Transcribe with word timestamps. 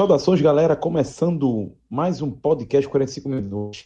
Saudações, 0.00 0.40
galera. 0.40 0.74
Começando 0.74 1.76
mais 1.86 2.22
um 2.22 2.30
podcast 2.30 2.88
45 2.88 3.28
minutos. 3.28 3.84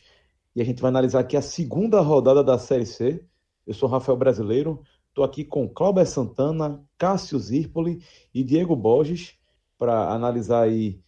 E 0.54 0.62
a 0.62 0.64
gente 0.64 0.80
vai 0.80 0.88
analisar 0.88 1.18
aqui 1.18 1.36
a 1.36 1.42
segunda 1.42 2.00
rodada 2.00 2.44
da 2.44 2.56
Série 2.56 2.86
C. 2.86 3.24
Eu 3.66 3.74
sou 3.74 3.88
Rafael 3.88 4.16
Brasileiro. 4.16 4.80
Estou 5.08 5.24
aqui 5.24 5.44
com 5.44 5.68
Cláudio 5.68 6.06
Santana, 6.06 6.80
Cássio 6.96 7.36
Zirpoli 7.36 8.00
e 8.32 8.44
Diego 8.44 8.76
Borges 8.76 9.34
para 9.76 10.08
analisar 10.08 10.62
aí 10.62 11.00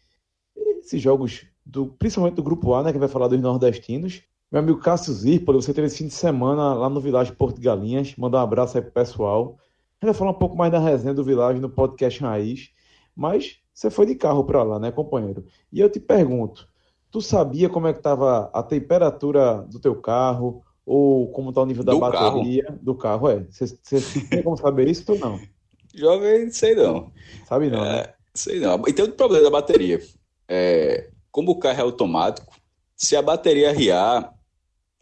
esses 0.57 1.01
jogos, 1.01 1.47
do, 1.65 1.87
principalmente 1.87 2.35
do 2.35 2.43
Grupo 2.43 2.75
A, 2.75 2.83
né, 2.83 2.93
que 2.93 2.99
vai 2.99 3.07
falar 3.07 3.29
dos 3.29 3.41
nordestinos. 3.41 4.25
Meu 4.51 4.61
amigo 4.61 4.81
Cássio 4.81 5.13
Zirpoli, 5.13 5.63
você 5.63 5.73
teve 5.73 5.87
esse 5.87 5.99
fim 5.99 6.09
de 6.09 6.15
semana 6.15 6.75
lá 6.75 6.91
no 6.91 7.01
Vilagem 7.01 7.33
Porto 7.33 7.61
de 7.61 7.63
Galinhas. 7.63 8.17
Mandar 8.17 8.39
um 8.39 8.43
abraço 8.43 8.77
aí 8.77 8.83
pro 8.83 8.91
pessoal. 8.91 9.57
A 10.03 10.05
gente 10.05 10.13
vai 10.13 10.15
falar 10.15 10.33
um 10.33 10.39
pouco 10.41 10.57
mais 10.57 10.73
da 10.73 10.81
resenha 10.81 11.15
do 11.15 11.23
Vilagem 11.23 11.63
no 11.63 11.71
podcast 11.71 12.21
Raiz. 12.21 12.71
Mas 13.15 13.61
você 13.77 13.91
foi 13.91 14.07
de 14.07 14.15
carro 14.15 14.43
para 14.43 14.63
lá, 14.63 14.79
né, 14.79 14.91
companheiro? 14.91 15.45
E 15.71 15.81
eu 15.81 15.91
te 15.91 16.01
pergunto, 16.01 16.67
tu 17.11 17.21
sabia 17.21 17.69
como 17.69 17.87
é 17.87 17.93
que 17.93 17.99
estava 17.99 18.51
a 18.55 18.63
temperatura 18.63 19.67
do 19.69 19.79
teu 19.79 19.95
carro 19.97 20.65
ou 20.85 21.31
como 21.31 21.51
está 21.51 21.61
o 21.61 21.67
nível 21.67 21.85
da 21.85 21.93
do 21.93 22.01
bateria 22.01 22.65
carro. 22.65 22.79
do 22.81 22.95
carro? 22.95 23.29
É, 23.29 23.47
você 23.51 24.01
tem 24.31 24.43
como 24.43 24.57
saber 24.57 24.89
isso 24.89 25.05
ou 25.13 25.19
não? 25.19 25.39
Jovem, 25.95 26.51
sei 26.51 26.75
não. 26.75 27.13
Sabe 27.47 27.69
não, 27.69 27.83
né? 27.83 27.91
é, 27.91 28.03
né? 28.07 28.15
Sei 28.33 28.59
não. 28.61 28.83
E 28.89 28.93
tem 28.95 29.03
outro 29.03 29.17
problema 29.17 29.45
da 29.45 29.51
bateria. 29.51 30.01
É, 30.49 31.11
como 31.31 31.53
o 31.53 31.59
carro 31.59 31.79
é 31.79 31.83
automático, 31.83 32.55
se 32.97 33.15
a 33.15 33.21
bateria 33.21 33.73
riar, 33.73 34.33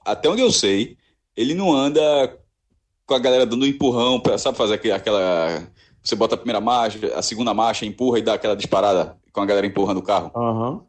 até 0.05 0.29
onde 0.29 0.43
eu 0.43 0.51
sei, 0.51 0.97
ele 1.37 1.55
não 1.55 1.73
anda 1.73 2.01
com 3.07 3.15
a 3.15 3.21
galera 3.21 3.47
dando 3.47 3.63
um 3.63 3.69
empurrão, 3.69 4.19
para 4.19 4.37
sabe 4.37 4.59
fazer 4.59 4.75
aquela 4.93 5.65
você 6.05 6.15
bota 6.15 6.35
a 6.35 6.39
primeira 6.39 6.61
marcha, 6.61 7.17
a 7.17 7.23
segunda 7.23 7.55
marcha, 7.55 7.87
empurra 7.87 8.19
e 8.19 8.23
dá 8.23 8.35
aquela 8.35 8.55
disparada 8.55 9.17
com 9.33 9.41
a 9.41 9.47
galera 9.47 9.67
empurrando 9.67 9.97
o 9.99 10.03
carro. 10.03 10.31
Uhum. 10.37 10.83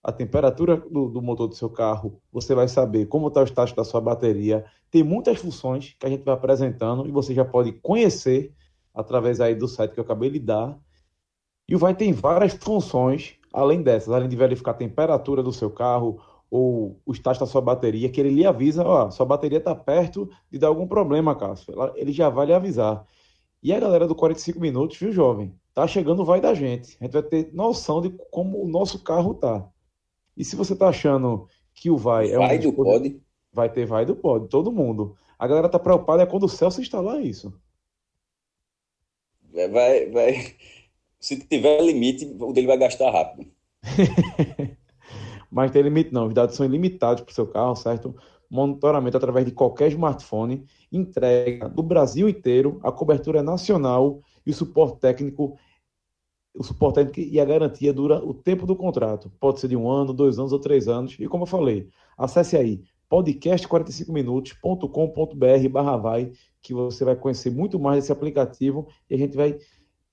a 0.04 0.12
temperatura 0.12 0.76
do, 0.76 1.08
do 1.08 1.22
motor 1.22 1.48
do 1.48 1.56
seu 1.56 1.70
carro, 1.70 2.20
você 2.34 2.54
vai 2.54 2.68
saber 2.68 3.06
como 3.06 3.30
está 3.30 3.40
o 3.40 3.48
status 3.48 3.74
da 3.74 3.86
sua 3.86 4.02
bateria. 4.02 4.66
Tem 4.92 5.04
muitas 5.04 5.38
funções 5.38 5.96
que 5.98 6.06
a 6.06 6.10
gente 6.10 6.26
vai 6.26 6.34
apresentando 6.34 7.08
e 7.08 7.12
você 7.12 7.34
já 7.34 7.46
pode 7.46 7.72
conhecer 7.72 8.54
através 8.94 9.40
aí 9.40 9.56
do 9.56 9.70
site 9.70 9.94
que 9.94 10.02
eu 10.02 10.04
acabei 10.04 10.30
de 10.30 10.40
dar 10.40 10.78
e 11.70 11.76
o 11.76 11.78
Vai 11.78 11.94
tem 11.94 12.12
várias 12.12 12.54
funções, 12.54 13.36
além 13.54 13.84
dessas, 13.84 14.12
além 14.12 14.28
de 14.28 14.36
verificar 14.36 14.72
a 14.72 14.74
temperatura 14.74 15.44
do 15.44 15.54
seu 15.54 15.70
carro 15.70 16.20
ou 16.50 17.00
o 17.06 17.12
estágio 17.12 17.42
da 17.42 17.46
sua 17.46 17.62
bateria, 17.62 18.10
que 18.10 18.20
ele 18.20 18.32
lhe 18.32 18.44
avisa, 18.44 18.84
ó, 18.84 19.12
sua 19.12 19.24
bateria 19.24 19.60
está 19.60 19.76
perto 19.76 20.28
de 20.52 20.58
dar 20.58 20.70
algum 20.70 20.88
problema, 20.88 21.36
Cássio. 21.36 21.72
Ele 21.96 22.12
já 22.12 22.28
vai 22.28 22.48
lhe 22.48 22.54
avisar. 22.54 23.06
E 23.62 23.72
a 23.72 23.80
galera 23.80 24.08
do 24.08 24.16
45 24.16 24.60
minutos, 24.60 24.98
viu, 24.98 25.12
jovem? 25.12 25.54
Tá 25.72 25.86
chegando 25.86 26.24
o 26.24 26.26
vai 26.26 26.42
da 26.42 26.56
gente. 26.56 26.98
A 27.00 27.04
gente 27.04 27.14
vai 27.14 27.22
ter 27.22 27.54
noção 27.54 28.02
de 28.02 28.10
como 28.32 28.64
o 28.64 28.68
nosso 28.68 29.04
carro 29.04 29.36
tá. 29.36 29.70
E 30.36 30.44
se 30.44 30.56
você 30.56 30.76
tá 30.76 30.88
achando 30.88 31.48
que 31.76 31.92
o 31.92 31.98
vai 31.98 32.32
é 32.32 32.36
vai 32.36 32.58
um 32.58 32.62
do 32.62 32.74
pod, 32.74 33.22
vai 33.54 33.70
ter 33.72 33.86
vai 33.86 34.06
do 34.08 34.16
pod, 34.16 34.48
todo 34.48 34.72
mundo. 34.72 35.16
A 35.38 35.46
galera 35.46 35.70
tá 35.70 35.78
preocupada 35.78 36.24
é 36.24 36.26
quando 36.26 36.46
o 36.46 36.50
Celso 36.50 36.82
instalar 36.82 37.22
isso. 37.22 37.54
Vai, 39.54 40.10
vai, 40.10 40.56
se 41.20 41.38
tiver 41.38 41.82
limite, 41.82 42.26
o 42.40 42.54
dele 42.54 42.68
vai 42.68 42.78
gastar 42.78 43.12
rápido. 43.12 43.52
Mas 45.52 45.72
tem 45.72 45.82
limite 45.82 46.14
não, 46.14 46.28
os 46.28 46.34
dados 46.34 46.56
são 46.56 46.66
ilimitados 46.66 47.24
para 47.24 47.32
o 47.32 47.34
seu 47.34 47.48
carro, 47.48 47.76
certo? 47.76 48.16
Monitoramento 48.50 49.18
através 49.18 49.46
de 49.46 49.52
qualquer 49.52 49.90
smartphone, 49.90 50.64
entrega 50.92 51.68
do 51.68 51.84
Brasil 51.84 52.30
inteiro, 52.30 52.80
a 52.84 52.92
cobertura 52.92 53.40
é 53.40 53.44
nacional 53.44 54.22
e 54.46 54.52
o 54.52 54.54
suporte 54.54 55.00
técnico 55.00 55.58
o 56.56 56.64
suporte 56.64 56.96
técnico 56.96 57.20
e 57.20 57.40
a 57.40 57.46
garantia 57.46 57.94
dura 57.94 58.24
o 58.24 58.34
tempo 58.34 58.66
do 58.66 58.76
contrato. 58.76 59.32
Pode 59.40 59.60
ser 59.60 59.68
de 59.68 59.78
um 59.78 59.88
ano, 59.90 60.14
dois 60.14 60.40
anos 60.40 60.52
ou 60.52 60.60
três 60.60 60.88
anos. 60.88 61.16
E 61.20 61.28
como 61.28 61.44
eu 61.44 61.48
falei, 61.48 61.88
acesse 62.18 62.58
aí 62.58 62.82
podcast45minutos.com.br 63.10 65.70
barra 65.72 65.98
vai, 65.98 66.32
que 66.62 66.74
você 66.74 67.06
vai 67.06 67.16
conhecer 67.16 67.50
muito 67.50 67.80
mais 67.80 68.00
desse 68.00 68.12
aplicativo 68.12 68.88
e 69.10 69.16
a 69.16 69.18
gente 69.18 69.38
vai 69.38 69.58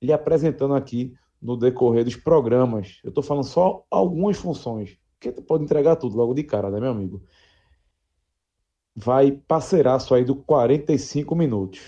lhe 0.07 0.13
apresentando 0.13 0.75
aqui 0.75 1.15
no 1.41 1.57
decorrer 1.57 2.05
dos 2.05 2.17
programas. 2.17 3.01
Eu 3.05 3.11
estou 3.11 3.23
falando 3.23 3.45
só 3.45 3.85
algumas 3.91 4.37
funções, 4.37 4.99
porque 5.13 5.33
tu 5.33 5.43
pode 5.43 5.65
entregar 5.65 5.97
tudo 5.97 6.17
logo 6.17 6.35
de 6.35 6.43
cara, 6.43 6.71
né, 6.71 6.81
meu 6.81 6.91
amigo? 6.91 7.23
Vai 8.95 9.33
parceiraço 9.33 10.15
aí 10.15 10.25
do 10.25 10.35
45 10.35 11.35
minutos. 11.37 11.81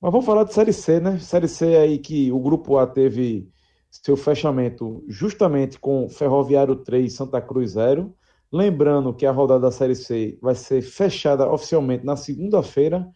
Mas 0.00 0.12
vamos 0.12 0.26
falar 0.26 0.44
de 0.44 0.54
Série 0.54 0.72
C, 0.72 1.00
né? 1.00 1.18
Série 1.18 1.48
C 1.48 1.76
aí 1.76 1.98
que 1.98 2.30
o 2.30 2.38
Grupo 2.38 2.76
A 2.78 2.86
teve 2.86 3.50
seu 3.90 4.16
fechamento 4.16 5.04
justamente 5.08 5.78
com 5.78 6.08
Ferroviário 6.08 6.76
3 6.76 7.12
Santa 7.12 7.40
Cruz 7.40 7.72
0. 7.72 8.14
Lembrando 8.52 9.14
que 9.14 9.26
a 9.26 9.32
rodada 9.32 9.60
da 9.60 9.70
Série 9.70 9.94
C 9.94 10.38
vai 10.40 10.54
ser 10.54 10.82
fechada 10.82 11.50
oficialmente 11.50 12.04
na 12.04 12.16
segunda-feira. 12.16 13.08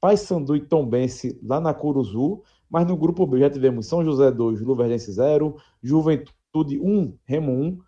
Paysandu 0.00 0.54
e 0.54 0.60
Tombense 0.60 1.40
lá 1.42 1.58
na 1.58 1.72
Curuzu. 1.72 2.42
Mas 2.68 2.86
no 2.86 2.96
grupo 2.96 3.26
B 3.26 3.38
já 3.38 3.50
tivemos 3.50 3.86
São 3.86 4.04
José 4.04 4.30
2, 4.30 4.60
Luverdense 4.60 5.12
0, 5.12 5.56
Juventude 5.82 6.78
1, 6.80 7.16
Remo 7.24 7.52
1, 7.52 7.78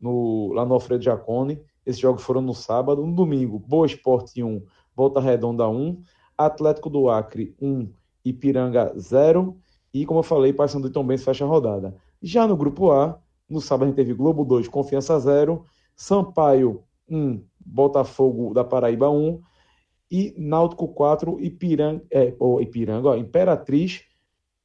no, 0.00 0.52
lá 0.52 0.64
no 0.64 0.74
Alfredo 0.74 1.02
Jacone. 1.02 1.60
Esses 1.84 2.00
jogos 2.00 2.22
foram 2.22 2.42
no 2.42 2.54
sábado. 2.54 3.06
No 3.06 3.14
domingo, 3.14 3.58
Boa 3.58 3.86
Esporte 3.86 4.42
1, 4.42 4.62
Volta 4.94 5.20
Redonda 5.20 5.68
1, 5.68 6.02
Atlético 6.36 6.90
do 6.90 7.08
Acre 7.08 7.54
1, 7.60 7.88
Ipiranga 8.24 8.92
0. 8.98 9.56
E, 9.94 10.04
como 10.04 10.20
eu 10.20 10.24
falei, 10.24 10.52
Paysandu 10.52 10.90
também 10.90 11.16
fecha 11.16 11.44
a 11.44 11.48
rodada. 11.48 11.96
Já 12.20 12.46
no 12.46 12.56
grupo 12.56 12.90
A, 12.90 13.18
no 13.48 13.60
sábado 13.60 13.84
a 13.84 13.86
gente 13.88 13.96
teve 13.96 14.12
Globo 14.12 14.44
2, 14.44 14.68
Confiança 14.68 15.18
0, 15.18 15.64
Sampaio 15.94 16.82
1, 17.08 17.42
Botafogo 17.64 18.52
da 18.52 18.64
Paraíba 18.64 19.08
1 19.08 19.40
e 20.10 20.34
Náutico 20.36 20.88
4, 20.88 21.40
Ipiranga, 21.40 22.04
é, 22.10 22.34
ou 22.38 22.60
Ipiranga, 22.60 23.08
ó, 23.08 23.16
Imperatriz 23.16 24.02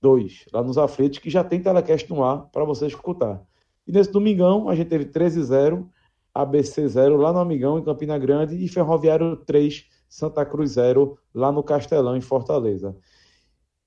2, 0.01 0.45
lá 0.51 0.63
nos 0.63 0.77
aflitos, 0.77 1.19
que 1.19 1.29
já 1.29 1.43
tem 1.43 1.61
telecast 1.61 2.09
no 2.09 2.23
ar 2.23 2.49
para 2.51 2.65
você 2.65 2.87
escutar. 2.87 3.41
E 3.87 3.91
nesse 3.91 4.11
domingão, 4.11 4.69
a 4.69 4.75
gente 4.75 4.89
teve 4.89 5.05
13-0, 5.05 5.87
ABC 6.33 6.87
0 6.87 7.17
lá 7.17 7.33
no 7.33 7.39
Amigão, 7.39 7.77
em 7.77 7.83
Campina 7.83 8.17
Grande, 8.17 8.55
e 8.55 8.67
Ferroviário 8.67 9.35
3, 9.37 9.85
Santa 10.07 10.45
Cruz 10.45 10.71
0, 10.71 11.17
lá 11.33 11.51
no 11.51 11.63
Castelão, 11.63 12.15
em 12.15 12.21
Fortaleza. 12.21 12.95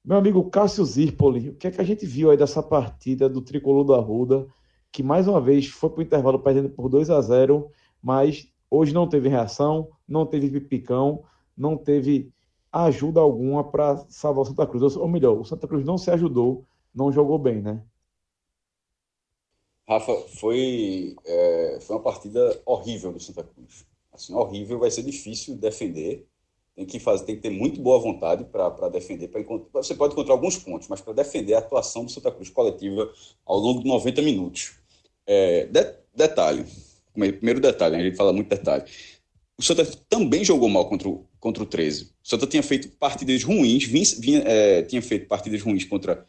Meu 0.05 0.19
amigo 0.19 0.51
Cássio 0.51 0.85
Zirpoli, 0.85 1.49
o 1.49 1.55
que 1.55 1.67
é 1.67 1.71
que 1.71 1.81
a 1.81 1.85
gente 1.85 2.05
viu 2.05 2.31
aí 2.31 2.37
dessa 2.37 2.63
partida 2.63 3.29
do 3.29 3.41
Tricolor 3.41 3.85
da 3.85 3.97
Ruda, 3.97 4.47
que 4.93 5.03
mais 5.03 5.27
uma 5.27 5.41
vez 5.41 5.67
foi 5.67 5.89
para 5.89 6.01
o 6.01 6.03
intervalo 6.03 6.38
perdendo 6.38 6.69
por 6.69 6.88
2 6.88 7.11
a 7.11 7.21
0 7.21 7.71
mas 8.03 8.47
hoje 8.71 8.93
não 8.93 9.09
teve 9.09 9.31
reação, 9.31 9.88
não 10.06 10.27
teve 10.27 10.50
pipicão, 10.50 11.25
não 11.56 11.75
teve 11.75 12.34
ajuda 12.75 13.21
alguma 13.21 13.62
para 13.62 14.05
salvar 14.09 14.43
o 14.43 14.47
Santa 14.47 14.67
Cruz. 14.67 14.97
Ou 14.97 15.06
melhor, 15.09 15.38
o 15.38 15.44
Santa 15.44 15.69
Cruz 15.69 15.85
não 15.85 15.97
se 15.97 16.11
ajudou, 16.11 16.65
não 16.93 17.12
jogou 17.12 17.38
bem, 17.38 17.62
né? 17.62 17.81
Rafa, 19.88 20.12
foi, 20.41 21.15
é, 21.25 21.79
foi 21.81 21.97
uma 21.97 22.03
partida 22.03 22.61
horrível 22.67 23.12
do 23.12 23.21
Santa 23.21 23.44
Cruz. 23.44 23.87
Assim, 24.12 24.35
horrível, 24.35 24.79
vai 24.79 24.91
ser 24.91 25.03
difícil 25.03 25.56
defender. 25.56 26.26
Tem 26.75 26.85
que 26.85 26.99
fazer, 26.99 27.25
tem 27.25 27.37
que 27.37 27.43
ter 27.43 27.50
muito 27.50 27.81
boa 27.81 28.00
vontade 28.00 28.44
para 28.44 28.88
defender. 28.88 29.29
Pra 29.29 29.43
você 29.75 29.94
pode 29.94 30.15
encontrar 30.15 30.35
alguns 30.35 30.59
pontos, 30.59 30.88
mas 30.88 31.00
para 31.00 31.12
defender 31.12 31.55
a 31.55 31.59
atuação 31.59 32.05
do 32.05 32.11
Santa 32.11 32.32
Cruz 32.32 32.50
coletiva 32.50 33.12
ao 33.47 33.59
longo 33.59 33.81
de 33.82 33.88
90 33.88 34.23
minutos. 34.23 34.73
É, 35.26 35.67
de, 35.67 35.94
detalhe, 36.15 36.67
primeiro 37.12 37.61
detalhe, 37.61 37.97
a 37.97 38.00
gente 38.00 38.17
fala 38.17 38.32
muito 38.32 38.49
detalhe 38.49 38.85
o 39.56 39.62
Santa 39.62 39.85
também 40.09 40.44
jogou 40.44 40.69
mal 40.69 40.88
contra 40.88 41.09
o, 41.09 41.25
contra 41.44 41.62
o 41.62 41.67
13. 41.67 42.05
O 42.05 42.08
Santa 42.26 42.46
tinha 42.46 42.62
feito 42.62 42.88
partidas 42.96 43.44
ruins, 43.44 43.85
vinha, 43.85 44.06
vinha, 44.19 44.43
é, 44.46 44.81
tinha 44.81 45.02
feito 45.02 45.26
partidas 45.26 45.61
ruins 45.61 45.85
contra 45.85 46.25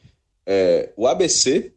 é, 0.46 0.92
o 0.98 1.08
ABC 1.08 1.72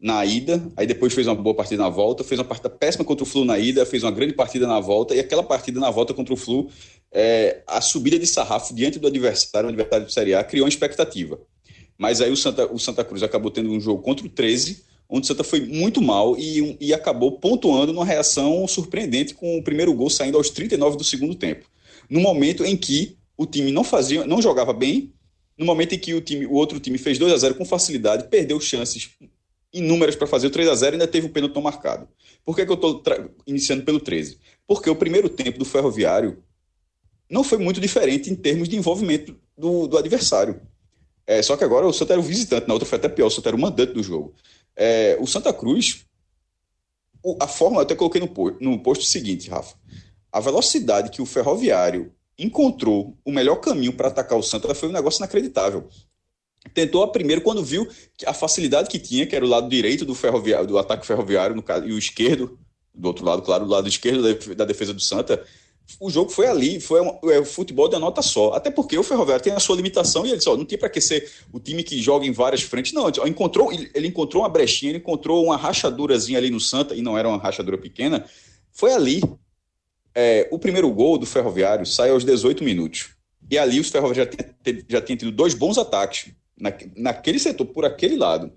na 0.00 0.24
ida, 0.24 0.66
aí 0.74 0.86
depois 0.86 1.12
fez 1.12 1.26
uma 1.26 1.34
boa 1.34 1.54
partida 1.54 1.82
na 1.82 1.90
volta, 1.90 2.24
fez 2.24 2.38
uma 2.38 2.46
partida 2.46 2.70
péssima 2.70 3.04
contra 3.04 3.24
o 3.24 3.26
Flu 3.26 3.44
na 3.44 3.58
ida, 3.58 3.84
fez 3.84 4.02
uma 4.02 4.10
grande 4.10 4.32
partida 4.32 4.66
na 4.66 4.80
volta, 4.80 5.14
e 5.14 5.20
aquela 5.20 5.42
partida 5.42 5.78
na 5.78 5.90
volta 5.90 6.14
contra 6.14 6.32
o 6.32 6.36
Flu, 6.36 6.70
é, 7.12 7.62
a 7.66 7.82
subida 7.82 8.18
de 8.18 8.26
sarrafo 8.26 8.74
diante 8.74 8.98
do 8.98 9.06
adversário, 9.06 9.66
o 9.66 9.68
adversário 9.68 10.06
do 10.06 10.12
Série 10.12 10.34
A, 10.34 10.42
criou 10.42 10.64
uma 10.64 10.70
expectativa. 10.70 11.38
Mas 11.98 12.22
aí 12.22 12.30
o 12.30 12.36
Santa, 12.38 12.72
o 12.72 12.78
Santa 12.78 13.04
Cruz 13.04 13.22
acabou 13.22 13.50
tendo 13.50 13.70
um 13.70 13.78
jogo 13.78 14.02
contra 14.02 14.24
o 14.24 14.30
13, 14.30 14.82
onde 15.10 15.24
o 15.24 15.28
Santa 15.28 15.44
foi 15.44 15.60
muito 15.60 16.00
mal 16.00 16.38
e, 16.38 16.74
e 16.80 16.94
acabou 16.94 17.32
pontuando 17.32 17.92
numa 17.92 18.04
reação 18.04 18.66
surpreendente 18.66 19.34
com 19.34 19.58
o 19.58 19.62
primeiro 19.62 19.92
gol 19.92 20.08
saindo 20.08 20.38
aos 20.38 20.48
39 20.48 20.96
do 20.96 21.04
segundo 21.04 21.34
tempo. 21.34 21.66
No 22.08 22.20
momento 22.20 22.64
em 22.64 22.76
que 22.76 23.16
o 23.36 23.46
time 23.46 23.70
não 23.70 23.84
fazia, 23.84 24.26
não 24.26 24.40
jogava 24.40 24.72
bem, 24.72 25.12
no 25.58 25.64
momento 25.64 25.94
em 25.94 25.98
que 25.98 26.14
o, 26.14 26.20
time, 26.20 26.46
o 26.46 26.52
outro 26.52 26.78
time 26.78 26.98
fez 26.98 27.18
2 27.18 27.32
a 27.32 27.36
0 27.36 27.54
com 27.54 27.64
facilidade, 27.64 28.28
perdeu 28.28 28.60
chances 28.60 29.10
inúmeras 29.72 30.16
para 30.16 30.26
fazer 30.26 30.46
o 30.46 30.50
3 30.50 30.68
a 30.68 30.74
0 30.74 30.92
e 30.92 30.94
ainda 30.94 31.08
teve 31.08 31.26
o 31.26 31.30
pênalti 31.30 31.60
marcado. 31.60 32.08
Por 32.44 32.54
que, 32.54 32.64
que 32.64 32.70
eu 32.70 32.76
estou 32.76 33.02
iniciando 33.46 33.82
pelo 33.82 34.00
13? 34.00 34.38
Porque 34.66 34.88
o 34.88 34.96
primeiro 34.96 35.28
tempo 35.28 35.58
do 35.58 35.64
Ferroviário 35.64 36.42
não 37.28 37.42
foi 37.42 37.58
muito 37.58 37.80
diferente 37.80 38.30
em 38.30 38.34
termos 38.34 38.68
de 38.68 38.76
envolvimento 38.76 39.36
do, 39.56 39.86
do 39.86 39.98
adversário. 39.98 40.60
É, 41.26 41.42
só 41.42 41.56
que 41.56 41.64
agora 41.64 41.86
o 41.86 41.92
Santa 41.92 42.12
era 42.12 42.20
o 42.20 42.24
visitante, 42.24 42.68
na 42.68 42.74
outra 42.74 42.88
foi 42.88 42.98
até 42.98 43.08
pior, 43.08 43.26
o 43.26 43.30
Santa 43.30 43.48
era 43.48 43.56
o 43.56 43.60
mandante 43.60 43.92
do 43.92 44.02
jogo. 44.02 44.34
É, 44.76 45.16
o 45.20 45.26
Santa 45.26 45.52
Cruz, 45.52 46.04
o, 47.22 47.36
a 47.40 47.48
forma, 47.48 47.78
eu 47.78 47.82
até 47.82 47.96
coloquei 47.96 48.20
no, 48.20 48.30
no 48.60 48.78
posto 48.78 49.04
seguinte, 49.04 49.50
Rafa. 49.50 49.76
A 50.36 50.40
velocidade 50.40 51.08
que 51.08 51.22
o 51.22 51.24
Ferroviário 51.24 52.12
encontrou 52.38 53.16
o 53.24 53.32
melhor 53.32 53.56
caminho 53.56 53.94
para 53.94 54.08
atacar 54.08 54.38
o 54.38 54.42
Santa 54.42 54.74
foi 54.74 54.90
um 54.90 54.92
negócio 54.92 55.18
inacreditável. 55.18 55.88
Tentou 56.74 57.02
a 57.02 57.08
primeiro 57.08 57.40
quando 57.40 57.64
viu 57.64 57.88
a 58.26 58.34
facilidade 58.34 58.90
que 58.90 58.98
tinha, 58.98 59.26
que 59.26 59.34
era 59.34 59.46
o 59.46 59.48
lado 59.48 59.66
direito 59.66 60.04
do 60.04 60.14
ferroviário, 60.14 60.66
do 60.66 60.76
ataque 60.76 61.06
ferroviário, 61.06 61.56
no 61.56 61.62
caso, 61.62 61.88
e 61.88 61.92
o 61.92 61.96
esquerdo, 61.98 62.58
do 62.94 63.08
outro 63.08 63.24
lado, 63.24 63.40
claro, 63.40 63.64
do 63.64 63.70
lado 63.70 63.88
esquerdo 63.88 64.54
da 64.54 64.66
defesa 64.66 64.92
do 64.92 65.00
Santa, 65.00 65.42
o 65.98 66.10
jogo 66.10 66.28
foi 66.28 66.46
ali, 66.48 66.80
foi 66.80 67.00
um, 67.00 67.30
é, 67.30 67.42
futebol 67.42 67.88
de 67.88 67.98
nota 67.98 68.20
só. 68.20 68.52
Até 68.52 68.70
porque 68.70 68.98
o 68.98 69.02
Ferroviário 69.02 69.42
tem 69.42 69.54
a 69.54 69.58
sua 69.58 69.74
limitação 69.74 70.26
e 70.26 70.28
ele 70.28 70.36
disse, 70.36 70.50
ó, 70.50 70.54
não 70.58 70.66
tinha 70.66 70.76
para 70.76 70.90
que 70.90 71.00
ser 71.00 71.32
o 71.50 71.58
time 71.58 71.82
que 71.82 71.98
joga 72.02 72.26
em 72.26 72.32
várias 72.32 72.60
frentes. 72.60 72.92
Não, 72.92 73.08
ele 73.08 73.30
encontrou, 73.30 73.72
ele 73.72 74.06
encontrou 74.06 74.42
uma 74.42 74.50
brechinha, 74.50 74.90
ele 74.90 74.98
encontrou 74.98 75.42
uma 75.42 75.56
rachadurazinha 75.56 76.36
ali 76.36 76.50
no 76.50 76.60
Santa, 76.60 76.94
e 76.94 77.00
não 77.00 77.16
era 77.16 77.26
uma 77.26 77.38
rachadura 77.38 77.78
pequena. 77.78 78.28
Foi 78.70 78.92
ali. 78.92 79.22
É, 80.18 80.48
o 80.50 80.58
primeiro 80.58 80.90
gol 80.90 81.18
do 81.18 81.26
Ferroviário 81.26 81.84
sai 81.84 82.08
aos 82.08 82.24
18 82.24 82.64
minutos. 82.64 83.10
E 83.50 83.58
ali 83.58 83.78
os 83.78 83.90
Ferroviários 83.90 84.34
já 84.34 84.44
tinham 84.44 84.82
já 84.88 85.00
tinha 85.02 85.16
tido 85.16 85.30
dois 85.30 85.52
bons 85.52 85.76
ataques 85.76 86.32
na, 86.58 86.72
naquele 86.96 87.38
setor, 87.38 87.66
por 87.66 87.84
aquele 87.84 88.16
lado. 88.16 88.50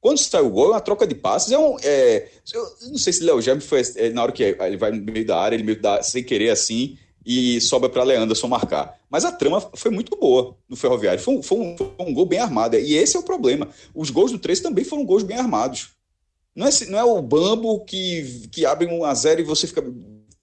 Quando 0.00 0.18
sai 0.18 0.42
o 0.42 0.50
gol, 0.50 0.66
é 0.66 0.70
uma 0.72 0.80
troca 0.80 1.06
de 1.06 1.14
passes. 1.14 1.50
É 1.50 1.58
um, 1.58 1.76
é, 1.82 2.28
eu 2.52 2.62
não 2.90 2.98
sei 2.98 3.12
se 3.12 3.24
Léo 3.24 3.40
Jaime 3.40 3.60
foi 3.62 3.82
é, 3.96 4.10
na 4.10 4.22
hora 4.22 4.32
que 4.32 4.42
ele 4.42 4.76
vai 4.76 4.90
no 4.90 5.02
meio 5.02 5.26
da 5.26 5.40
área, 5.40 5.56
ele 5.56 5.62
meio 5.62 5.80
da, 5.80 6.02
sem 6.02 6.22
querer 6.22 6.50
assim, 6.50 6.98
e 7.24 7.60
sobra 7.60 7.88
para 7.88 8.02
Leanderson 8.02 8.48
marcar. 8.48 8.98
Mas 9.08 9.24
a 9.24 9.32
trama 9.32 9.60
foi 9.74 9.90
muito 9.90 10.16
boa 10.16 10.56
no 10.68 10.76
Ferroviário. 10.76 11.20
Foi 11.22 11.36
um, 11.36 11.42
foi, 11.42 11.58
um, 11.58 11.76
foi 11.76 11.94
um, 12.00 12.12
gol 12.12 12.26
bem 12.26 12.40
armado. 12.40 12.76
E 12.76 12.94
esse 12.94 13.16
é 13.16 13.20
o 13.20 13.22
problema. 13.22 13.68
Os 13.94 14.10
gols 14.10 14.32
do 14.32 14.38
13 14.38 14.62
também 14.62 14.84
foram 14.84 15.04
gols 15.06 15.22
bem 15.22 15.38
armados. 15.38 15.90
Não 16.54 16.66
é, 16.66 16.70
não 16.88 16.98
é 16.98 17.04
o 17.04 17.22
Bambo 17.22 17.84
que, 17.84 18.48
que 18.50 18.66
abre 18.66 18.86
um 18.86 19.04
a 19.04 19.14
zero 19.14 19.40
e 19.40 19.44
você 19.44 19.66
fica 19.66 19.82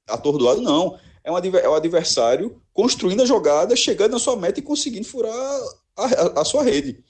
atordoado, 0.10 0.62
não. 0.62 0.98
É 1.24 1.32
um, 1.32 1.38
é 1.38 1.70
o 1.70 1.76
adversário 1.76 2.62
construindo 2.74 3.22
a 3.22 3.26
jogada, 3.26 3.76
chegando 3.76 4.14
na 4.14 4.20
sua 4.20 4.36
meta 4.36 4.60
e 4.60 4.64
conseguindo 4.64 5.06
furar 5.06 5.34
a, 5.96 6.06
a, 6.06 6.42
a 6.42 6.46
sua 6.46 6.64
rede. 6.64 7.04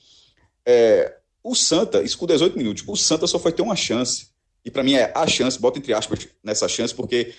É, 0.66 1.16
o 1.44 1.56
Santa, 1.56 2.02
isso 2.02 2.18
com 2.18 2.26
18 2.26 2.58
minutos, 2.58 2.84
o 2.88 2.96
Santa 2.96 3.28
só 3.28 3.40
foi 3.40 3.52
ter 3.52 3.62
uma 3.62 3.76
chance. 3.76 4.28
E 4.64 4.70
para 4.70 4.84
mim 4.84 4.94
é 4.94 5.12
a 5.16 5.26
chance, 5.26 5.60
bota 5.60 5.80
entre 5.80 5.94
aspas 5.94 6.28
nessa 6.44 6.68
chance, 6.68 6.94
porque 6.94 7.34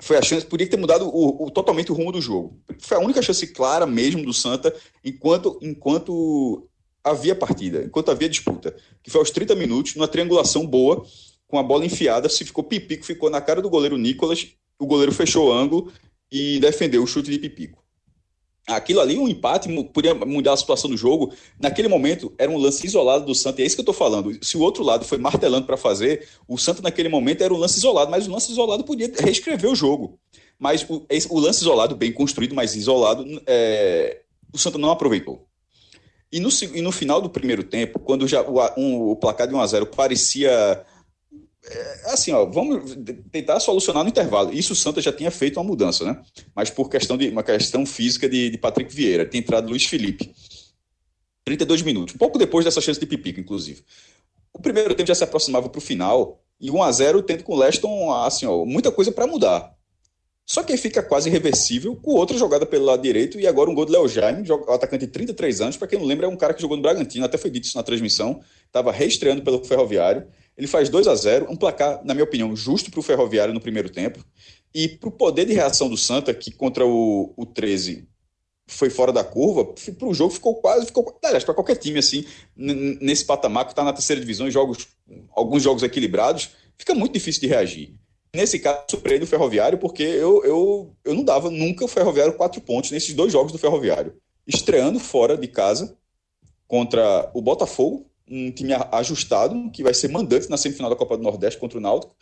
foi 0.00 0.16
a 0.16 0.22
chance, 0.22 0.46
podia 0.46 0.68
ter 0.68 0.76
mudado 0.76 1.08
o, 1.08 1.46
o, 1.46 1.50
totalmente 1.50 1.90
o 1.90 1.94
rumo 1.94 2.12
do 2.12 2.20
jogo. 2.20 2.60
Foi 2.78 2.96
a 2.96 3.00
única 3.00 3.22
chance 3.22 3.46
clara 3.48 3.86
mesmo 3.86 4.24
do 4.24 4.32
Santa 4.32 4.74
enquanto, 5.04 5.58
enquanto 5.62 6.68
havia 7.02 7.34
partida, 7.34 7.84
enquanto 7.84 8.10
havia 8.10 8.28
disputa. 8.28 8.76
Que 9.02 9.10
foi 9.10 9.20
aos 9.20 9.30
30 9.30 9.54
minutos, 9.54 9.94
numa 9.94 10.08
triangulação 10.08 10.66
boa, 10.66 11.04
com 11.46 11.58
a 11.58 11.62
bola 11.62 11.86
enfiada, 11.86 12.28
se 12.28 12.44
ficou 12.44 12.64
Pipico, 12.64 13.04
ficou 13.04 13.30
na 13.30 13.40
cara 13.40 13.62
do 13.62 13.70
goleiro 13.70 13.96
Nicolas, 13.96 14.48
o 14.78 14.86
goleiro 14.86 15.12
fechou 15.12 15.48
o 15.48 15.52
ângulo 15.52 15.92
e 16.30 16.58
defendeu 16.60 17.02
o 17.02 17.06
chute 17.06 17.30
de 17.30 17.38
Pipico 17.38 17.78
aquilo 18.68 19.00
ali, 19.00 19.18
um 19.18 19.26
empate, 19.26 19.68
podia 19.84 20.14
mudar 20.14 20.52
a 20.52 20.56
situação 20.56 20.90
do 20.90 20.96
jogo. 20.96 21.32
Naquele 21.58 21.88
momento, 21.88 22.32
era 22.38 22.50
um 22.50 22.58
lance 22.58 22.86
isolado 22.86 23.24
do 23.24 23.34
Santos, 23.34 23.58
e 23.58 23.62
é 23.62 23.66
isso 23.66 23.74
que 23.74 23.80
eu 23.80 23.82
estou 23.82 23.94
falando. 23.94 24.36
Se 24.44 24.56
o 24.56 24.60
outro 24.60 24.84
lado 24.84 25.04
foi 25.04 25.18
martelando 25.18 25.66
para 25.66 25.76
fazer, 25.76 26.28
o 26.46 26.58
Santos 26.58 26.82
naquele 26.82 27.08
momento 27.08 27.42
era 27.42 27.52
um 27.52 27.56
lance 27.56 27.78
isolado, 27.78 28.10
mas 28.10 28.26
o 28.26 28.30
lance 28.30 28.52
isolado 28.52 28.84
podia 28.84 29.10
reescrever 29.18 29.70
o 29.70 29.74
jogo. 29.74 30.18
Mas 30.58 30.84
o, 30.88 31.06
o 31.30 31.40
lance 31.40 31.60
isolado, 31.60 31.96
bem 31.96 32.12
construído, 32.12 32.54
mas 32.54 32.76
isolado, 32.76 33.24
é, 33.46 34.20
o 34.52 34.58
Santos 34.58 34.80
não 34.80 34.90
aproveitou. 34.90 35.46
E 36.30 36.40
no, 36.40 36.50
e 36.74 36.82
no 36.82 36.92
final 36.92 37.22
do 37.22 37.30
primeiro 37.30 37.64
tempo, 37.64 37.98
quando 37.98 38.28
já 38.28 38.42
o, 38.42 38.58
um, 38.76 39.10
o 39.10 39.16
placar 39.16 39.48
de 39.48 39.54
1 39.54 39.60
a 39.60 39.66
0 39.66 39.86
parecia 39.86 40.84
assim, 42.04 42.32
ó, 42.32 42.44
vamos 42.44 42.96
tentar 43.30 43.60
solucionar 43.60 44.02
no 44.02 44.10
intervalo. 44.10 44.52
Isso 44.52 44.72
o 44.72 44.76
Santa 44.76 45.00
já 45.00 45.12
tinha 45.12 45.30
feito 45.30 45.58
uma 45.58 45.64
mudança, 45.64 46.04
né? 46.04 46.22
Mas 46.54 46.70
por 46.70 46.88
questão 46.88 47.16
de 47.16 47.28
uma 47.28 47.42
questão 47.42 47.84
física 47.84 48.28
de, 48.28 48.50
de 48.50 48.58
Patrick 48.58 48.94
Vieira, 48.94 49.26
tem 49.26 49.40
entrado 49.40 49.68
Luiz 49.68 49.84
Felipe. 49.84 50.32
32 51.44 51.82
minutos, 51.82 52.14
pouco 52.14 52.38
depois 52.38 52.64
dessa 52.64 52.80
chance 52.80 53.00
de 53.00 53.06
Pipico, 53.06 53.40
inclusive. 53.40 53.82
O 54.52 54.60
primeiro 54.60 54.94
tempo 54.94 55.08
já 55.08 55.14
se 55.14 55.24
aproximava 55.24 55.68
para 55.68 55.78
o 55.78 55.82
final 55.82 56.42
e 56.60 56.70
1 56.70 56.82
a 56.82 56.92
0 56.92 57.22
tendo 57.22 57.42
com 57.42 57.54
o 57.54 57.58
Leston, 57.58 58.12
assim, 58.12 58.44
ó, 58.44 58.64
muita 58.64 58.92
coisa 58.92 59.10
para 59.10 59.26
mudar. 59.26 59.72
Só 60.44 60.62
que 60.62 60.76
fica 60.76 61.02
quase 61.02 61.28
irreversível 61.28 61.94
com 61.96 62.12
outra 62.12 62.36
jogada 62.36 62.64
pelo 62.64 62.86
lado 62.86 63.02
direito 63.02 63.38
e 63.38 63.46
agora 63.46 63.70
um 63.70 63.74
gol 63.74 63.84
do 63.84 63.92
Léo 63.92 64.08
Jaime, 64.08 64.46
atacante 64.68 65.06
de 65.06 65.12
33 65.12 65.60
anos, 65.60 65.76
para 65.76 65.88
quem 65.88 65.98
não 65.98 66.06
lembra, 66.06 66.26
é 66.26 66.28
um 66.28 66.36
cara 66.36 66.54
que 66.54 66.62
jogou 66.62 66.76
no 66.76 66.82
Bragantino, 66.82 67.24
até 67.24 67.36
foi 67.36 67.50
dito 67.50 67.64
isso 67.64 67.76
na 67.76 67.82
transmissão, 67.82 68.40
estava 68.66 68.90
reestreando 68.90 69.42
pelo 69.42 69.62
Ferroviário 69.62 70.26
ele 70.58 70.66
faz 70.66 70.88
2 70.88 71.06
a 71.06 71.14
0 71.14 71.46
um 71.48 71.56
placar, 71.56 72.04
na 72.04 72.12
minha 72.12 72.24
opinião, 72.24 72.54
justo 72.56 72.90
para 72.90 72.98
o 72.98 73.02
Ferroviário 73.02 73.54
no 73.54 73.60
primeiro 73.60 73.88
tempo. 73.88 74.24
E 74.74 74.88
para 74.88 75.08
o 75.08 75.12
poder 75.12 75.46
de 75.46 75.52
reação 75.52 75.88
do 75.88 75.96
Santa, 75.96 76.34
que 76.34 76.50
contra 76.50 76.84
o, 76.84 77.32
o 77.36 77.46
13 77.46 78.08
foi 78.66 78.90
fora 78.90 79.12
da 79.12 79.24
curva, 79.24 79.64
para 79.64 80.08
o 80.08 80.12
jogo 80.12 80.34
ficou 80.34 80.56
quase, 80.56 80.86
ficou, 80.86 81.18
aliás, 81.24 81.44
para 81.44 81.54
qualquer 81.54 81.76
time 81.76 82.00
assim, 82.00 82.26
nesse 82.54 83.24
patamar 83.24 83.64
que 83.64 83.72
está 83.72 83.82
na 83.82 83.94
terceira 83.94 84.20
divisão, 84.20 84.50
jogos, 84.50 84.88
alguns 85.30 85.62
jogos 85.62 85.82
equilibrados, 85.82 86.50
fica 86.76 86.94
muito 86.94 87.14
difícil 87.14 87.40
de 87.40 87.46
reagir. 87.46 87.94
Nesse 88.34 88.58
caso, 88.58 88.82
surpreende 88.90 89.24
o 89.24 89.28
Ferroviário, 89.28 89.78
porque 89.78 90.02
eu, 90.02 90.44
eu, 90.44 90.96
eu 91.02 91.14
não 91.14 91.24
dava 91.24 91.50
nunca 91.50 91.84
o 91.84 91.88
Ferroviário 91.88 92.34
quatro 92.34 92.60
pontos 92.60 92.90
nesses 92.90 93.14
dois 93.14 93.32
jogos 93.32 93.52
do 93.52 93.58
Ferroviário. 93.58 94.12
Estreando 94.46 94.98
fora 94.98 95.36
de 95.36 95.46
casa 95.48 95.96
contra 96.66 97.30
o 97.32 97.40
Botafogo, 97.40 98.07
um 98.30 98.50
time 98.50 98.72
ajustado, 98.92 99.70
que 99.70 99.82
vai 99.82 99.94
ser 99.94 100.08
mandante 100.08 100.48
na 100.48 100.56
semifinal 100.56 100.90
da 100.90 100.96
Copa 100.96 101.16
do 101.16 101.22
Nordeste 101.22 101.58
contra 101.58 101.78
o 101.78 101.80
Náutico, 101.80 102.14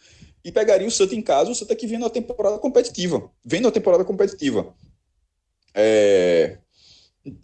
e 0.44 0.52
pegaria 0.52 0.86
o 0.86 0.90
Santa 0.90 1.14
em 1.14 1.22
casa, 1.22 1.50
o 1.50 1.54
Santa 1.54 1.74
que 1.74 1.86
vem 1.86 1.98
na 1.98 2.08
temporada 2.08 2.58
competitiva. 2.58 3.30
Vem 3.44 3.60
na 3.60 3.70
temporada 3.70 4.04
competitiva. 4.04 4.74
É... 5.74 6.58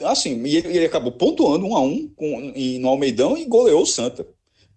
Assim, 0.05 0.41
e 0.45 0.57
ele, 0.57 0.69
ele, 0.69 0.87
acabou 0.87 1.11
pontuando 1.13 1.67
um 1.67 1.77
a 1.77 1.81
um 1.81 2.09
com, 2.15 2.53
em, 2.55 2.79
no 2.79 2.89
Almeidão 2.89 3.37
e 3.37 3.45
goleou 3.45 3.83
o 3.83 3.87
Santa. 3.87 4.25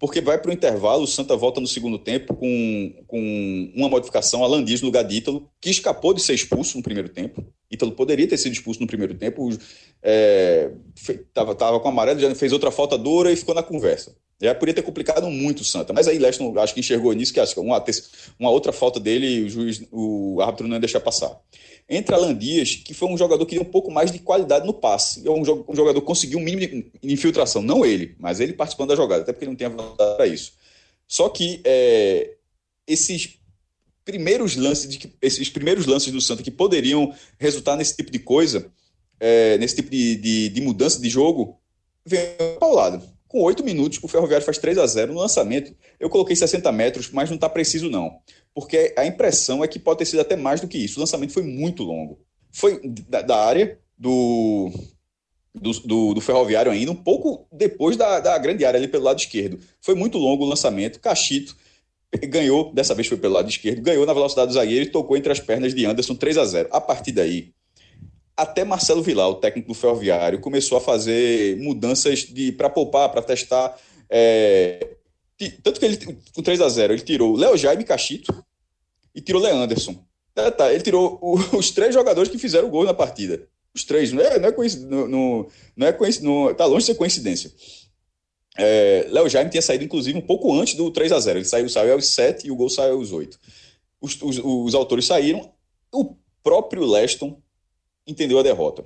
Porque 0.05 0.21
vai 0.21 0.37
para 0.37 0.51
o 0.51 0.53
intervalo, 0.53 1.01
o 1.01 1.07
Santa 1.07 1.35
volta 1.35 1.59
no 1.59 1.65
segundo 1.65 1.97
tempo 1.97 2.35
com, 2.35 2.93
com 3.07 3.71
uma 3.75 3.89
modificação, 3.89 4.43
Alan 4.43 4.63
Dias 4.63 4.79
no 4.79 4.85
lugar 4.85 5.03
de 5.03 5.15
Ítalo, 5.15 5.49
que 5.59 5.67
escapou 5.67 6.13
de 6.13 6.21
ser 6.21 6.35
expulso 6.35 6.77
no 6.77 6.83
primeiro 6.83 7.09
tempo. 7.09 7.43
Ítalo 7.71 7.91
poderia 7.91 8.27
ter 8.27 8.37
sido 8.37 8.53
expulso 8.53 8.79
no 8.79 8.85
primeiro 8.85 9.15
tempo, 9.15 9.49
estava 9.49 11.53
é, 11.53 11.55
tava 11.55 11.79
com 11.79 11.89
amarelo, 11.89 12.19
já 12.19 12.35
fez 12.35 12.53
outra 12.53 12.69
falta 12.69 12.99
dura 12.99 13.31
e 13.31 13.35
ficou 13.35 13.55
na 13.55 13.63
conversa. 13.63 14.15
Já 14.39 14.53
poderia 14.53 14.75
ter 14.75 14.83
complicado 14.83 15.27
muito 15.27 15.61
o 15.61 15.65
Santa, 15.65 15.91
mas 15.91 16.07
aí 16.07 16.19
Leston 16.19 16.53
acho 16.59 16.75
que 16.75 16.81
enxergou 16.81 17.11
nisso, 17.13 17.33
que 17.33 17.39
acho 17.39 17.55
que 17.55 17.59
uma, 17.59 17.83
uma 18.39 18.51
outra 18.51 18.71
falta 18.71 18.99
dele, 18.99 19.45
o 19.45 19.49
juiz, 19.49 19.83
o 19.91 20.39
árbitro 20.39 20.67
não 20.67 20.75
ia 20.75 20.81
deixar 20.81 20.99
passar. 20.99 21.35
Entra 21.87 22.15
Alan 22.15 22.33
Dias, 22.33 22.75
que 22.75 22.95
foi 22.95 23.07
um 23.07 23.17
jogador 23.17 23.45
que 23.45 23.55
deu 23.55 23.61
um 23.61 23.71
pouco 23.71 23.91
mais 23.91 24.11
de 24.11 24.17
qualidade 24.17 24.65
no 24.65 24.73
passe. 24.73 25.25
É 25.25 25.29
um, 25.29 25.45
jogador 25.45 26.01
que 26.01 26.07
conseguiu 26.07 26.39
um 26.39 26.41
mínimo 26.41 26.83
de 27.01 27.13
infiltração, 27.13 27.61
não 27.61 27.85
ele, 27.85 28.15
mas 28.19 28.39
ele 28.39 28.53
participando 28.53 28.89
da 28.89 28.95
jogada, 28.95 29.21
até 29.21 29.31
porque 29.31 29.45
ele 29.45 29.51
não 29.51 29.55
tem 29.55 29.67
a 29.67 29.69
para 29.69 30.25
isso. 30.25 30.53
Só 31.07 31.29
que 31.29 31.61
é, 31.63 32.33
esses 32.87 33.37
primeiros 34.03 34.55
lances 34.55 34.87
de 34.87 35.13
esses 35.21 35.49
primeiros 35.49 35.85
lances 35.85 36.11
do 36.11 36.21
Santa 36.21 36.41
que 36.41 36.51
poderiam 36.51 37.13
resultar 37.39 37.75
nesse 37.75 37.95
tipo 37.95 38.11
de 38.11 38.19
coisa, 38.19 38.71
é, 39.19 39.57
nesse 39.59 39.75
tipo 39.75 39.89
de, 39.91 40.15
de, 40.15 40.49
de, 40.49 40.61
mudança 40.61 40.99
de 40.99 41.09
jogo, 41.09 41.59
vem 42.03 42.19
paulado. 42.59 43.01
Com 43.27 43.41
oito 43.41 43.63
minutos, 43.63 43.99
o 44.01 44.07
Ferroviário 44.07 44.45
faz 44.45 44.57
3 44.57 44.77
a 44.77 44.87
0 44.87 45.13
no 45.13 45.19
lançamento. 45.19 45.75
Eu 45.99 46.09
coloquei 46.09 46.35
60 46.35 46.71
metros, 46.71 47.09
mas 47.11 47.29
não 47.29 47.35
está 47.35 47.49
preciso, 47.49 47.89
não. 47.89 48.19
Porque 48.55 48.95
a 48.97 49.05
impressão 49.05 49.63
é 49.63 49.67
que 49.67 49.77
pode 49.77 49.99
ter 49.99 50.05
sido 50.05 50.21
até 50.21 50.35
mais 50.35 50.61
do 50.61 50.67
que 50.67 50.77
isso. 50.77 50.97
O 50.97 51.01
lançamento 51.01 51.33
foi 51.33 51.43
muito 51.43 51.83
longo. 51.83 52.17
Foi 52.51 52.79
da, 53.09 53.21
da 53.21 53.37
área 53.37 53.77
do, 53.97 54.71
do, 55.53 55.71
do, 55.81 56.13
do, 56.13 56.21
Ferroviário 56.21 56.71
ainda, 56.71 56.91
um 56.91 56.95
pouco 56.95 57.45
depois 57.51 57.97
da, 57.97 58.21
da 58.21 58.37
grande 58.37 58.63
área 58.63 58.77
ali 58.77 58.87
pelo 58.87 59.03
lado 59.03 59.19
esquerdo. 59.19 59.59
Foi 59.81 59.93
muito 59.93 60.17
longo 60.17 60.45
o 60.45 60.47
lançamento. 60.47 61.01
Cachito 61.01 61.55
ganhou, 62.29 62.73
dessa 62.73 62.95
vez 62.95 63.07
foi 63.07 63.17
pelo 63.17 63.33
lado 63.33 63.49
esquerdo, 63.49 63.81
ganhou 63.81 64.05
na 64.05 64.13
velocidade 64.13 64.47
do 64.47 64.53
zagueiro 64.53 64.85
e 64.85 64.89
tocou 64.89 65.17
entre 65.17 65.31
as 65.31 65.39
pernas 65.39 65.73
de 65.73 65.85
Anderson 65.85 66.15
3 66.15 66.37
a 66.37 66.45
0 66.45 66.69
A 66.71 66.79
partir 66.79 67.11
daí, 67.11 67.51
até 68.37 68.63
Marcelo 68.63 69.01
Vilar, 69.01 69.29
o 69.29 69.35
técnico 69.35 69.69
do 69.69 69.73
Ferroviário, 69.73 70.39
começou 70.39 70.77
a 70.77 70.81
fazer 70.81 71.57
mudanças 71.57 72.25
para 72.57 72.69
poupar, 72.69 73.09
para 73.09 73.21
testar. 73.21 73.77
É, 74.09 74.94
tanto 75.63 75.79
que 75.79 75.85
ele, 75.85 75.97
com 76.33 76.41
3 76.41 76.61
a 76.61 76.69
0 76.69 76.93
ele 76.93 77.01
tirou 77.01 77.35
Léo 77.35 77.57
Jaime 77.57 77.83
Cachito 77.83 78.33
e 79.13 79.21
tirou 79.21 79.41
Leanderson. 79.41 79.95
Tá, 80.33 80.71
ele 80.73 80.83
tirou 80.83 81.17
o, 81.21 81.35
os 81.57 81.71
três 81.71 81.93
jogadores 81.93 82.29
que 82.29 82.37
fizeram 82.37 82.69
gol 82.69 82.83
na 82.83 82.93
partida. 82.93 83.47
Os 83.73 83.83
três, 83.83 84.11
não 84.11 84.21
é, 84.21 84.39
não 84.39 84.49
é 84.49 84.51
coincidência, 84.51 85.07
não, 85.07 85.47
não 85.75 85.87
é 85.87 85.93
coincidência, 85.93 86.53
tá 86.55 86.65
longe 86.65 86.85
de 86.85 86.85
ser 86.93 86.95
coincidência. 86.95 87.51
É, 88.57 89.07
Léo 89.09 89.27
Jaime 89.27 89.49
tinha 89.49 89.61
saído, 89.61 89.83
inclusive, 89.83 90.17
um 90.17 90.21
pouco 90.21 90.53
antes 90.53 90.75
do 90.75 90.89
3 90.89 91.11
a 91.11 91.19
0 91.19 91.39
Ele 91.39 91.45
saiu, 91.45 91.69
saiu 91.69 91.93
aos 91.93 92.05
7 92.05 92.47
e 92.47 92.51
o 92.51 92.55
gol 92.55 92.69
saiu 92.69 92.95
aos 92.95 93.11
8. 93.11 93.37
Os, 93.99 94.21
os, 94.21 94.39
os 94.43 94.75
autores 94.75 95.05
saíram. 95.05 95.51
O 95.91 96.15
próprio 96.41 96.85
Leston 96.85 97.41
entendeu 98.07 98.39
a 98.39 98.43
derrota. 98.43 98.85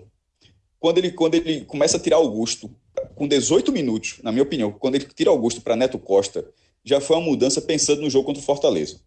Quando 0.80 0.98
ele, 0.98 1.12
quando 1.12 1.36
ele 1.36 1.66
começa 1.66 1.98
a 1.98 2.00
tirar 2.00 2.18
Augusto, 2.18 2.74
com 3.16 3.28
18 3.28 3.72
minutos, 3.72 4.20
na 4.24 4.32
minha 4.32 4.44
opinião, 4.44 4.72
quando 4.72 4.96
ele 4.96 5.06
tira 5.06 5.30
Augusto 5.30 5.62
para 5.62 5.76
Neto 5.76 6.00
Costa, 6.00 6.50
já 6.84 7.00
foi 7.00 7.18
uma 7.18 7.26
mudança 7.26 7.62
pensando 7.62 8.02
no 8.02 8.10
jogo 8.10 8.26
contra 8.26 8.42
o 8.42 8.46
Fortaleza. 8.46 9.00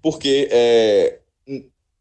Porque 0.00 0.48
é, 0.50 1.20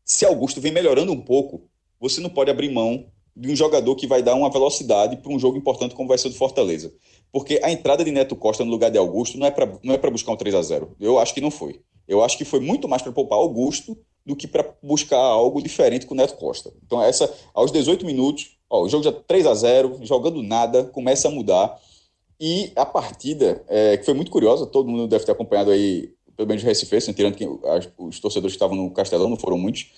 se 0.03 0.25
Augusto 0.25 0.59
vem 0.59 0.71
melhorando 0.71 1.11
um 1.11 1.21
pouco, 1.21 1.69
você 1.99 2.19
não 2.19 2.29
pode 2.29 2.51
abrir 2.51 2.69
mão 2.69 3.05
de 3.35 3.49
um 3.49 3.55
jogador 3.55 3.95
que 3.95 4.07
vai 4.07 4.21
dar 4.21 4.35
uma 4.35 4.49
velocidade 4.49 5.17
para 5.17 5.31
um 5.31 5.39
jogo 5.39 5.57
importante 5.57 5.95
como 5.95 6.09
vai 6.09 6.17
ser 6.17 6.27
o 6.27 6.31
do 6.31 6.35
Fortaleza. 6.35 6.93
Porque 7.31 7.59
a 7.63 7.71
entrada 7.71 8.03
de 8.03 8.11
Neto 8.11 8.35
Costa 8.35 8.65
no 8.65 8.71
lugar 8.71 8.91
de 8.91 8.97
Augusto 8.97 9.37
não 9.37 9.47
é 9.47 9.51
para 9.51 9.79
não 9.81 9.93
é 9.93 9.97
para 9.97 10.11
buscar 10.11 10.33
um 10.33 10.35
3 10.35 10.53
a 10.53 10.61
0 10.61 10.95
Eu 10.99 11.17
acho 11.17 11.33
que 11.33 11.39
não 11.39 11.49
foi. 11.49 11.79
Eu 12.07 12.21
acho 12.21 12.37
que 12.37 12.43
foi 12.43 12.59
muito 12.59 12.89
mais 12.89 13.01
para 13.01 13.11
poupar 13.13 13.39
Augusto 13.39 13.97
do 14.25 14.35
que 14.35 14.47
para 14.47 14.75
buscar 14.83 15.17
algo 15.17 15.61
diferente 15.61 16.05
com 16.05 16.13
o 16.13 16.17
Neto 16.17 16.35
Costa. 16.35 16.73
Então, 16.85 17.01
essa, 17.01 17.33
aos 17.53 17.71
18 17.71 18.05
minutos, 18.05 18.57
ó, 18.71 18.83
o 18.83 18.89
jogo 18.89 19.03
já 19.03 19.11
3 19.11 19.45
a 19.45 19.53
0 19.53 19.99
jogando 20.03 20.41
nada, 20.41 20.85
começa 20.85 21.27
a 21.27 21.31
mudar. 21.31 21.77
E 22.39 22.71
a 22.75 22.85
partida, 22.85 23.63
é, 23.67 23.97
que 23.97 24.05
foi 24.05 24.15
muito 24.15 24.31
curiosa, 24.31 24.65
todo 24.65 24.89
mundo 24.89 25.07
deve 25.07 25.25
ter 25.25 25.33
acompanhado 25.33 25.69
aí, 25.69 26.11
pelo 26.35 26.47
menos 26.47 26.63
o 26.63 26.65
Recife, 26.65 26.95
assim, 26.95 27.13
tirando 27.13 27.35
os 27.99 28.19
torcedores 28.19 28.53
que 28.53 28.55
estavam 28.55 28.75
no 28.75 28.89
Castelão, 28.89 29.29
não 29.29 29.37
foram 29.37 29.57
muitos. 29.57 29.91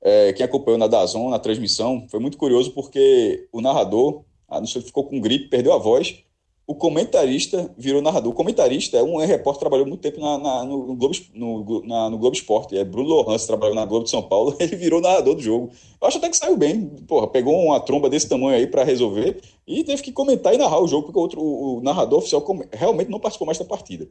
É, 0.00 0.32
quem 0.32 0.46
acompanhou 0.46 0.78
na 0.78 0.86
Dazon, 0.86 1.28
na 1.28 1.38
transmissão, 1.38 2.06
foi 2.08 2.20
muito 2.20 2.38
curioso 2.38 2.70
porque 2.70 3.46
o 3.52 3.60
narrador, 3.60 4.22
ah, 4.48 4.60
não 4.60 4.66
sei, 4.66 4.80
ficou 4.80 5.04
com 5.04 5.20
gripe, 5.20 5.48
perdeu 5.48 5.74
a 5.74 5.78
voz, 5.78 6.24
o 6.70 6.74
comentarista 6.76 7.68
virou 7.76 8.00
narrador. 8.00 8.30
O 8.30 8.34
comentarista 8.34 8.96
é 8.96 9.02
um 9.02 9.16
repórter 9.16 9.58
trabalhou 9.58 9.84
muito 9.84 10.02
tempo 10.02 10.20
na, 10.20 10.38
na, 10.38 10.64
no, 10.64 10.94
Globo, 10.94 11.16
no, 11.34 11.84
na, 11.84 12.08
no 12.08 12.16
Globo 12.16 12.36
Esporte. 12.36 12.78
É 12.78 12.84
Bruno 12.84 13.08
Lohans, 13.08 13.44
trabalhou 13.44 13.74
na 13.74 13.84
Globo 13.84 14.04
de 14.04 14.10
São 14.10 14.22
Paulo. 14.22 14.54
Ele 14.60 14.76
virou 14.76 15.00
narrador 15.00 15.34
do 15.34 15.42
jogo. 15.42 15.72
Eu 16.00 16.06
acho 16.06 16.18
até 16.18 16.28
que 16.28 16.36
saiu 16.36 16.56
bem. 16.56 16.86
Porra, 17.08 17.26
pegou 17.26 17.60
uma 17.60 17.80
tromba 17.80 18.08
desse 18.08 18.28
tamanho 18.28 18.56
aí 18.56 18.68
para 18.68 18.84
resolver 18.84 19.40
e 19.66 19.82
teve 19.82 20.00
que 20.00 20.12
comentar 20.12 20.54
e 20.54 20.58
narrar 20.58 20.78
o 20.78 20.86
jogo, 20.86 21.06
porque 21.06 21.18
o, 21.18 21.22
outro, 21.22 21.42
o 21.42 21.80
narrador 21.82 22.20
oficial 22.20 22.46
realmente 22.70 23.10
não 23.10 23.18
participou 23.18 23.46
mais 23.46 23.58
da 23.58 23.64
partida. 23.64 24.08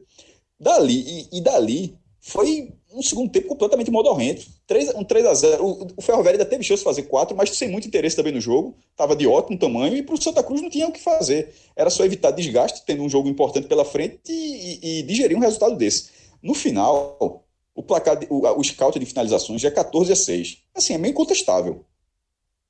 Dali, 0.60 1.28
e, 1.32 1.38
e 1.38 1.40
dali, 1.40 1.96
foi 2.20 2.74
um 2.92 3.02
segundo 3.02 3.30
tempo 3.30 3.48
completamente 3.48 3.90
modorrento. 3.90 4.46
3, 4.66 4.94
um 4.94 5.04
3 5.04 5.26
a 5.26 5.34
0 5.34 5.64
O, 5.64 5.86
o 5.96 6.02
Ferroviário 6.02 6.40
ainda 6.40 6.48
teve 6.48 6.64
chance 6.64 6.80
de 6.80 6.84
fazer 6.84 7.02
4, 7.04 7.36
mas 7.36 7.50
sem 7.50 7.68
muito 7.68 7.86
interesse 7.86 8.16
também 8.16 8.32
no 8.32 8.40
jogo. 8.40 8.76
Estava 8.90 9.14
de 9.14 9.26
ótimo 9.26 9.58
tamanho 9.58 9.96
e 9.96 10.02
para 10.02 10.14
o 10.14 10.20
Santa 10.20 10.42
Cruz 10.42 10.60
não 10.60 10.70
tinha 10.70 10.88
o 10.88 10.92
que 10.92 11.00
fazer. 11.00 11.54
Era 11.76 11.90
só 11.90 12.04
evitar 12.04 12.30
desgaste, 12.30 12.84
tendo 12.84 13.02
um 13.02 13.08
jogo 13.08 13.28
importante 13.28 13.68
pela 13.68 13.84
frente 13.84 14.20
e, 14.28 14.78
e, 14.82 15.00
e 15.00 15.02
digerir 15.02 15.36
um 15.36 15.40
resultado 15.40 15.76
desse. 15.76 16.10
No 16.42 16.54
final, 16.54 17.44
o 17.74 17.82
placar, 17.82 18.18
o, 18.28 18.46
o 18.58 18.64
scout 18.64 18.98
de 18.98 19.06
finalizações 19.06 19.60
já 19.60 19.68
é 19.68 19.72
14 19.72 20.12
a 20.12 20.16
6. 20.16 20.58
Assim, 20.74 20.94
é 20.94 20.98
meio 20.98 21.12
incontestável. 21.12 21.84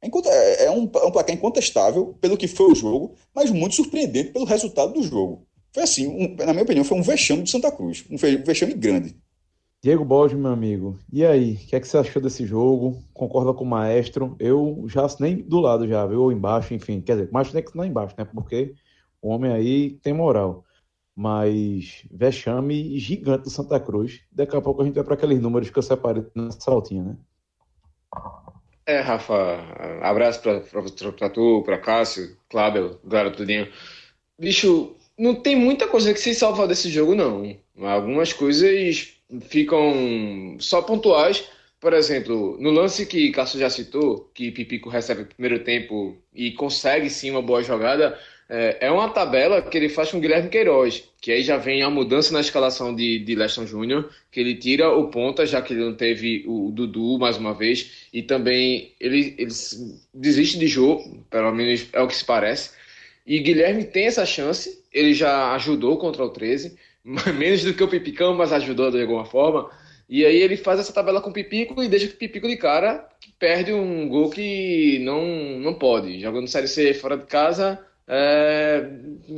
É, 0.03 0.09
é, 0.29 0.65
é, 0.65 0.71
um, 0.71 0.91
é 0.95 1.05
um 1.05 1.11
placar 1.11 1.35
incontestável 1.35 2.17
pelo 2.21 2.37
que 2.37 2.49
foi 2.49 2.73
o 2.73 2.75
jogo, 2.75 3.15
mas 3.35 3.50
muito 3.50 3.75
surpreendente 3.75 4.33
pelo 4.33 4.45
resultado 4.45 4.95
do 4.95 5.03
jogo. 5.03 5.47
Foi 5.73 5.83
assim, 5.83 6.07
um, 6.07 6.35
na 6.37 6.53
minha 6.53 6.65
opinião, 6.65 6.85
foi 6.85 6.99
um 6.99 7.03
vexame 7.03 7.43
do 7.43 7.49
Santa 7.49 7.71
Cruz. 7.71 8.05
Um 8.11 8.17
vexame 8.17 8.75
grande. 8.75 9.15
Diego 9.82 10.04
Borges, 10.04 10.38
meu 10.38 10.52
amigo, 10.52 10.99
e 11.10 11.25
aí? 11.25 11.54
O 11.54 11.56
que 11.56 11.75
é 11.75 11.80
que 11.80 11.88
você 11.88 11.96
achou 11.96 12.20
desse 12.20 12.44
jogo? 12.44 13.02
Concorda 13.14 13.54
com 13.54 13.64
o 13.64 13.66
maestro? 13.66 14.37
Eu 14.38 14.84
já 14.87 15.06
nem 15.18 15.37
do 15.37 15.58
lado 15.58 15.88
já, 15.88 16.04
viu? 16.04 16.20
Ou 16.20 16.30
embaixo, 16.30 16.75
enfim. 16.75 17.00
Quer 17.00 17.16
dizer, 17.16 17.32
maestro 17.32 17.54
tem 17.54 17.64
que 17.64 17.75
não 17.75 17.87
embaixo, 17.87 18.14
né? 18.18 18.26
Porque 18.26 18.75
o 19.22 19.30
homem 19.30 19.50
aí 19.50 19.99
tem 20.02 20.12
moral. 20.12 20.66
Mas 21.16 22.04
vexame 22.10 22.99
gigante 22.99 23.44
do 23.44 23.50
Santa 23.50 23.80
Cruz. 23.80 24.20
Daqui 24.30 24.54
a 24.54 24.60
pouco 24.60 24.82
a 24.82 24.84
gente 24.84 24.96
vai 24.96 25.04
para 25.04 25.14
aqueles 25.14 25.40
números 25.40 25.70
que 25.70 25.78
eu 25.78 25.82
separei 25.82 26.26
nessa 26.34 26.60
saltinha, 26.60 27.02
né? 27.02 27.16
É, 28.84 29.00
Rafa, 29.00 29.34
abraço 30.02 30.42
para 30.42 31.30
tu, 31.30 31.62
para 31.62 31.78
Cássio, 31.78 32.37
Cláudio, 32.50 32.99
galera, 33.02 33.30
tudinho. 33.30 33.66
Bicho, 34.38 34.94
não 35.18 35.34
tem 35.37 35.56
muita 35.56 35.88
coisa 35.88 36.12
que 36.12 36.20
se 36.20 36.34
salvar 36.34 36.68
desse 36.68 36.90
jogo, 36.90 37.14
não. 37.14 37.56
Algumas 37.78 38.32
coisas 38.34 39.20
ficam 39.42 40.56
só 40.58 40.82
pontuais. 40.82 41.44
Por 41.80 41.94
exemplo, 41.94 42.58
no 42.60 42.70
lance 42.70 43.06
que 43.06 43.30
Cássio 43.30 43.58
já 43.58 43.70
citou, 43.70 44.30
que 44.34 44.50
Pipico 44.50 44.90
recebe 44.90 45.22
o 45.22 45.26
primeiro 45.26 45.64
tempo 45.64 46.16
e 46.34 46.52
consegue 46.52 47.08
sim 47.08 47.30
uma 47.30 47.40
boa 47.40 47.62
jogada, 47.62 48.18
é, 48.52 48.78
é 48.80 48.90
uma 48.90 49.08
tabela 49.08 49.62
que 49.62 49.78
ele 49.78 49.88
faz 49.88 50.10
com 50.10 50.18
Guilherme 50.18 50.50
Queiroz, 50.50 51.04
que 51.20 51.30
aí 51.30 51.42
já 51.42 51.56
vem 51.56 51.82
a 51.82 51.88
mudança 51.88 52.32
na 52.32 52.40
escalação 52.40 52.92
de, 52.94 53.20
de 53.20 53.34
Leston 53.37 53.64
Júnior, 53.64 54.10
que 54.30 54.40
ele 54.40 54.56
tira 54.56 54.90
o 54.90 55.08
ponta, 55.08 55.46
já 55.46 55.62
que 55.62 55.72
ele 55.72 55.84
não 55.84 55.94
teve 55.94 56.44
o 56.49 56.72
Dudu 56.72 57.16
mais 57.16 57.37
uma 57.38 57.54
vez, 57.54 58.08
e 58.12 58.22
também 58.22 58.92
ele, 58.99 59.37
ele 59.38 59.52
desiste 60.12 60.58
de 60.58 60.66
jogo, 60.66 61.25
pelo 61.30 61.52
menos 61.52 61.87
é 61.92 62.00
o 62.02 62.08
que 62.08 62.16
se 62.16 62.25
parece. 62.25 62.72
E 63.25 63.38
Guilherme 63.38 63.84
tem 63.84 64.06
essa 64.06 64.26
chance, 64.26 64.82
ele 64.92 65.14
já 65.14 65.54
ajudou 65.54 65.96
contra 65.96 66.25
o 66.25 66.30
13, 66.30 66.76
menos 67.37 67.62
do 67.62 67.75
que 67.75 67.83
o 67.83 67.88
Pipicão, 67.88 68.35
mas 68.35 68.52
ajudou 68.52 68.90
de 68.90 69.00
alguma 69.00 69.25
forma. 69.25 69.71
E 70.09 70.25
aí 70.25 70.37
ele 70.37 70.57
faz 70.57 70.80
essa 70.80 70.92
tabela 70.92 71.21
com 71.21 71.30
o 71.30 71.33
Pipico 71.33 71.83
e 71.83 71.88
deixa 71.88 72.07
o 72.07 72.11
Pipico 72.11 72.49
de 72.49 72.57
cara, 72.57 73.09
que 73.21 73.30
perde 73.38 73.73
um 73.73 74.09
gol 74.09 74.28
que 74.28 74.99
não, 75.00 75.25
não 75.61 75.75
pode. 75.75 76.21
Jogando 76.21 76.49
Série 76.49 76.66
C 76.66 76.92
fora 76.95 77.16
de 77.16 77.26
casa 77.26 77.78
é 78.09 78.90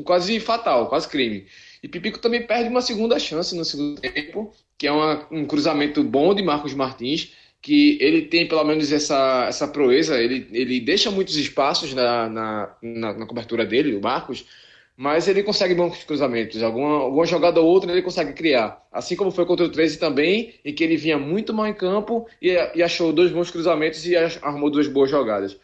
quase 0.04 0.40
fatal, 0.40 0.88
quase 0.88 1.08
crime. 1.08 1.46
E 1.82 1.88
Pipico 1.88 2.18
também 2.18 2.46
perde 2.46 2.70
uma 2.70 2.80
segunda 2.80 3.18
chance 3.18 3.54
no 3.54 3.66
segundo 3.66 4.00
tempo, 4.00 4.54
que 4.78 4.86
é 4.86 4.92
uma, 4.92 5.26
um 5.30 5.44
cruzamento 5.44 6.02
bom 6.02 6.34
de 6.34 6.42
Marcos 6.42 6.72
Martins, 6.72 7.34
que 7.60 7.98
ele 8.00 8.22
tem 8.22 8.48
pelo 8.48 8.64
menos 8.64 8.90
essa, 8.90 9.44
essa 9.46 9.68
proeza, 9.68 10.20
ele, 10.20 10.48
ele 10.52 10.80
deixa 10.80 11.10
muitos 11.10 11.36
espaços 11.36 11.92
na, 11.92 12.28
na, 12.28 12.76
na, 12.82 13.12
na 13.12 13.26
cobertura 13.26 13.66
dele, 13.66 13.94
o 13.94 14.00
Marcos, 14.00 14.46
mas 14.96 15.26
ele 15.26 15.42
consegue 15.42 15.74
bons 15.74 16.04
cruzamentos. 16.04 16.62
Alguma, 16.62 17.00
alguma 17.00 17.26
jogada 17.26 17.60
ou 17.60 17.66
outra 17.66 17.90
ele 17.90 18.02
consegue 18.02 18.32
criar. 18.32 18.82
Assim 18.92 19.16
como 19.16 19.30
foi 19.30 19.46
contra 19.46 19.66
o 19.66 19.70
13 19.70 19.98
também, 19.98 20.54
em 20.64 20.74
que 20.74 20.84
ele 20.84 20.96
vinha 20.96 21.18
muito 21.18 21.52
mal 21.54 21.66
em 21.66 21.74
campo 21.74 22.26
e, 22.40 22.50
e 22.74 22.82
achou 22.82 23.12
dois 23.12 23.30
bons 23.30 23.50
cruzamentos 23.50 24.06
e 24.06 24.16
arrumou 24.16 24.70
duas 24.70 24.86
boas 24.86 25.10
jogadas. 25.10 25.56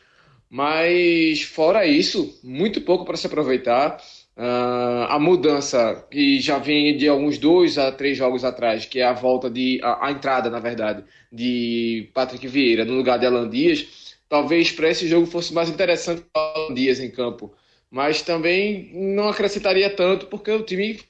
Mas 0.50 1.42
fora 1.42 1.86
isso, 1.86 2.40
muito 2.42 2.80
pouco 2.80 3.04
para 3.04 3.16
se 3.16 3.26
aproveitar. 3.26 4.00
Uh, 4.36 5.04
a 5.08 5.18
mudança 5.18 6.06
que 6.10 6.40
já 6.40 6.58
vem 6.58 6.96
de 6.96 7.08
alguns 7.08 7.38
dois 7.38 7.76
a 7.76 7.90
três 7.90 8.16
jogos 8.16 8.44
atrás, 8.44 8.86
que 8.86 9.00
é 9.00 9.04
a 9.04 9.12
volta 9.12 9.50
de. 9.50 9.80
a, 9.82 10.06
a 10.06 10.12
entrada, 10.12 10.48
na 10.48 10.60
verdade, 10.60 11.04
de 11.30 12.08
Patrick 12.14 12.46
Vieira 12.46 12.84
no 12.84 12.94
lugar 12.94 13.18
de 13.18 13.26
Alan 13.26 13.48
Dias, 13.48 14.16
talvez 14.28 14.70
para 14.70 14.90
esse 14.90 15.08
jogo 15.08 15.26
fosse 15.26 15.52
mais 15.52 15.68
interessante 15.68 16.24
Alan 16.32 16.72
Dias 16.72 17.00
em 17.00 17.10
campo 17.10 17.52
mas 17.90 18.22
também 18.22 18.90
não 18.92 19.28
acrescentaria 19.28 19.88
tanto 19.88 20.26
porque 20.26 20.50
o 20.50 20.62
time 20.62 21.00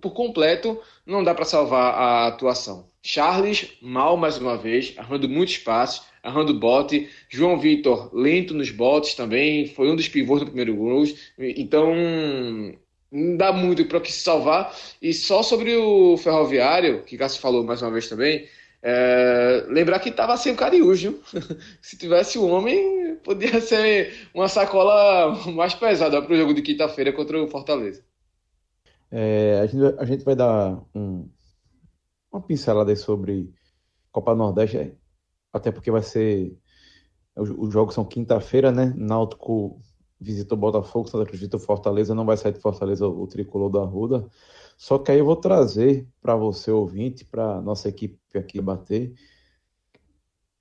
por 0.00 0.12
completo 0.12 0.80
não 1.06 1.22
dá 1.22 1.34
para 1.34 1.44
salvar 1.44 1.94
a 1.94 2.26
atuação. 2.28 2.90
Charles 3.02 3.72
mal 3.82 4.16
mais 4.16 4.38
uma 4.38 4.56
vez, 4.56 4.94
arrando 4.96 5.28
muitos 5.28 5.58
passes, 5.58 6.02
arrando 6.22 6.54
bote. 6.54 7.08
João 7.28 7.58
Vitor 7.58 8.10
lento 8.14 8.54
nos 8.54 8.70
botes 8.70 9.14
também, 9.14 9.66
foi 9.66 9.90
um 9.90 9.96
dos 9.96 10.08
pivôs 10.08 10.40
do 10.40 10.46
primeiro 10.46 10.76
gol. 10.76 11.04
Então 11.38 11.92
não 13.10 13.36
dá 13.36 13.52
muito 13.52 13.84
para 13.84 14.00
que 14.00 14.10
se 14.10 14.20
salvar. 14.20 14.74
E 15.00 15.12
só 15.12 15.42
sobre 15.42 15.76
o 15.76 16.16
Ferroviário, 16.16 17.02
que 17.02 17.18
Cássio 17.18 17.40
falou 17.40 17.64
mais 17.64 17.82
uma 17.82 17.90
vez 17.90 18.08
também, 18.08 18.46
é, 18.82 19.64
lembrar 19.68 20.00
que 20.00 20.08
estava 20.08 20.36
sem 20.36 20.52
o 20.52 20.56
Cariújo. 20.56 21.20
Se 21.80 21.96
tivesse 21.96 22.36
o 22.36 22.46
homem, 22.46 23.16
podia 23.22 23.60
ser 23.60 24.28
uma 24.34 24.48
sacola 24.48 25.36
mais 25.52 25.74
pesada 25.74 26.20
para 26.20 26.32
o 26.32 26.36
jogo 26.36 26.52
de 26.52 26.62
quinta-feira 26.62 27.12
contra 27.12 27.40
o 27.40 27.48
Fortaleza. 27.48 28.02
É, 29.10 29.60
a, 29.60 29.66
gente, 29.66 30.00
a, 30.00 30.04
gente, 30.04 30.24
vai 30.24 30.34
dar 30.34 30.82
um, 30.94 31.28
uma 32.32 32.42
pincelada 32.42 32.94
sobre 32.96 33.52
Copa 34.10 34.34
Nordeste, 34.34 34.92
até 35.52 35.70
porque 35.70 35.90
vai 35.90 36.02
ser. 36.02 36.56
Os, 37.36 37.50
os 37.50 37.72
jogos 37.72 37.94
são 37.94 38.04
quinta-feira, 38.04 38.72
né? 38.72 38.92
Náutico 38.96 39.80
visita 40.18 40.54
o 40.54 40.58
Botafogo, 40.58 41.08
Santa 41.08 41.26
Cruz 41.26 41.42
o 41.42 41.58
Fortaleza, 41.58 42.14
não 42.14 42.24
vai 42.24 42.36
sair 42.36 42.52
de 42.52 42.60
Fortaleza 42.60 43.06
o, 43.06 43.22
o 43.22 43.26
tricolor 43.26 43.70
da 43.70 43.84
Ruda. 43.84 44.26
Só 44.82 44.98
que 44.98 45.12
aí 45.12 45.20
eu 45.20 45.24
vou 45.24 45.36
trazer 45.36 46.08
para 46.20 46.34
você, 46.34 46.68
ouvinte, 46.68 47.24
para 47.24 47.62
nossa 47.62 47.88
equipe 47.88 48.18
aqui 48.36 48.60
bater, 48.60 49.14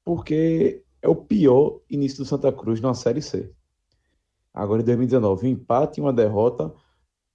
porque 0.05 0.83
é 1.01 1.09
o 1.09 1.15
pior 1.15 1.81
início 1.89 2.19
do 2.19 2.25
Santa 2.25 2.51
Cruz 2.51 2.79
na 2.79 2.93
Série 2.93 3.23
C. 3.23 3.51
Agora 4.53 4.79
em 4.79 4.85
2019, 4.85 5.47
um 5.47 5.49
empate 5.49 5.99
e 5.99 6.03
uma 6.03 6.13
derrota, 6.13 6.71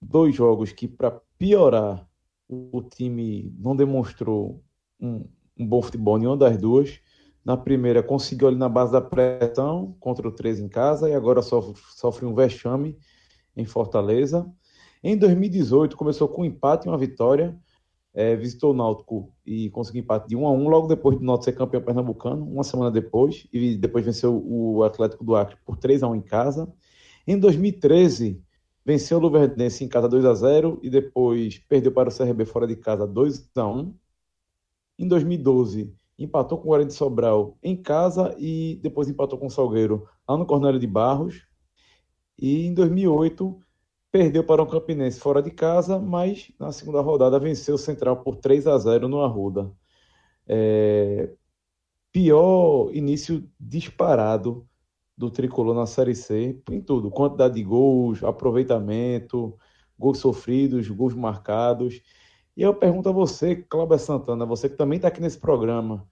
dois 0.00 0.32
jogos 0.32 0.70
que, 0.70 0.86
para 0.86 1.20
piorar, 1.36 2.08
o 2.48 2.80
time 2.80 3.52
não 3.58 3.74
demonstrou 3.74 4.62
um, 5.00 5.28
um 5.58 5.66
bom 5.66 5.82
futebol 5.82 6.18
nenhuma 6.18 6.36
das 6.36 6.56
duas. 6.56 7.00
Na 7.44 7.56
primeira, 7.56 8.00
conseguiu 8.00 8.46
ali 8.46 8.56
na 8.56 8.68
base 8.68 8.92
da 8.92 9.00
pressão 9.00 9.96
contra 9.98 10.28
o 10.28 10.30
3 10.30 10.60
em 10.60 10.68
casa 10.68 11.10
e 11.10 11.14
agora 11.16 11.42
sofre, 11.42 11.74
sofre 11.96 12.24
um 12.24 12.32
vexame 12.32 12.96
em 13.56 13.64
Fortaleza. 13.64 14.48
Em 15.08 15.16
2018, 15.16 15.96
começou 15.96 16.26
com 16.26 16.42
um 16.42 16.44
empate 16.44 16.88
e 16.88 16.90
uma 16.90 16.98
vitória. 16.98 17.56
É, 18.12 18.34
visitou 18.34 18.72
o 18.72 18.74
Náutico 18.74 19.32
e 19.46 19.70
conseguiu 19.70 20.02
empate 20.02 20.26
de 20.26 20.34
1 20.34 20.44
a 20.44 20.50
1 20.50 20.68
logo 20.68 20.88
depois 20.88 21.16
do 21.16 21.24
Náutico 21.24 21.44
ser 21.44 21.52
campeão 21.52 21.80
pernambucano, 21.80 22.44
uma 22.44 22.64
semana 22.64 22.90
depois, 22.90 23.46
e 23.52 23.76
depois 23.76 24.04
venceu 24.04 24.42
o 24.44 24.82
Atlético 24.82 25.22
do 25.22 25.36
Acre 25.36 25.56
por 25.64 25.76
3 25.76 26.02
a 26.02 26.08
1 26.08 26.16
em 26.16 26.20
casa. 26.22 26.74
Em 27.24 27.38
2013, 27.38 28.42
venceu 28.84 29.18
o 29.18 29.20
Luverdense 29.20 29.84
em 29.84 29.88
casa 29.88 30.08
2 30.08 30.24
a 30.24 30.34
0 30.34 30.80
e 30.82 30.90
depois 30.90 31.56
perdeu 31.56 31.92
para 31.92 32.08
o 32.08 32.12
CRB 32.12 32.44
fora 32.44 32.66
de 32.66 32.74
casa 32.74 33.06
2 33.06 33.48
a 33.54 33.64
1. 33.64 33.94
Em 34.98 35.06
2012, 35.06 35.94
empatou 36.18 36.58
com 36.58 36.64
o 36.64 36.70
Guarani 36.70 36.88
de 36.88 36.94
Sobral 36.94 37.56
em 37.62 37.76
casa 37.76 38.34
e 38.40 38.80
depois 38.82 39.08
empatou 39.08 39.38
com 39.38 39.46
o 39.46 39.50
Salgueiro 39.50 40.04
lá 40.28 40.36
no 40.36 40.44
Cornélio 40.44 40.80
de 40.80 40.86
Barros. 40.88 41.46
E 42.36 42.66
em 42.66 42.74
2008 42.74 43.62
perdeu 44.10 44.44
para 44.44 44.62
o 44.62 44.66
Campinense 44.66 45.20
fora 45.20 45.42
de 45.42 45.50
casa, 45.50 45.98
mas 45.98 46.50
na 46.58 46.72
segunda 46.72 47.00
rodada 47.00 47.38
venceu 47.38 47.74
o 47.74 47.78
Central 47.78 48.22
por 48.22 48.36
3 48.36 48.66
a 48.66 48.78
0 48.78 49.08
no 49.08 49.22
Arruda. 49.22 49.70
É... 50.46 51.30
Pior 52.12 52.90
início 52.94 53.48
disparado 53.60 54.66
do 55.16 55.30
tricolor 55.30 55.74
na 55.74 55.86
Série 55.86 56.14
C, 56.14 56.60
em 56.70 56.80
tudo: 56.80 57.10
quantidade 57.10 57.54
de 57.54 57.62
gols, 57.62 58.22
aproveitamento, 58.24 59.56
gols 59.98 60.18
sofridos, 60.18 60.88
gols 60.88 61.14
marcados. 61.14 62.02
E 62.56 62.62
eu 62.62 62.74
pergunto 62.74 63.08
a 63.08 63.12
você, 63.12 63.56
Cláudio 63.56 63.98
Santana, 63.98 64.46
você 64.46 64.68
que 64.68 64.76
também 64.76 64.96
está 64.96 65.08
aqui 65.08 65.20
nesse 65.20 65.38
programa, 65.38 66.08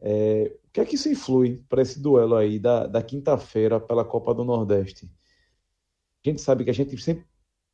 é, 0.00 0.56
o 0.66 0.70
que 0.72 0.80
é 0.80 0.84
que 0.84 0.94
isso 0.96 1.08
influi 1.08 1.64
para 1.68 1.82
esse 1.82 2.00
duelo 2.00 2.36
aí 2.36 2.58
da, 2.58 2.86
da 2.86 3.02
quinta-feira 3.02 3.80
pela 3.80 4.04
Copa 4.04 4.34
do 4.34 4.44
Nordeste? 4.44 5.10
A 6.24 6.28
gente 6.28 6.40
sabe 6.40 6.64
que 6.64 6.70
a 6.70 6.74
gente 6.74 6.96
sempre 6.98 7.24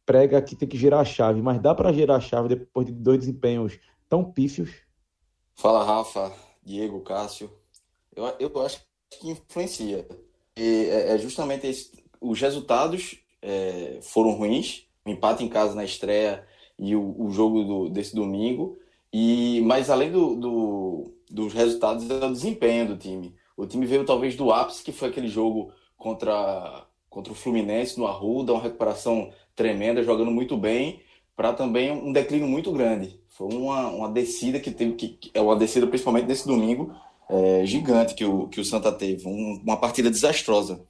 prega 0.04 0.40
que 0.42 0.54
tem 0.54 0.68
que 0.68 0.76
girar 0.76 1.00
a 1.00 1.04
chave, 1.04 1.40
mas 1.40 1.60
dá 1.60 1.74
para 1.74 1.92
girar 1.92 2.18
a 2.18 2.20
chave 2.20 2.48
depois 2.48 2.86
de 2.86 2.92
dois 2.92 3.18
desempenhos 3.18 3.78
tão 4.08 4.24
pífios? 4.24 4.70
Fala, 5.54 5.84
Rafa, 5.84 6.32
Diego, 6.62 7.00
Cássio. 7.00 7.50
Eu, 8.14 8.24
eu 8.38 8.62
acho 8.62 8.80
que 9.10 9.30
influencia. 9.30 10.06
E 10.56 10.88
é, 10.90 11.14
é 11.14 11.18
justamente 11.18 11.66
esse, 11.66 12.04
os 12.20 12.40
resultados 12.40 13.18
é, 13.40 13.98
foram 14.02 14.32
ruins, 14.32 14.86
o 15.04 15.10
empate 15.10 15.44
em 15.44 15.48
casa 15.48 15.74
na 15.74 15.84
estreia 15.84 16.46
e 16.78 16.94
o, 16.94 17.14
o 17.18 17.30
jogo 17.30 17.64
do, 17.64 17.88
desse 17.88 18.14
domingo. 18.14 18.78
E 19.12 19.60
mas 19.62 19.90
além 19.90 20.10
do, 20.10 20.34
do, 20.34 21.14
dos 21.30 21.52
resultados, 21.52 22.08
é 22.08 22.26
o 22.26 22.32
desempenho 22.32 22.88
do 22.88 22.96
time. 22.96 23.34
O 23.56 23.66
time 23.66 23.86
veio 23.86 24.04
talvez 24.04 24.34
do 24.34 24.52
ápice, 24.52 24.82
que 24.82 24.92
foi 24.92 25.08
aquele 25.08 25.28
jogo 25.28 25.72
contra, 25.96 26.86
contra 27.14 27.32
o 27.32 27.36
Fluminense 27.36 27.96
no 27.96 28.08
Arruda, 28.08 28.52
uma 28.52 28.60
recuperação 28.60 29.32
tremenda, 29.54 30.02
jogando 30.02 30.32
muito 30.32 30.56
bem, 30.56 31.00
para 31.36 31.52
também 31.52 31.92
um 31.92 32.12
declínio 32.12 32.48
muito 32.48 32.72
grande. 32.72 33.20
Foi 33.28 33.46
uma, 33.54 33.88
uma 33.88 34.08
descida 34.10 34.58
que 34.58 34.72
teve, 34.72 34.92
que 34.94 35.30
é 35.32 35.40
uma 35.40 35.54
descida 35.54 35.86
principalmente 35.86 36.26
nesse 36.26 36.44
domingo, 36.44 36.92
é, 37.30 37.64
gigante 37.64 38.14
que 38.14 38.24
o, 38.24 38.48
que 38.48 38.60
o 38.60 38.64
Santa 38.64 38.90
teve, 38.90 39.28
um, 39.28 39.60
uma 39.62 39.76
partida 39.76 40.10
desastrosa. 40.10 40.84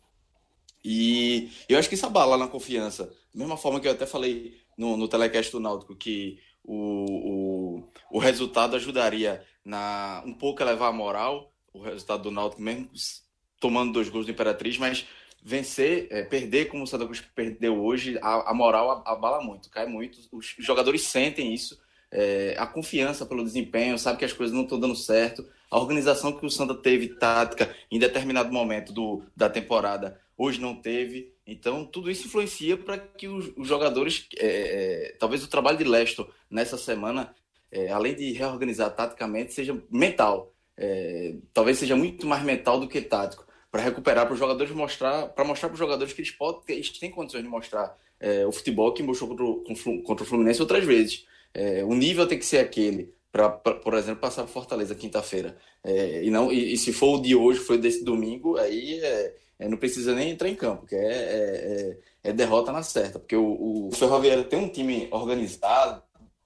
E 0.82 1.50
eu 1.68 1.78
acho 1.78 1.88
que 1.88 1.94
isso 1.94 2.06
abala 2.06 2.38
na 2.38 2.48
confiança. 2.48 3.04
Da 3.04 3.38
mesma 3.38 3.56
forma 3.58 3.78
que 3.78 3.86
eu 3.86 3.92
até 3.92 4.06
falei 4.06 4.54
no, 4.78 4.96
no 4.96 5.08
telecast 5.08 5.52
do 5.52 5.60
Náutico, 5.60 5.94
que 5.94 6.38
o, 6.64 7.82
o, 8.10 8.16
o 8.16 8.18
resultado 8.18 8.76
ajudaria 8.76 9.44
na 9.62 10.22
um 10.26 10.32
pouco 10.32 10.62
a 10.62 10.66
levar 10.66 10.88
a 10.88 10.92
moral, 10.92 11.52
o 11.72 11.82
resultado 11.82 12.24
do 12.24 12.30
Náutico, 12.30 12.62
mesmo 12.62 12.88
tomando 13.60 13.92
dois 13.92 14.08
gols 14.08 14.26
do 14.26 14.32
Imperatriz, 14.32 14.76
mas 14.78 15.06
vencer, 15.44 16.08
é, 16.10 16.22
perder 16.22 16.66
como 16.66 16.84
o 16.84 16.86
Santa 16.86 17.04
Cruz 17.04 17.20
perdeu 17.34 17.78
hoje, 17.84 18.18
a, 18.22 18.50
a 18.50 18.54
moral 18.54 19.02
abala 19.04 19.42
muito, 19.42 19.68
cai 19.68 19.86
muito. 19.86 20.18
Os 20.32 20.54
jogadores 20.58 21.02
sentem 21.02 21.52
isso, 21.52 21.78
é, 22.10 22.54
a 22.58 22.66
confiança 22.66 23.26
pelo 23.26 23.44
desempenho, 23.44 23.98
sabe 23.98 24.18
que 24.18 24.24
as 24.24 24.32
coisas 24.32 24.56
não 24.56 24.62
estão 24.62 24.80
dando 24.80 24.96
certo. 24.96 25.46
A 25.70 25.78
organização 25.78 26.32
que 26.32 26.46
o 26.46 26.50
Santa 26.50 26.74
teve 26.74 27.08
tática 27.08 27.74
em 27.90 27.98
determinado 27.98 28.50
momento 28.50 28.92
do, 28.92 29.22
da 29.36 29.50
temporada, 29.50 30.18
hoje 30.38 30.60
não 30.60 30.74
teve. 30.74 31.34
Então, 31.46 31.84
tudo 31.84 32.10
isso 32.10 32.26
influencia 32.26 32.78
para 32.78 32.96
que 32.96 33.28
os, 33.28 33.52
os 33.54 33.68
jogadores, 33.68 34.26
é, 34.38 34.46
é, 34.46 35.16
talvez 35.18 35.44
o 35.44 35.48
trabalho 35.48 35.76
de 35.76 35.84
Leston 35.84 36.26
nessa 36.48 36.78
semana, 36.78 37.34
é, 37.70 37.90
além 37.90 38.14
de 38.14 38.32
reorganizar 38.32 38.94
taticamente, 38.94 39.52
seja 39.52 39.78
mental. 39.90 40.54
É, 40.76 41.34
talvez 41.52 41.78
seja 41.78 41.94
muito 41.94 42.26
mais 42.26 42.42
mental 42.42 42.80
do 42.80 42.88
que 42.88 43.00
tático, 43.00 43.46
para 43.74 43.82
recuperar 43.82 44.24
para 44.24 44.34
os 44.34 44.38
jogadores 44.38 44.72
mostrar, 44.72 45.26
para 45.30 45.44
mostrar 45.44 45.68
para 45.68 45.74
os 45.74 45.80
jogadores 45.80 46.12
que 46.12 46.20
eles 46.20 46.30
podem, 46.30 46.76
eles 46.76 46.90
têm 46.90 47.10
condições 47.10 47.42
de 47.42 47.48
mostrar 47.48 47.98
é, 48.20 48.46
o 48.46 48.52
futebol 48.52 48.94
que 48.94 49.02
mostrou 49.02 49.30
contra 49.64 49.90
o, 49.90 50.02
contra 50.04 50.24
o 50.24 50.28
Fluminense 50.28 50.60
outras 50.60 50.84
vezes. 50.84 51.26
É, 51.52 51.82
o 51.82 51.92
nível 51.92 52.24
tem 52.24 52.38
que 52.38 52.46
ser 52.46 52.58
aquele 52.58 53.12
para, 53.32 53.50
por 53.50 53.94
exemplo, 53.94 54.20
passar 54.20 54.44
para 54.44 54.52
Fortaleza 54.52 54.94
quinta-feira. 54.94 55.56
e 55.84 56.30
não 56.30 56.52
e, 56.52 56.74
e, 56.74 56.78
se 56.78 56.92
for 56.92 57.18
o 57.18 57.20
de 57.20 57.34
hoje, 57.34 57.58
foi 57.58 57.76
desse 57.76 58.04
domingo, 58.04 58.56
aí 58.58 59.00
é, 59.00 59.68
não 59.68 59.76
precisa 59.76 60.14
nem 60.14 60.30
entrar 60.30 60.48
em 60.48 60.54
campo, 60.54 60.86
que 60.86 60.94
é, 60.94 61.08
é, 61.08 61.98
é, 62.22 62.30
é 62.30 62.32
derrota 62.32 62.70
na 62.70 62.84
certa, 62.84 63.18
porque 63.18 63.34
o, 63.34 63.88
o 63.88 63.90
Ferroviário 63.92 64.44
tem 64.44 64.60
um 64.60 64.68
time 64.68 65.08
organizado, 65.10 66.00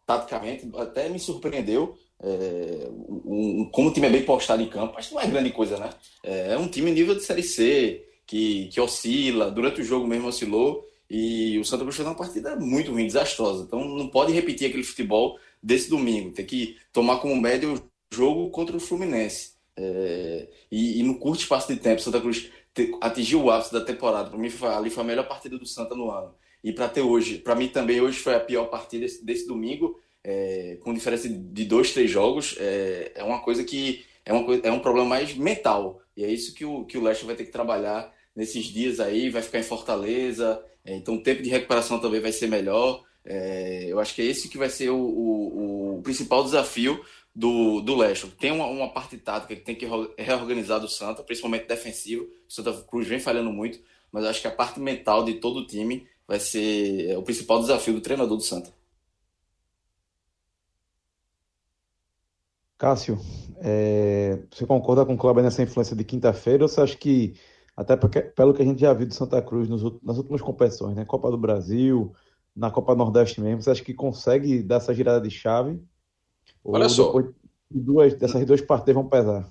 taticamente, 0.06 0.66
até 0.76 1.10
me 1.10 1.18
surpreendeu. 1.18 1.94
É, 2.20 2.88
um, 2.90 3.68
como 3.72 3.88
o 3.88 3.92
time 3.92 4.06
é 4.06 4.10
bem 4.10 4.24
postado 4.24 4.62
em 4.62 4.68
campo, 4.68 4.98
acho 4.98 5.08
que 5.08 5.14
não 5.14 5.22
é 5.22 5.26
grande 5.26 5.50
coisa, 5.50 5.78
né? 5.78 5.90
É, 6.22 6.52
é 6.52 6.58
um 6.58 6.68
time 6.68 6.90
nível 6.90 7.14
de 7.14 7.22
Série 7.22 7.42
C, 7.42 8.04
que, 8.26 8.66
que 8.66 8.80
oscila, 8.80 9.50
durante 9.50 9.80
o 9.80 9.84
jogo 9.84 10.06
mesmo 10.06 10.28
oscilou, 10.28 10.86
e 11.08 11.58
o 11.58 11.64
Santa 11.64 11.82
Cruz 11.84 11.96
fez 11.96 12.06
uma 12.06 12.14
partida 12.14 12.56
muito 12.56 12.90
ruim, 12.90 13.06
desastrosa. 13.06 13.64
Então 13.64 13.82
não 13.84 14.08
pode 14.08 14.32
repetir 14.32 14.68
aquele 14.68 14.84
futebol 14.84 15.38
desse 15.62 15.88
domingo, 15.88 16.32
tem 16.32 16.44
que 16.44 16.76
tomar 16.92 17.18
como 17.18 17.40
médio 17.40 17.74
o 17.74 18.14
jogo 18.14 18.50
contra 18.50 18.76
o 18.76 18.80
Fluminense. 18.80 19.52
É, 19.76 20.48
e, 20.70 21.00
e, 21.00 21.02
no 21.04 21.18
curto 21.18 21.40
espaço 21.40 21.72
de 21.72 21.78
tempo, 21.78 22.02
Santa 22.02 22.20
Cruz 22.20 22.50
atingiu 23.00 23.44
o 23.44 23.50
ápice 23.50 23.72
da 23.72 23.80
temporada. 23.80 24.28
Para 24.28 24.38
mim, 24.38 24.50
foi, 24.50 24.68
ali 24.68 24.90
foi 24.90 25.04
a 25.04 25.06
melhor 25.06 25.26
partida 25.28 25.56
do 25.56 25.66
Santa 25.66 25.94
no 25.94 26.10
ano. 26.10 26.34
E 26.62 26.72
para 26.72 26.88
ter 26.88 27.02
hoje, 27.02 27.38
para 27.38 27.54
mim 27.54 27.68
também 27.68 28.00
hoje 28.00 28.18
foi 28.18 28.34
a 28.34 28.40
pior 28.40 28.66
partida 28.66 29.04
desse, 29.04 29.24
desse 29.24 29.46
domingo, 29.46 29.98
é, 30.24 30.78
com 30.80 30.94
diferença 30.94 31.28
de 31.28 31.64
dois, 31.64 31.92
três 31.92 32.10
jogos. 32.10 32.56
É, 32.58 33.12
é 33.16 33.24
uma 33.24 33.40
coisa 33.40 33.64
que 33.64 34.04
é, 34.24 34.32
uma 34.32 34.54
é 34.62 34.70
um 34.70 34.80
problema 34.80 35.08
mais 35.08 35.34
mental. 35.34 36.00
E 36.16 36.24
é 36.24 36.30
isso 36.30 36.54
que 36.54 36.64
o, 36.64 36.84
que 36.84 36.98
o 36.98 37.02
Leste 37.02 37.24
vai 37.24 37.34
ter 37.34 37.44
que 37.44 37.52
trabalhar 37.52 38.12
nesses 38.34 38.66
dias 38.66 39.00
aí. 39.00 39.30
Vai 39.30 39.42
ficar 39.42 39.58
em 39.58 39.64
Fortaleza, 39.64 40.62
é, 40.84 40.94
então 40.94 41.14
o 41.14 41.22
tempo 41.22 41.42
de 41.42 41.50
recuperação 41.50 41.98
também 41.98 42.20
vai 42.20 42.32
ser 42.32 42.46
melhor. 42.48 43.04
É, 43.24 43.86
eu 43.88 43.98
acho 44.00 44.14
que 44.14 44.22
é 44.22 44.24
esse 44.24 44.48
que 44.48 44.56
vai 44.56 44.70
ser 44.70 44.90
o, 44.90 44.96
o, 44.96 45.98
o 45.98 46.02
principal 46.02 46.42
desafio 46.42 47.04
do, 47.34 47.80
do 47.80 47.96
Leste. 47.96 48.26
Tem 48.38 48.50
uma, 48.50 48.66
uma, 48.66 48.88
parte 48.92 49.16
tática 49.18 49.54
que 49.54 49.62
tem 49.62 49.74
que 49.74 49.86
reorganizar 50.16 50.80
do 50.80 50.88
Santa, 50.88 51.22
principalmente 51.22 51.66
defensivo. 51.66 52.24
O 52.48 52.52
Santa 52.52 52.72
Cruz 52.82 53.06
vem 53.06 53.20
falhando 53.20 53.52
muito, 53.52 53.78
mas 54.10 54.24
acho 54.24 54.40
que 54.40 54.48
a 54.48 54.50
parte 54.50 54.80
mental 54.80 55.24
de 55.24 55.34
todo 55.34 55.60
o 55.60 55.66
time 55.66 56.06
vai 56.26 56.40
ser 56.40 57.16
o 57.16 57.22
principal 57.22 57.60
desafio 57.60 57.94
do 57.94 58.00
treinador 58.00 58.36
do 58.36 58.42
Santa. 58.42 58.72
Cássio, 62.78 63.18
é, 63.56 64.38
você 64.50 64.64
concorda 64.64 65.04
com 65.04 65.14
o 65.14 65.18
Cláudio 65.18 65.42
nessa 65.42 65.62
influência 65.62 65.96
de 65.96 66.04
quinta-feira 66.04 66.62
ou 66.62 66.68
você 66.68 66.80
acha 66.80 66.96
que, 66.96 67.34
até 67.76 67.96
porque, 67.96 68.20
pelo 68.20 68.54
que 68.54 68.62
a 68.62 68.64
gente 68.64 68.80
já 68.80 68.92
viu 68.92 69.06
do 69.06 69.12
Santa 69.12 69.42
Cruz 69.42 69.68
nos, 69.68 69.82
nas 70.00 70.16
últimas 70.16 70.40
competições, 70.40 70.94
né? 70.94 71.04
Copa 71.04 71.28
do 71.28 71.36
Brasil, 71.36 72.14
na 72.54 72.70
Copa 72.70 72.94
Nordeste 72.94 73.40
mesmo, 73.40 73.62
você 73.62 73.70
acha 73.70 73.82
que 73.82 73.92
consegue 73.92 74.62
dar 74.62 74.76
essa 74.76 74.94
girada 74.94 75.20
de 75.20 75.30
chave? 75.30 75.82
Olha 76.64 76.84
Ou 76.84 76.88
só. 76.88 77.12
Duas, 77.70 78.14
dessas 78.14 78.46
duas 78.46 78.62
partidas 78.62 78.94
vão 78.94 79.08
pesar. 79.08 79.46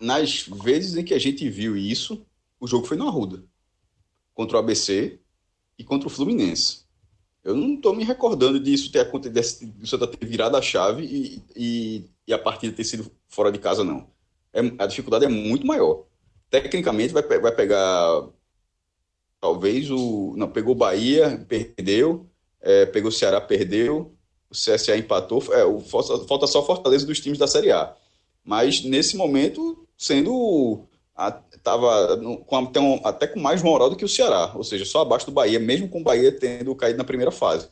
Nas 0.00 0.46
vezes 0.62 0.96
em 0.96 1.04
que 1.04 1.14
a 1.14 1.18
gente 1.18 1.48
viu 1.48 1.76
isso, 1.76 2.24
o 2.60 2.68
jogo 2.68 2.86
foi 2.86 2.96
no 2.96 3.08
Arruda. 3.08 3.42
Contra 4.32 4.58
o 4.58 4.60
ABC 4.60 5.18
e 5.76 5.82
contra 5.82 6.06
o 6.06 6.10
Fluminense. 6.10 6.82
Eu 7.42 7.56
não 7.56 7.74
estou 7.74 7.96
me 7.96 8.04
recordando 8.04 8.60
disso 8.60 8.92
ter 8.92 9.00
acontecido, 9.00 9.72
de 9.72 9.88
Santa 9.88 10.06
ter 10.06 10.24
virado 10.24 10.56
a 10.56 10.62
chave 10.62 11.04
e, 11.04 11.42
e, 11.56 12.10
e, 12.28 12.32
a 12.32 12.38
partida 12.38 12.76
ter 12.76 12.84
sido 12.84 13.10
fora 13.28 13.50
de 13.50 13.58
casa, 13.58 13.82
não. 13.82 14.06
É, 14.52 14.60
a 14.78 14.86
dificuldade 14.86 15.24
é 15.24 15.28
muito 15.28 15.66
maior. 15.66 16.04
Tecnicamente, 16.50 17.12
vai, 17.12 17.22
vai 17.22 17.52
pegar 17.52 18.28
talvez 19.40 19.90
o. 19.90 20.34
Não, 20.36 20.48
pegou 20.48 20.74
Bahia, 20.74 21.44
perdeu, 21.48 22.26
é, 22.60 22.86
pegou 22.86 23.08
o 23.08 23.12
Ceará, 23.12 23.40
perdeu, 23.40 24.14
o 24.50 24.54
CSA 24.54 24.96
empatou. 24.96 25.42
É, 25.52 25.64
o, 25.64 25.80
falta 25.80 26.46
só 26.46 26.64
Fortaleza 26.64 27.06
dos 27.06 27.20
times 27.20 27.38
da 27.38 27.46
Série 27.46 27.72
A. 27.72 27.94
Mas 28.44 28.82
nesse 28.82 29.16
momento, 29.16 29.86
sendo. 29.96 30.84
Estava 31.52 32.14
até, 32.14 32.80
um, 32.80 33.00
até 33.04 33.26
com 33.26 33.40
mais 33.40 33.60
moral 33.60 33.90
do 33.90 33.96
que 33.96 34.04
o 34.04 34.08
Ceará, 34.08 34.52
ou 34.54 34.62
seja, 34.62 34.84
só 34.84 35.00
abaixo 35.00 35.26
do 35.26 35.32
Bahia, 35.32 35.58
mesmo 35.58 35.88
com 35.88 36.00
o 36.00 36.04
Bahia 36.04 36.30
tendo 36.30 36.74
caído 36.76 36.96
na 36.96 37.04
primeira 37.04 37.32
fase. 37.32 37.68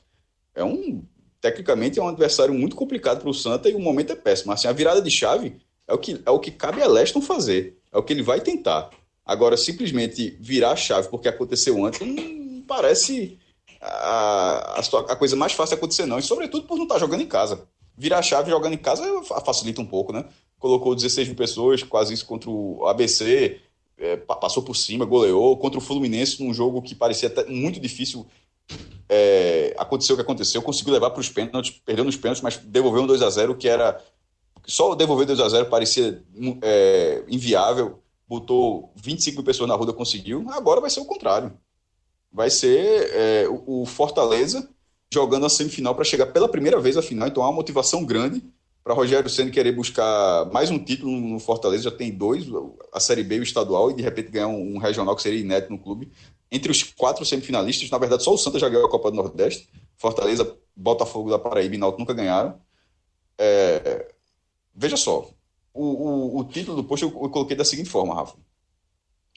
É 0.53 0.65
um. 0.65 1.05
Tecnicamente 1.41 1.99
é 1.99 2.03
um 2.03 2.09
adversário 2.09 2.55
muito 2.55 2.77
complicado 2.77 3.21
para 3.21 3.31
o 3.31 3.35
Santa 3.35 3.69
e 3.69 3.75
o 3.75 3.81
momento 3.81 4.13
é 4.13 4.17
péssimo. 4.17 4.53
Assim, 4.53 4.69
a 4.69 4.73
virada 4.73 5.01
de 5.01 5.11
chave 5.11 5.57
é 5.87 5.95
o 5.95 5.99
que, 5.99 6.21
é 6.25 6.31
o 6.31 6.39
que 6.39 6.51
cabe 6.51 6.83
a 6.83 6.89
Leston 6.89 7.21
fazer, 7.21 7.79
é 7.93 7.99
o 7.99 8.03
que 8.03 8.13
ele 8.13 8.23
vai 8.23 8.41
tentar. 8.41 8.91
Agora, 9.25 9.57
simplesmente 9.57 10.37
virar 10.41 10.73
a 10.73 10.77
chave 10.77 11.09
porque 11.09 11.29
aconteceu 11.29 11.85
antes, 11.85 12.01
não 12.01 12.63
parece 12.63 13.39
a, 13.81 14.79
a, 14.79 14.81
a, 14.81 15.17
coisa 15.17 15.37
mais 15.37 15.53
fácil 15.53 15.77
acontecer, 15.77 16.07
não. 16.07 16.19
E 16.19 16.23
sobretudo 16.23 16.67
por 16.67 16.77
não 16.77 16.85
estar 16.85 16.95
tá 16.97 17.01
jogando 17.01 17.23
em 17.23 17.27
casa. 17.27 17.67
Virar 17.97 18.19
a 18.19 18.23
chave 18.23 18.51
jogando 18.51 18.75
em 18.75 18.79
casa 18.79 19.05
facilita 19.45 19.81
um 19.81 19.87
pouco, 19.87 20.13
né? 20.13 20.25
Colocou 20.59 20.95
16 20.95 21.29
mil 21.29 21.37
pessoas, 21.37 21.83
quase 21.83 22.15
isso 22.15 22.27
contra 22.27 22.51
o 22.51 22.87
ABC, 22.87 23.61
é, 23.99 24.17
passou 24.17 24.63
por 24.63 24.77
cima, 24.77 25.05
goleou. 25.05 25.57
Contra 25.57 25.79
o 25.79 25.83
Fluminense, 25.83 26.43
num 26.43 26.53
jogo 26.53 26.83
que 26.83 26.95
parecia 26.95 27.33
muito 27.49 27.81
difícil. 27.81 28.27
É, 29.09 29.75
aconteceu 29.79 30.15
o 30.15 30.17
que 30.17 30.23
aconteceu, 30.23 30.61
conseguiu 30.61 30.93
levar 30.93 31.11
para 31.11 31.21
os 31.21 31.29
pênaltis, 31.29 31.81
perdeu 31.85 32.05
nos 32.05 32.17
pênaltis, 32.17 32.43
mas 32.43 32.57
devolveu 32.57 33.03
um 33.03 33.07
2 33.07 33.23
a 33.23 33.31
0 33.31 33.55
que 33.57 33.69
era. 33.69 34.03
Só 34.67 34.95
devolver 34.97 35.27
2 35.27 35.39
a 35.39 35.49
0 35.49 35.67
parecia 35.67 36.23
é, 36.63 37.23
inviável. 37.29 38.03
Botou 38.29 38.93
25 38.97 39.37
mil 39.37 39.45
pessoas 39.45 39.69
na 39.69 39.77
rua, 39.77 39.93
conseguiu. 39.93 40.45
Agora 40.51 40.81
vai 40.81 40.91
ser 40.91 41.01
o 41.01 41.05
contrário 41.05 41.53
vai 42.37 42.51
ser 42.51 43.11
é, 43.15 43.47
o, 43.49 43.87
Fortaleza 43.87 44.69
jogando 45.11 45.47
a 45.47 45.49
semifinal 45.49 45.95
para 45.95 46.05
chegar 46.05 46.27
pela 46.27 46.49
primeira 46.49 46.79
vez 46.79 46.99
à 46.99 47.03
final. 47.03 47.27
Então 47.27 47.43
há 47.43 47.49
uma 47.49 47.57
motivação 47.57 48.05
grande 48.05 48.45
para 48.87 48.95
Rogério 48.95 49.29
Senna 49.29 49.51
querer 49.51 49.73
buscar 49.73 50.45
mais 50.53 50.71
um 50.71 50.79
título 50.79 51.11
no 51.11 51.41
Fortaleza. 51.41 51.83
Já 51.83 51.91
tem 51.91 52.13
dois, 52.13 52.47
a 52.93 53.01
Série 53.01 53.25
B 53.25 53.35
e 53.35 53.41
o 53.41 53.43
estadual, 53.43 53.91
e 53.91 53.95
de 53.95 54.01
repente 54.01 54.31
ganhar 54.31 54.47
um, 54.47 54.77
um 54.77 54.79
regional 54.79 55.17
que 55.17 55.23
seria 55.23 55.41
inédito 55.41 55.73
no 55.73 55.79
clube. 55.81 56.09
Entre 56.53 56.71
os 56.71 56.85
quatro 56.85 57.25
semifinalistas, 57.25 57.91
na 57.91 57.99
verdade, 57.99 58.23
só 58.23 58.33
o 58.33 58.39
Santa 58.39 58.61
já 58.61 58.69
ganhou 58.69 58.87
a 58.87 58.89
Copa 58.89 59.11
do 59.11 59.17
Nordeste. 59.17 59.69
Fortaleza, 59.97 60.57
Botafogo 60.77 61.29
da 61.29 61.37
Paraíba 61.37 61.75
e 61.75 61.79
Náutico 61.79 61.99
nunca 61.99 62.15
ganharam. 62.15 62.61
É, 63.37 64.07
veja 64.73 64.97
só, 64.97 65.31
o, 65.75 65.85
o, 65.85 66.39
o, 66.39 66.45
título 66.45 66.77
do 66.77 66.85
posto 66.85 67.07
eu, 67.07 67.11
coloquei 67.11 67.57
da 67.57 67.65
seguinte 67.65 67.91
forma, 67.91 68.15
Rafa. 68.15 68.37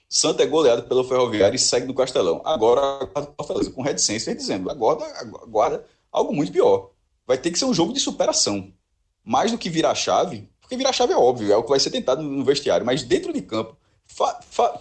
Santa 0.07 0.43
é 0.43 0.45
goleado 0.45 0.83
pelo 0.83 1.03
Ferroviário 1.03 1.55
e 1.55 1.59
segue 1.59 1.87
no 1.87 1.95
Castelão. 1.95 2.39
Agora, 2.45 3.09
Fortaleza 3.35 3.71
com 3.71 3.81
reticência 3.81 4.35
dizendo, 4.35 4.69
agora 4.69 5.03
aguarda 5.41 5.83
algo 6.11 6.35
muito 6.35 6.51
pior. 6.51 6.91
Vai 7.25 7.39
ter 7.39 7.49
que 7.49 7.57
ser 7.57 7.65
um 7.65 7.73
jogo 7.73 7.93
de 7.93 7.99
superação. 7.99 8.71
Mais 9.29 9.51
do 9.51 9.59
que 9.59 9.69
virar 9.69 9.93
chave, 9.93 10.49
porque 10.59 10.75
virar 10.75 10.91
chave 10.91 11.13
é 11.13 11.15
óbvio, 11.15 11.53
é 11.53 11.55
o 11.55 11.61
que 11.61 11.69
vai 11.69 11.79
ser 11.79 11.91
tentado 11.91 12.23
no 12.23 12.43
vestiário, 12.43 12.83
mas 12.83 13.03
dentro 13.03 13.31
de 13.31 13.43
campo, 13.43 13.77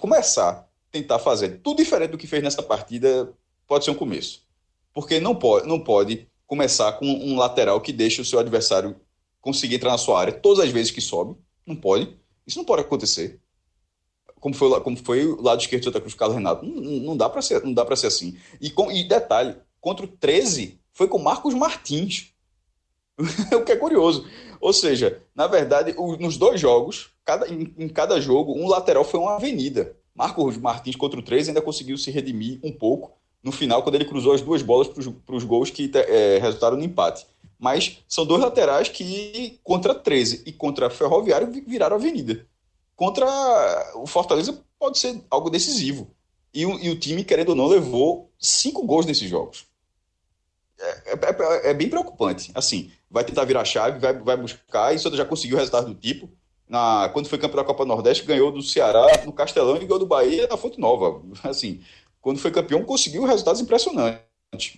começar 0.01 0.51
a 0.51 0.65
tentar 0.91 1.19
fazer 1.19 1.61
tudo 1.63 1.77
diferente 1.77 2.13
do 2.13 2.19
que 2.19 2.27
fez 2.27 2.43
nessa 2.43 2.63
partida 2.63 3.31
pode 3.67 3.85
ser 3.85 3.91
um 3.91 3.95
começo. 3.95 4.43
Porque 4.95 5.21
não 5.21 5.35
pode, 5.35 5.69
não 5.69 5.79
pode 5.79 6.27
começar 6.47 6.93
com 6.93 7.05
um 7.05 7.37
lateral 7.37 7.79
que 7.83 7.93
deixa 7.93 8.23
o 8.23 8.25
seu 8.25 8.39
adversário 8.39 8.97
conseguir 9.39 9.75
entrar 9.75 9.91
na 9.91 9.99
sua 9.99 10.19
área 10.19 10.33
todas 10.33 10.65
as 10.65 10.71
vezes 10.71 10.91
que 10.91 11.01
sobe. 11.03 11.37
Não 11.67 11.77
pode. 11.77 12.17
Isso 12.47 12.57
não 12.57 12.65
pode 12.65 12.81
acontecer 12.81 13.39
como 14.41 14.55
foi, 14.55 14.81
como 14.81 14.97
foi 14.97 15.27
o 15.27 15.43
lado 15.43 15.61
esquerdo 15.61 15.83
do 15.83 15.85
Santa 15.85 16.01
Cruz, 16.01 16.15
Carlos 16.15 16.37
Renato. 16.37 16.65
Não, 16.65 16.81
não 16.81 17.17
dá 17.17 17.29
para 17.29 17.43
ser, 17.43 17.63
não 17.63 17.75
dá 17.75 17.85
para 17.85 17.97
ser 17.97 18.07
assim. 18.07 18.39
E, 18.61 18.71
com, 18.71 18.91
e 18.91 19.05
detalhe, 19.05 19.57
contra 19.79 20.07
o 20.07 20.09
13 20.09 20.81
foi 20.93 21.07
com 21.07 21.19
Marcos 21.19 21.55
Martins. 21.55 22.33
o 23.55 23.65
que 23.65 23.73
é 23.73 23.77
curioso. 23.77 24.27
Ou 24.61 24.73
seja, 24.73 25.23
na 25.35 25.47
verdade, 25.47 25.95
nos 26.19 26.37
dois 26.37 26.61
jogos, 26.61 27.11
cada, 27.25 27.49
em, 27.49 27.73
em, 27.79 27.89
cada 27.89 28.21
jogo, 28.21 28.53
um 28.53 28.69
lateral 28.69 29.05
foi 29.05 29.21
uma 29.21 29.37
avenida. 29.37 29.97
Marcos 30.15 30.57
Martins 30.57 30.97
contra 30.97 31.21
o 31.21 31.23
13 31.23 31.51
ainda 31.51 31.63
conseguiu 31.63 31.97
se 31.97 32.11
redimir 32.11 32.59
um 32.63 32.73
pouco 32.73 33.13
no 33.43 33.53
final, 33.53 33.83
quando 33.83 33.95
ele 33.95 34.05
cruzou 34.05 34.33
as 34.33 34.41
duas 34.41 34.63
bolas 34.63 34.89
para 34.89 35.37
os 35.37 35.45
gols 35.45 35.71
que 35.71 35.91
é, 35.95 36.39
resultaram 36.39 36.77
no 36.77 36.85
empate. 36.85 37.27
Mas 37.59 37.99
são 38.09 38.27
dois 38.27 38.41
laterais 38.41 38.89
que, 38.89 39.61
contra 39.63 39.95
13 39.95 40.43
e 40.47 40.53
contra 40.53 40.91
Ferroviário, 40.91 41.51
viraram 41.67 41.97
avenida 41.97 42.47
contra 42.99 43.25
o 43.95 44.09
Fortaleza 44.09 44.61
pode 44.77 44.99
ser 44.99 45.23
algo 45.31 45.49
decisivo. 45.49 46.11
E 46.53 46.63
e 46.63 46.91
o 46.91 46.99
time, 46.99 47.23
querendo 47.23 47.51
ou 47.51 47.55
não, 47.55 47.69
levou 47.69 48.29
cinco 48.41 48.85
gols 48.85 49.07
nesses 49.07 49.31
jogos. 49.31 49.67
É, 50.81 51.13
é, 51.13 51.67
é, 51.67 51.71
é, 51.71 51.75
bem 51.75 51.89
preocupante. 51.89 52.53
Assim, 52.55 52.91
vai 53.11 53.25
tentar 53.25 53.45
virar 53.45 53.65
chave, 53.65 53.99
vai, 53.99 54.13
vai 54.15 54.37
buscar, 54.37 54.95
e 54.95 54.99
já 54.99 55.25
conseguiu 55.25 55.57
resultado 55.57 55.89
do 55.89 55.95
tipo. 55.95 56.31
Na, 56.69 57.09
quando 57.13 57.29
foi 57.29 57.39
campeão 57.39 57.63
da 57.63 57.67
Copa 57.67 57.85
Nordeste, 57.85 58.25
ganhou 58.25 58.53
do 58.53 58.63
Ceará 58.63 59.07
no 59.25 59.33
Castelão 59.33 59.77
e 59.77 59.81
ganhou 59.81 59.99
do 59.99 60.07
Bahia 60.07 60.47
na 60.47 60.57
Fonte 60.57 60.79
Nova. 60.79 61.23
Assim, 61.43 61.81
quando 62.21 62.39
foi 62.39 62.51
campeão, 62.51 62.85
conseguiu 62.85 63.25
resultados 63.25 63.61
impressionantes. 63.61 64.23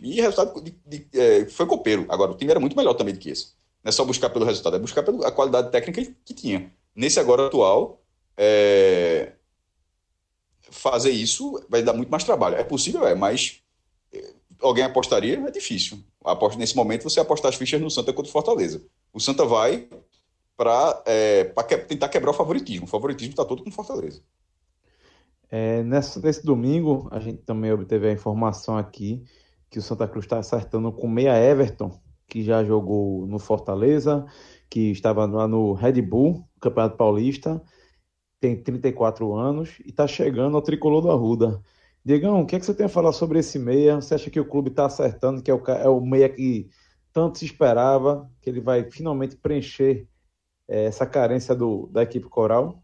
E 0.02 0.20
resultado 0.20 0.60
de, 0.62 0.74
de, 0.86 1.06
é, 1.12 1.46
foi 1.46 1.66
copeiro. 1.66 2.06
Agora, 2.08 2.32
o 2.32 2.36
time 2.36 2.50
era 2.50 2.60
muito 2.60 2.76
melhor 2.76 2.94
também 2.94 3.14
do 3.14 3.20
que 3.20 3.30
esse. 3.30 3.52
Não 3.82 3.88
é 3.88 3.92
só 3.92 4.04
buscar 4.04 4.30
pelo 4.30 4.44
resultado, 4.44 4.76
é 4.76 4.78
buscar 4.78 5.02
pela 5.02 5.30
qualidade 5.32 5.70
técnica 5.70 6.12
que, 6.24 6.34
tinha. 6.34 6.72
Nesse 6.94 7.18
agora 7.18 7.46
atual, 7.46 8.02
é, 8.36 9.32
fazer 10.70 11.10
isso 11.10 11.64
vai 11.68 11.82
dar 11.82 11.92
muito 11.92 12.10
mais 12.10 12.24
trabalho. 12.24 12.56
É 12.56 12.64
possível, 12.64 13.06
é, 13.06 13.14
mas 13.14 13.59
alguém 14.60 14.84
apostaria? 14.84 15.38
É 15.46 15.50
difícil. 15.50 15.98
Nesse 16.56 16.76
momento, 16.76 17.04
você 17.04 17.20
apostar 17.20 17.50
as 17.50 17.56
fichas 17.56 17.80
no 17.80 17.90
Santa 17.90 18.12
contra 18.12 18.28
o 18.28 18.32
Fortaleza. 18.32 18.82
O 19.12 19.20
Santa 19.20 19.44
vai 19.44 19.88
para 20.56 21.02
é, 21.06 21.44
que, 21.66 21.76
tentar 21.78 22.08
quebrar 22.08 22.30
o 22.30 22.34
favoritismo. 22.34 22.84
O 22.84 22.88
favoritismo 22.88 23.32
está 23.32 23.44
todo 23.44 23.62
com 23.62 23.70
o 23.70 23.72
Fortaleza. 23.72 24.22
É, 25.50 25.82
nesse, 25.82 26.22
nesse 26.22 26.44
domingo, 26.44 27.08
a 27.10 27.18
gente 27.18 27.38
também 27.38 27.72
obteve 27.72 28.08
a 28.08 28.12
informação 28.12 28.76
aqui 28.76 29.24
que 29.68 29.78
o 29.78 29.82
Santa 29.82 30.06
Cruz 30.06 30.26
está 30.26 30.38
acertando 30.38 30.92
com 30.92 31.08
meia 31.08 31.36
Everton, 31.38 31.98
que 32.26 32.42
já 32.42 32.62
jogou 32.62 33.26
no 33.26 33.38
Fortaleza, 33.38 34.26
que 34.68 34.90
estava 34.90 35.26
lá 35.26 35.48
no 35.48 35.72
Red 35.72 36.00
Bull, 36.02 36.44
Campeonato 36.60 36.96
Paulista, 36.96 37.62
tem 38.40 38.60
34 38.60 39.34
anos 39.34 39.78
e 39.84 39.90
está 39.90 40.06
chegando 40.06 40.56
ao 40.56 40.62
tricolor 40.62 41.02
do 41.02 41.10
Arruda. 41.10 41.60
Diegão, 42.04 42.40
o 42.40 42.46
que, 42.46 42.56
é 42.56 42.58
que 42.58 42.64
você 42.64 42.74
tem 42.74 42.86
a 42.86 42.88
falar 42.88 43.12
sobre 43.12 43.38
esse 43.38 43.58
meia? 43.58 43.96
Você 43.96 44.14
acha 44.14 44.30
que 44.30 44.40
o 44.40 44.44
clube 44.44 44.70
está 44.70 44.86
acertando, 44.86 45.42
que 45.42 45.50
é 45.50 45.54
o, 45.54 45.62
é 45.66 45.88
o 45.88 46.00
meia 46.00 46.28
que 46.28 46.68
tanto 47.12 47.38
se 47.38 47.44
esperava, 47.44 48.30
que 48.40 48.48
ele 48.48 48.60
vai 48.60 48.90
finalmente 48.90 49.36
preencher 49.36 50.06
é, 50.66 50.84
essa 50.84 51.04
carência 51.04 51.54
do, 51.54 51.88
da 51.92 52.02
equipe 52.02 52.28
coral? 52.28 52.82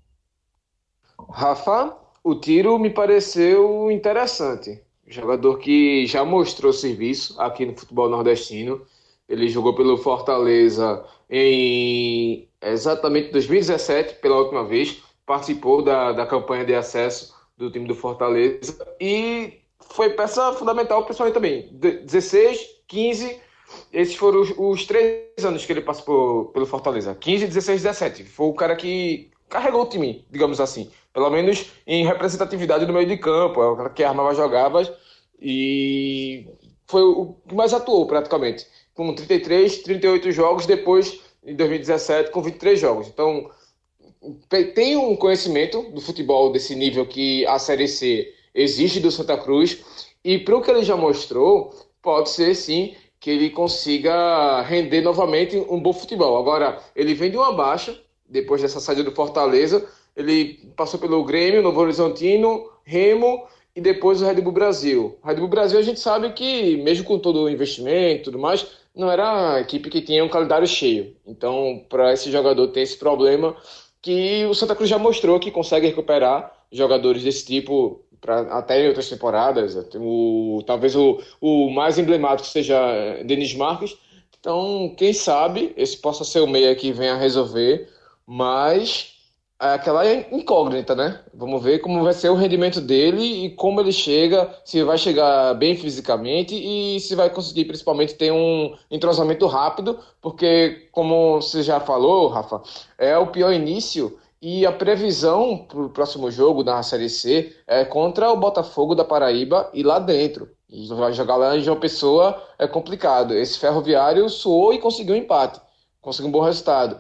Rafa, 1.31 1.97
o 2.23 2.35
tiro 2.35 2.79
me 2.79 2.91
pareceu 2.91 3.91
interessante. 3.91 4.83
Jogador 5.07 5.59
que 5.59 6.07
já 6.07 6.25
mostrou 6.25 6.73
serviço 6.73 7.41
aqui 7.41 7.65
no 7.65 7.77
futebol 7.77 8.11
nordestino. 8.11 8.83
Ele 9.29 9.49
jogou 9.49 9.75
pelo 9.75 9.97
Fortaleza 9.97 11.05
em 11.31 12.49
exatamente 12.61 13.31
2017, 13.33 14.17
pela 14.17 14.37
última 14.37 14.65
vez 14.65 15.03
participou 15.25 15.83
da, 15.83 16.13
da 16.13 16.27
campanha 16.27 16.65
de 16.65 16.75
acesso 16.75 17.36
do 17.57 17.71
time 17.71 17.87
do 17.87 17.95
Fortaleza 17.95 18.77
e 19.01 19.61
foi 19.81 20.11
peça 20.11 20.53
fundamental, 20.53 21.05
principalmente 21.05 21.35
também. 21.35 21.71
16, 21.73 22.59
15, 22.87 23.41
esses 23.93 24.15
foram 24.15 24.41
os, 24.41 24.53
os, 24.57 24.85
três 24.85 25.45
anos 25.45 25.65
que 25.65 25.73
ele 25.73 25.81
participou 25.81 26.47
pelo 26.47 26.67
Fortaleza. 26.67 27.15
15, 27.15 27.47
16, 27.47 27.83
17. 27.83 28.25
Foi 28.25 28.47
o 28.47 28.55
cara 28.55 28.77
que 28.77 29.31
carregou 29.49 29.83
o 29.83 29.89
time, 29.89 30.25
digamos 30.31 30.61
assim. 30.61 30.91
Pelo 31.13 31.31
menos 31.31 31.71
em 31.87 32.05
representatividade 32.05 32.87
no 32.87 32.93
meio 32.93 33.07
de 33.07 33.17
campo. 33.17 33.63
É 33.63 33.67
o 33.67 33.77
cara 33.77 33.91
que 33.91 34.05
armava, 34.05 34.35
jogava 34.35 34.83
e 35.41 36.47
foi 36.87 37.03
o 37.03 37.37
que 37.49 37.55
mais 37.55 37.73
atuou 37.73 38.07
praticamente. 38.07 38.67
Com 38.95 39.15
33, 39.15 39.83
38 39.83 40.31
jogos, 40.33 40.67
depois 40.67 41.21
em 41.45 41.55
2017 41.55 42.31
com 42.31 42.43
23 42.43 42.79
jogos. 42.79 43.09
Então 43.09 43.51
tem 44.75 44.97
um 44.97 45.15
conhecimento 45.17 45.83
do 45.91 46.01
futebol 46.01 46.51
desse 46.51 46.75
nível 46.75 47.07
que 47.07 47.47
a 47.47 47.59
Série 47.59 47.89
C 47.89 48.33
existe 48.55 49.01
do 49.01 49.11
Santa 49.11 49.37
Cruz 49.37 49.85
e 50.25 50.39
para 50.39 50.57
o 50.57 50.63
que 50.63 50.71
ele 50.71 50.83
já 50.83 50.97
mostrou, 50.97 51.75
pode 52.03 52.31
ser 52.31 52.55
sim 52.55 52.95
que 53.21 53.31
ele 53.31 53.51
consiga 53.51 54.63
render 54.63 55.01
novamente 55.01 55.57
um 55.69 55.81
bom 55.81 55.93
futebol. 55.93 56.37
Agora, 56.37 56.81
ele 56.95 57.15
vem 57.15 57.31
de 57.31 57.37
uma 57.37 57.53
baixa, 57.53 57.99
depois 58.29 58.63
dessa 58.63 58.81
saída 58.81 59.03
do 59.03 59.13
Fortaleza, 59.13 59.87
ele 60.17 60.61
passou 60.77 60.99
pelo 60.99 61.25
Grêmio, 61.25 61.63
Novo 61.63 61.81
Horizontino, 61.81 62.71
Remo 62.85 63.47
e 63.75 63.81
depois 63.81 64.23
o 64.23 64.27
Red 64.27 64.41
Bull 64.41 64.53
Brasil. 64.53 65.19
O 65.23 65.27
Red 65.27 65.37
Bull 65.37 65.49
Brasil 65.49 65.79
a 65.79 65.83
gente 65.83 66.01
sabe 66.01 66.33
que, 66.33 66.77
mesmo 66.79 67.05
com 67.05 67.19
todo 67.19 67.43
o 67.43 67.51
investimento 67.51 68.21
e 68.21 68.25
tudo 68.25 68.39
mais, 68.39 68.67
não 68.95 69.11
era 69.11 69.57
a 69.57 69.61
equipe 69.61 69.91
que 69.91 70.01
tinha 70.01 70.25
um 70.25 70.29
calendário 70.29 70.67
cheio. 70.67 71.15
Então, 71.27 71.85
para 71.89 72.15
esse 72.15 72.31
jogador 72.33 72.69
ter 72.69 72.81
esse 72.81 72.97
problema, 72.97 73.55
que 74.07 74.47
o 74.47 74.55
Santa 74.55 74.77
Cruz 74.77 74.89
já 74.89 74.99
mostrou 75.01 75.41
que 75.41 75.51
consegue 75.51 75.89
recuperar 75.89 76.53
jogadores 76.71 77.25
desse 77.25 77.45
tipo, 77.45 78.05
pra, 78.21 78.43
até 78.57 78.81
em 78.81 78.87
outras 78.87 79.09
temporadas. 79.09 79.75
O, 79.97 80.63
talvez 80.65 80.95
o, 80.95 81.21
o 81.41 81.69
mais 81.71 81.99
emblemático 81.99 82.49
seja 82.49 82.79
Denis 83.25 83.53
Marques. 83.53 83.97
Então, 84.39 84.95
quem 84.97 85.13
sabe 85.13 85.73
esse 85.77 85.97
possa 85.97 86.23
ser 86.23 86.39
o 86.39 86.47
meia 86.47 86.73
que 86.77 86.93
venha 86.93 87.17
resolver, 87.17 87.89
mas 88.25 89.16
aquela 89.59 90.07
incógnita, 90.31 90.95
né? 90.95 91.21
Vamos 91.33 91.63
ver 91.63 91.79
como 91.79 92.05
vai 92.05 92.13
ser 92.13 92.29
o 92.29 92.35
rendimento 92.35 92.81
dele 92.81 93.47
e 93.47 93.51
como 93.51 93.81
ele 93.81 93.93
chega, 93.93 94.55
se 94.65 94.83
vai 94.83 94.99
chegar 94.99 95.55
bem 95.55 95.77
fisicamente 95.77 96.55
e 96.55 97.01
se 97.01 97.15
vai 97.15 97.31
conseguir 97.31 97.65
principalmente 97.65 98.15
ter 98.15 98.33
um 98.33 98.75
entrosamento 98.91 99.47
rápido, 99.47 99.99
porque 100.21 100.89
como 100.93 101.41
você 101.41 101.63
já 101.63 101.81
falou, 101.81 102.29
Rafa, 102.29 102.61
é 102.99 103.17
o 103.17 103.29
pior 103.29 103.53
início 103.53 104.19
e 104.41 104.67
a 104.67 104.73
previsão 104.73 105.57
para 105.57 105.81
o 105.81 105.89
próximo 105.89 106.31
jogo 106.31 106.63
da 106.63 106.83
Série 106.83 107.09
C 107.09 107.57
é 107.67 107.85
contra 107.85 108.31
o 108.31 108.37
Botafogo 108.37 108.95
da 108.95 109.05
Paraíba 109.05 109.71
e 109.73 109.83
lá 109.83 109.99
dentro. 109.99 110.51
Jogar 111.13 111.37
lá 111.37 111.57
em 111.57 111.63
João 111.63 111.79
Pessoa 111.79 112.43
é 112.59 112.67
complicado. 112.67 113.33
Esse 113.33 113.59
ferroviário 113.59 114.29
suou 114.29 114.75
e 114.75 114.79
conseguiu 114.79 115.15
um 115.15 115.19
empate, 115.19 115.61
conseguiu 116.07 116.29
um 116.29 116.33
bom 116.33 116.41
resultado. 116.41 116.99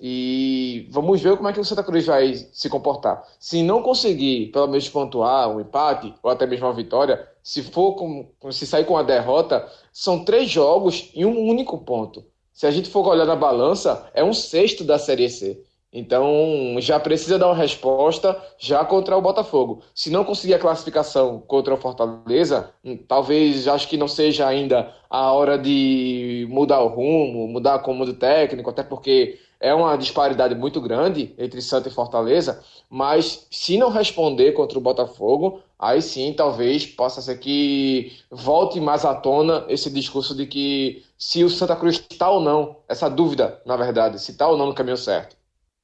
E 0.00 0.88
vamos 0.90 1.20
ver 1.20 1.36
como 1.36 1.48
é 1.48 1.52
que 1.52 1.60
o 1.60 1.64
Santa 1.64 1.84
Cruz 1.84 2.04
vai 2.04 2.34
se 2.52 2.68
comportar. 2.68 3.22
Se 3.38 3.62
não 3.62 3.82
conseguir, 3.82 4.48
pelo 4.48 4.66
menos, 4.66 4.88
pontuar 4.88 5.48
um 5.48 5.60
empate 5.60 6.12
ou 6.20 6.28
até 6.28 6.44
mesmo 6.44 6.66
uma 6.66 6.72
vitória, 6.72 7.24
se 7.40 7.62
for 7.62 7.94
com, 7.94 8.28
se 8.50 8.66
sair 8.66 8.84
com 8.84 8.96
a 8.96 9.04
derrota, 9.04 9.64
são 9.92 10.24
três 10.24 10.50
jogos 10.50 11.08
e 11.14 11.24
um 11.24 11.38
único 11.38 11.78
ponto. 11.78 12.24
Se 12.52 12.66
a 12.66 12.72
gente 12.72 12.90
for 12.90 13.06
olhar 13.06 13.24
na 13.24 13.36
balança, 13.36 14.10
é 14.12 14.24
um 14.24 14.34
sexto 14.34 14.82
da 14.82 14.98
Série 14.98 15.30
C. 15.30 15.62
Então 15.92 16.76
já 16.80 17.00
precisa 17.00 17.38
dar 17.38 17.46
uma 17.46 17.54
resposta 17.54 18.40
já 18.58 18.84
contra 18.84 19.16
o 19.16 19.22
Botafogo. 19.22 19.82
Se 19.94 20.10
não 20.10 20.24
conseguir 20.24 20.54
a 20.54 20.58
classificação 20.58 21.40
contra 21.40 21.72
o 21.74 21.78
Fortaleza, 21.78 22.70
hum, 22.84 22.96
talvez 22.96 23.66
acho 23.66 23.88
que 23.88 23.96
não 23.96 24.06
seja 24.08 24.46
ainda 24.46 24.94
a 25.08 25.32
hora 25.32 25.58
de 25.58 26.46
mudar 26.50 26.80
o 26.82 26.88
rumo, 26.88 27.48
mudar 27.48 27.74
a 27.76 27.78
cômodo 27.78 28.12
técnico, 28.14 28.68
até 28.68 28.82
porque 28.82 29.38
é 29.60 29.74
uma 29.74 29.96
disparidade 29.96 30.54
muito 30.54 30.80
grande 30.80 31.34
entre 31.38 31.60
Santa 31.62 31.88
e 31.88 31.92
Fortaleza, 31.92 32.62
mas 32.88 33.46
se 33.50 33.76
não 33.76 33.88
responder 33.90 34.52
contra 34.52 34.78
o 34.78 34.82
Botafogo, 34.82 35.60
aí 35.78 36.00
sim 36.02 36.32
talvez 36.32 36.86
possa 36.86 37.20
ser 37.22 37.38
que 37.38 38.12
volte 38.30 38.78
mais 38.80 39.04
à 39.04 39.14
tona 39.14 39.64
esse 39.68 39.90
discurso 39.90 40.34
de 40.34 40.46
que 40.46 41.04
se 41.16 41.42
o 41.42 41.50
Santa 41.50 41.74
Cruz 41.76 42.04
está 42.10 42.30
ou 42.30 42.40
não, 42.40 42.76
essa 42.88 43.08
dúvida, 43.08 43.60
na 43.66 43.76
verdade, 43.76 44.20
se 44.20 44.30
está 44.32 44.46
ou 44.48 44.56
não 44.56 44.66
no 44.66 44.74
caminho 44.74 44.96
certo. 44.96 45.37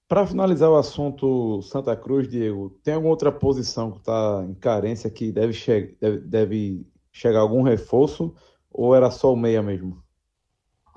Para 0.06 0.26
finalizar 0.26 0.70
o 0.70 0.76
assunto 0.76 1.62
Santa 1.62 1.96
Cruz, 1.96 2.28
Diego, 2.28 2.70
tem 2.82 2.94
alguma 2.94 3.10
outra 3.10 3.32
posição 3.32 3.90
que 3.90 3.98
está 3.98 4.44
em 4.46 4.54
carência 4.54 5.10
que 5.10 5.32
deve, 5.32 5.52
che 5.52 5.96
deve, 6.00 6.18
deve 6.18 6.86
chegar 7.10 7.40
algum 7.40 7.62
reforço 7.62 8.34
ou 8.70 8.94
era 8.94 9.10
só 9.10 9.32
o 9.32 9.36
meia 9.36 9.62
mesmo? 9.62 10.04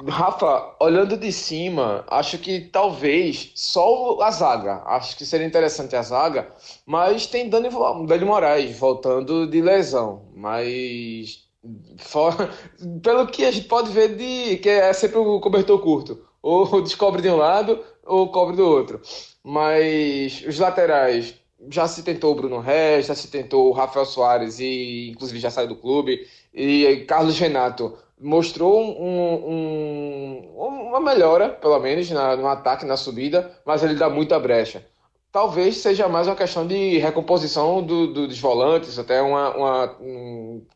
Rafa, 0.05 0.75
olhando 0.79 1.17
de 1.17 1.31
cima, 1.31 2.05
acho 2.07 2.37
que 2.37 2.59
talvez 2.59 3.51
só 3.55 4.21
a 4.21 4.29
zaga. 4.29 4.83
Acho 4.85 5.17
que 5.17 5.25
seria 5.25 5.47
interessante 5.47 5.95
a 5.95 6.01
zaga, 6.03 6.53
mas 6.85 7.25
tem 7.25 7.49
Dani, 7.49 7.69
Dani 8.05 8.25
Moraes 8.25 8.77
voltando 8.77 9.47
de 9.49 9.59
lesão. 9.59 10.29
Mas 10.35 11.47
pelo 13.01 13.25
que 13.27 13.45
a 13.45 13.51
gente 13.51 13.67
pode 13.67 13.91
ver 13.91 14.15
de 14.15 14.57
que 14.57 14.69
é 14.69 14.93
sempre 14.93 15.17
o 15.17 15.39
cobertor 15.39 15.79
curto. 15.81 16.27
Ou 16.43 16.81
descobre 16.83 17.21
de 17.21 17.29
um 17.29 17.37
lado 17.37 17.83
ou 18.07 18.29
cobre 18.31 18.55
do 18.55 18.65
outro. 18.67 19.01
Mas 19.43 20.43
os 20.47 20.59
laterais 20.59 21.35
já 21.69 21.87
se 21.87 22.03
tentou 22.03 22.31
o 22.31 22.35
Bruno 22.35 22.59
Reis, 22.59 23.07
já 23.07 23.15
se 23.15 23.29
tentou 23.29 23.69
o 23.69 23.71
Rafael 23.71 24.05
Soares 24.05 24.59
e 24.59 25.09
inclusive 25.09 25.39
já 25.39 25.49
saiu 25.49 25.67
do 25.67 25.75
clube. 25.75 26.27
E 26.53 27.05
Carlos 27.07 27.39
Renato 27.39 27.97
mostrou 28.19 28.81
um, 28.81 29.47
um, 29.47 30.87
uma 30.87 30.99
melhora, 30.99 31.49
pelo 31.49 31.79
menos, 31.79 32.09
na, 32.09 32.35
no 32.35 32.47
ataque, 32.47 32.85
na 32.85 32.97
subida, 32.97 33.51
mas 33.65 33.83
ele 33.83 33.95
dá 33.95 34.09
muita 34.09 34.39
brecha. 34.39 34.85
Talvez 35.31 35.77
seja 35.77 36.07
mais 36.07 36.27
uma 36.27 36.35
questão 36.35 36.65
de 36.65 36.97
recomposição 36.97 37.83
do, 37.83 38.07
do, 38.07 38.27
dos 38.27 38.39
volantes, 38.39 38.97
até 38.97 39.21
uma, 39.21 39.55
uma, 39.55 39.97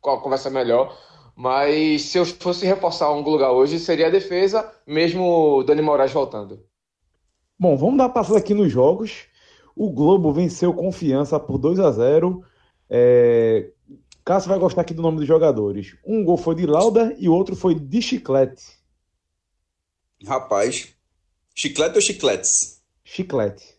uma 0.04 0.22
conversa 0.22 0.50
melhor. 0.50 0.96
Mas 1.36 2.04
se 2.04 2.18
eu 2.18 2.26
fosse 2.26 2.66
reforçar 2.66 3.12
um 3.12 3.22
lugar 3.22 3.52
hoje, 3.52 3.80
seria 3.80 4.08
a 4.08 4.12
defesa, 4.12 4.72
mesmo 4.86 5.24
o 5.58 5.64
Dani 5.64 5.82
Moraes 5.82 6.12
voltando. 6.12 6.64
Bom, 7.62 7.78
vamos 7.78 8.00
dar 8.00 8.10
passada 8.10 8.40
aqui 8.40 8.56
nos 8.56 8.72
jogos. 8.72 9.28
O 9.76 9.92
Globo 9.92 10.34
venceu 10.34 10.74
confiança 10.74 11.40
por 11.40 11.60
2 11.60 11.80
a 11.80 11.92
0 11.92 12.44
é, 12.90 13.70
Cássio 14.26 14.50
vai 14.50 14.58
gostar 14.58 14.82
aqui 14.82 14.96
do 14.96 15.02
nome 15.04 15.20
dos 15.20 15.28
jogadores. 15.28 15.96
Um 16.04 16.24
gol 16.24 16.38
foi 16.38 16.56
de 16.56 16.66
Lauda 16.66 17.16
e 17.20 17.30
o 17.30 17.34
outro 17.36 17.56
foi 17.56 17.76
de 17.76 18.02
Chiclete. 18.02 18.64
Rapaz, 20.26 20.88
Chiclete 21.54 21.98
ou 21.98 22.02
Chicletes? 22.02 22.82
Chiclete. 23.04 23.76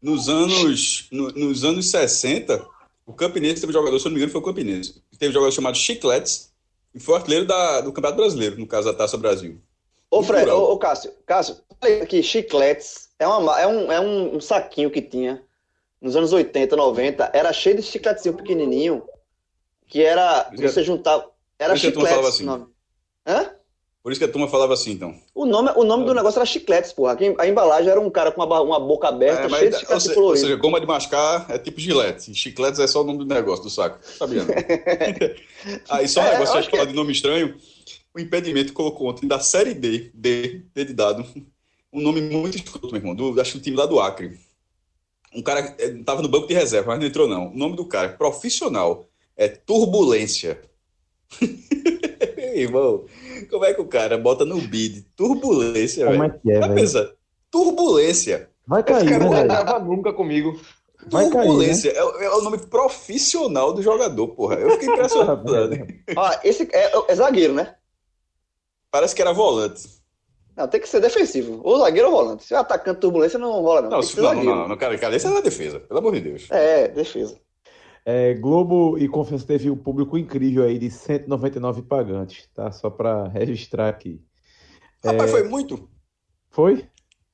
Nos 0.00 0.28
anos, 0.28 1.08
no, 1.10 1.32
nos 1.32 1.64
anos 1.64 1.90
60, 1.90 2.64
o 3.04 3.12
Campinense 3.12 3.60
teve 3.60 3.70
um 3.70 3.72
jogador, 3.72 3.98
se 3.98 4.04
não 4.04 4.12
me 4.12 4.18
engano, 4.18 4.30
foi 4.30 4.42
o 4.42 4.44
Campinense. 4.44 5.02
Teve 5.18 5.30
um 5.30 5.34
jogador 5.34 5.50
chamado 5.50 5.76
Chicletes 5.76 6.52
e 6.94 7.00
foi 7.00 7.16
artilheiro 7.16 7.48
da, 7.48 7.80
do 7.80 7.92
Campeonato 7.92 8.22
Brasileiro, 8.22 8.60
no 8.60 8.66
caso 8.68 8.86
da 8.92 8.96
Taça 8.96 9.18
Brasil. 9.18 9.60
Ô, 10.08 10.22
Fred, 10.22 10.48
ô, 10.48 10.70
ô, 10.70 10.78
Cássio, 10.78 11.10
Cássio, 11.26 11.56
aqui, 12.00 12.22
Chicletes 12.22 13.03
é, 13.18 13.26
uma, 13.26 13.60
é, 13.60 13.66
um, 13.66 13.92
é 13.92 14.00
um, 14.00 14.36
um 14.36 14.40
saquinho 14.40 14.90
que 14.90 15.02
tinha 15.02 15.42
nos 16.00 16.16
anos 16.16 16.32
80, 16.32 16.76
90, 16.76 17.30
era 17.32 17.52
cheio 17.52 17.76
de 17.76 17.82
chicletezinho 17.82 18.36
pequenininho 18.36 19.02
que 19.86 20.02
era. 20.02 20.50
Você 20.56 20.82
juntava. 20.82 21.30
Era 21.58 21.76
chicletes. 21.76 22.10
Falava 22.10 22.28
assim. 22.28 22.44
nome. 22.44 22.66
Hã? 23.26 23.50
Por 24.02 24.12
isso 24.12 24.18
que 24.18 24.26
a 24.26 24.28
turma 24.28 24.46
falava 24.46 24.74
assim, 24.74 24.90
então. 24.90 25.14
O 25.34 25.46
nome, 25.46 25.70
o 25.76 25.82
nome 25.82 26.04
do 26.04 26.12
negócio 26.12 26.38
era 26.38 26.44
chicletes, 26.44 26.92
porra. 26.92 27.16
A 27.38 27.48
embalagem 27.48 27.90
era 27.90 27.98
um 27.98 28.10
cara 28.10 28.30
com 28.30 28.44
uma, 28.44 28.60
uma 28.60 28.78
boca 28.78 29.08
aberta, 29.08 29.46
é, 29.46 29.48
cheio 29.48 29.70
de 29.70 29.78
chicletes 29.78 30.16
ou, 30.16 30.24
ou 30.24 30.36
seja, 30.36 30.56
goma 30.56 30.78
de 30.78 30.86
mascar 30.86 31.46
é 31.48 31.56
tipo 31.56 31.80
gilete. 31.80 32.34
Chicletes 32.34 32.80
é 32.80 32.86
só 32.86 33.00
o 33.00 33.04
nome 33.04 33.20
do 33.20 33.24
negócio, 33.24 33.64
do 33.64 33.70
saco. 33.70 33.98
Sabia? 34.02 34.42
Aí 35.88 36.06
só 36.06 36.20
um 36.20 36.26
é, 36.26 36.32
negócio, 36.32 36.58
acho 36.58 36.68
que 36.68 36.76
falar 36.76 36.90
de 36.90 36.94
nome 36.94 37.12
estranho. 37.12 37.56
O 38.14 38.20
impedimento 38.20 38.74
colocou 38.74 39.08
ontem 39.08 39.26
da 39.26 39.40
Série 39.40 39.72
D, 39.72 40.10
D, 40.12 40.64
D 40.74 40.84
de 40.84 40.92
dado, 40.92 41.24
um 41.94 42.00
nome 42.00 42.20
muito 42.20 42.56
escroto, 42.56 42.88
meu 42.88 42.96
irmão, 42.96 43.14
do, 43.14 43.40
acho 43.40 43.52
que 43.52 43.58
o 43.58 43.60
time 43.60 43.76
lá 43.76 43.86
do 43.86 44.00
Acre. 44.00 44.38
Um 45.32 45.42
cara 45.42 45.76
estava 45.78 46.20
no 46.20 46.28
banco 46.28 46.48
de 46.48 46.54
reserva, 46.54 46.88
mas 46.88 46.98
não 46.98 47.06
entrou 47.06 47.28
não. 47.28 47.48
O 47.48 47.56
nome 47.56 47.76
do 47.76 47.86
cara, 47.86 48.08
profissional, 48.10 49.06
é 49.36 49.48
turbulência. 49.48 50.60
Irmão, 52.54 53.04
como 53.50 53.64
é 53.64 53.74
que 53.74 53.80
o 53.80 53.86
cara 53.86 54.16
bota 54.16 54.44
no 54.44 54.60
bid 54.60 55.02
turbulência, 55.16 56.06
Como 56.06 56.18
velho? 56.20 56.34
é 56.34 56.38
que 56.38 56.52
é, 56.52 56.68
velho? 56.68 57.12
turbulência. 57.50 58.48
Vai 58.66 58.82
cair, 58.82 59.08
cara 59.08 59.24
né, 59.24 59.30
não 59.30 59.46
grava 59.46 59.78
nunca 59.80 60.12
comigo. 60.12 60.60
Vai 61.08 61.28
turbulência 61.28 61.92
cair, 61.92 62.04
né? 62.04 62.18
é, 62.20 62.24
é, 62.26 62.30
o 62.30 62.42
nome 62.42 62.58
profissional 62.58 63.72
do 63.72 63.82
jogador, 63.82 64.28
porra. 64.28 64.56
Eu 64.56 64.70
fiquei 64.72 64.88
impressionado. 64.92 65.52
ah, 66.16 66.40
esse 66.44 66.68
é, 66.72 66.92
é, 67.08 67.14
zagueiro, 67.14 67.54
né? 67.54 67.74
Parece 68.90 69.14
que 69.14 69.22
era 69.22 69.32
volante. 69.32 70.03
Não, 70.56 70.68
tem 70.68 70.80
que 70.80 70.88
ser 70.88 71.00
defensivo. 71.00 71.60
Ou 71.64 71.78
zagueiro 71.78 72.08
ou 72.08 72.14
volante. 72.14 72.44
Se 72.44 72.54
é 72.54 72.56
atacante 72.56 73.00
turbulência, 73.00 73.38
não 73.38 73.50
rola, 73.60 73.82
não. 73.82 73.90
Não, 73.90 74.00
não, 74.00 74.34
não, 74.34 74.44
não, 74.44 74.68
não, 74.68 74.76
cara, 74.76 74.96
cara, 74.96 75.16
esse 75.16 75.26
é 75.26 75.30
na 75.30 75.40
defesa, 75.40 75.80
pelo 75.80 75.98
amor 75.98 76.14
de 76.14 76.20
Deus. 76.20 76.48
É, 76.50 76.88
defesa. 76.88 77.40
É, 78.04 78.34
Globo 78.34 78.98
e 78.98 79.08
Confiança 79.08 79.46
teve 79.46 79.70
um 79.70 79.76
público 79.76 80.18
incrível 80.18 80.62
aí 80.62 80.78
de 80.78 80.90
199 80.90 81.82
pagantes, 81.82 82.48
tá? 82.54 82.70
Só 82.70 82.90
para 82.90 83.28
registrar 83.28 83.88
aqui. 83.88 84.22
Rapaz, 85.02 85.30
é... 85.30 85.32
foi 85.32 85.48
muito? 85.48 85.88
Foi? 86.50 86.86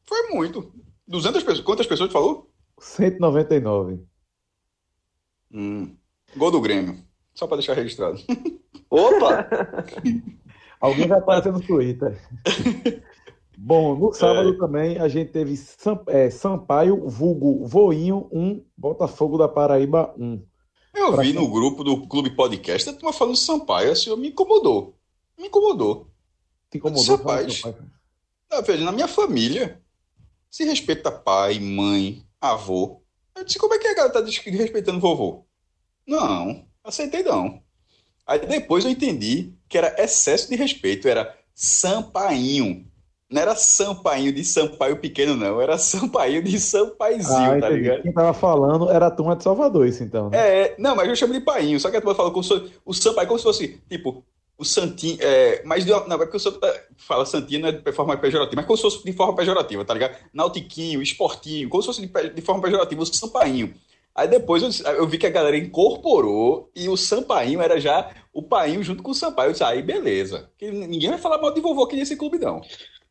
Foi 0.05 0.29
muito. 0.31 0.73
200 1.07 1.43
pessoas. 1.43 1.65
Quantas 1.65 1.87
pessoas 1.87 2.09
tu 2.09 2.13
falou? 2.13 2.51
199. 2.79 4.01
Hum. 5.53 5.97
Gol 6.37 6.51
do 6.51 6.61
Grêmio. 6.61 7.05
Só 7.35 7.47
para 7.47 7.57
deixar 7.57 7.75
registrado. 7.75 8.19
Opa! 8.89 9.49
Alguém 10.81 11.07
vai 11.07 11.19
aparecer 11.19 11.53
no 11.53 11.61
Twitter. 11.61 12.19
Bom, 13.63 13.95
no 13.95 14.11
sábado 14.15 14.55
é. 14.55 14.57
também 14.57 14.99
a 14.99 15.07
gente 15.07 15.33
teve 15.33 15.55
é, 16.07 16.31
Sampaio, 16.31 17.07
vulgo 17.07 17.67
Voinho 17.67 18.27
1, 18.33 18.65
Botafogo 18.75 19.37
da 19.37 19.47
Paraíba 19.47 20.15
1. 20.17 20.43
Eu 20.95 21.15
vi 21.19 21.35
no 21.35 21.47
grupo 21.47 21.85
do 21.85 22.07
Clube 22.09 22.35
Podcast 22.35 22.89
a 22.89 22.95
turma 22.95 23.13
falando 23.13 23.37
Sampaio, 23.37 23.93
assim, 23.93 24.17
me 24.17 24.29
incomodou. 24.29 24.97
Me 25.39 25.49
incomodou. 25.49 26.11
Te 26.71 26.79
incomodou? 26.79 27.17
Rapaz, 27.19 27.63
na, 28.51 28.63
veja, 28.63 28.83
na 28.83 28.93
minha 28.93 29.07
família, 29.07 29.79
se 30.51 30.65
respeita 30.65 31.13
pai, 31.13 31.61
mãe, 31.61 32.25
avô. 32.41 33.03
Eu 33.37 33.45
disse, 33.45 33.59
como 33.59 33.75
é 33.75 33.79
que 33.79 33.89
a 33.89 33.95
galera 33.95 34.15
tá 34.15 34.25
respeitando 34.25 35.01
vovô? 35.01 35.45
Não, 36.07 36.67
aceitei 36.83 37.23
não. 37.23 37.63
Aí 38.27 38.39
depois 38.39 38.87
eu 38.87 38.91
entendi 38.91 39.53
que 39.69 39.77
era 39.77 40.03
excesso 40.03 40.49
de 40.49 40.57
respeito, 40.57 41.07
era 41.07 41.39
Sampainho. 41.55 42.90
Não 43.31 43.41
era 43.41 43.55
Sampainho 43.55 44.33
de 44.33 44.45
Sampaio 44.45 44.97
pequeno, 44.97 45.37
não. 45.37 45.61
Era 45.61 45.79
Sampainho 45.79 46.43
de 46.43 46.59
Sampaizinho, 46.59 47.53
ah, 47.53 47.61
tá 47.61 47.69
ligado? 47.69 48.03
Quem 48.03 48.13
tava 48.13 48.35
falando 48.35 48.91
era 48.91 49.07
a 49.07 49.11
turma 49.11 49.37
de 49.37 49.45
Salvador, 49.45 49.87
isso 49.87 50.03
então. 50.03 50.31
Né? 50.31 50.39
É, 50.39 50.75
não, 50.77 50.97
mas 50.97 51.09
eu 51.09 51.15
chamo 51.15 51.33
de 51.33 51.41
Painho. 51.41 51.79
Só 51.79 51.91
que 51.91 51.97
a 51.97 52.01
turma 52.01 52.17
falou 52.17 52.33
como 52.33 52.43
se 52.43 52.73
o 52.85 52.93
Sampaio 52.93 53.29
como 53.29 53.39
se 53.39 53.45
fosse, 53.45 53.81
tipo, 53.89 54.25
o 54.59 54.65
Santinho. 54.65 55.17
É, 55.21 55.63
mas 55.65 55.87
não, 55.87 55.97
é 55.97 56.19
porque 56.19 56.37
o 56.37 56.41
Santo 56.41 56.61
fala 56.97 57.25
Santinho 57.25 57.61
não 57.61 57.69
é 57.69 57.73
de 57.73 57.93
forma 57.93 58.17
pejorativa, 58.17 58.57
mas 58.57 58.67
como 58.67 58.77
se 58.77 58.83
fosse 58.83 59.05
de 59.05 59.13
forma 59.13 59.35
pejorativa, 59.35 59.85
tá 59.85 59.95
ligado? 59.95 60.17
Nautiquinho, 60.35 61.01
esportinho, 61.01 61.69
como 61.69 61.83
se 61.83 61.87
fosse 61.87 62.07
de, 62.07 62.31
de 62.31 62.43
forma 62.43 62.61
pejorativa, 62.61 63.01
o 63.01 63.07
Sampainho. 63.07 63.73
Aí 64.13 64.27
depois 64.29 64.63
eu, 64.63 64.93
eu, 64.95 65.07
vi 65.07 65.17
que 65.17 65.27
a 65.27 65.31
galera 65.31 65.57
incorporou 65.57 66.71
e 66.75 66.89
o 66.89 66.97
Sampainho 66.97 67.63
era 67.63 67.81
já 67.81 68.11
o 68.33 68.43
painho 68.43 68.83
junto 68.83 69.03
com 69.03 69.13
o 69.13 69.15
Sampaio. 69.15 69.49
Eu 69.49 69.53
disse, 69.53 69.65
aí 69.65 69.83
beleza. 69.83 70.51
Ninguém 70.61 71.11
vai 71.11 71.19
falar 71.19 71.39
mal 71.39 71.55
de 71.55 71.61
vovô 71.61 71.85
aqui 71.85 71.97
nesse 71.97 72.17
clube, 72.17 72.37
não. 72.37 72.61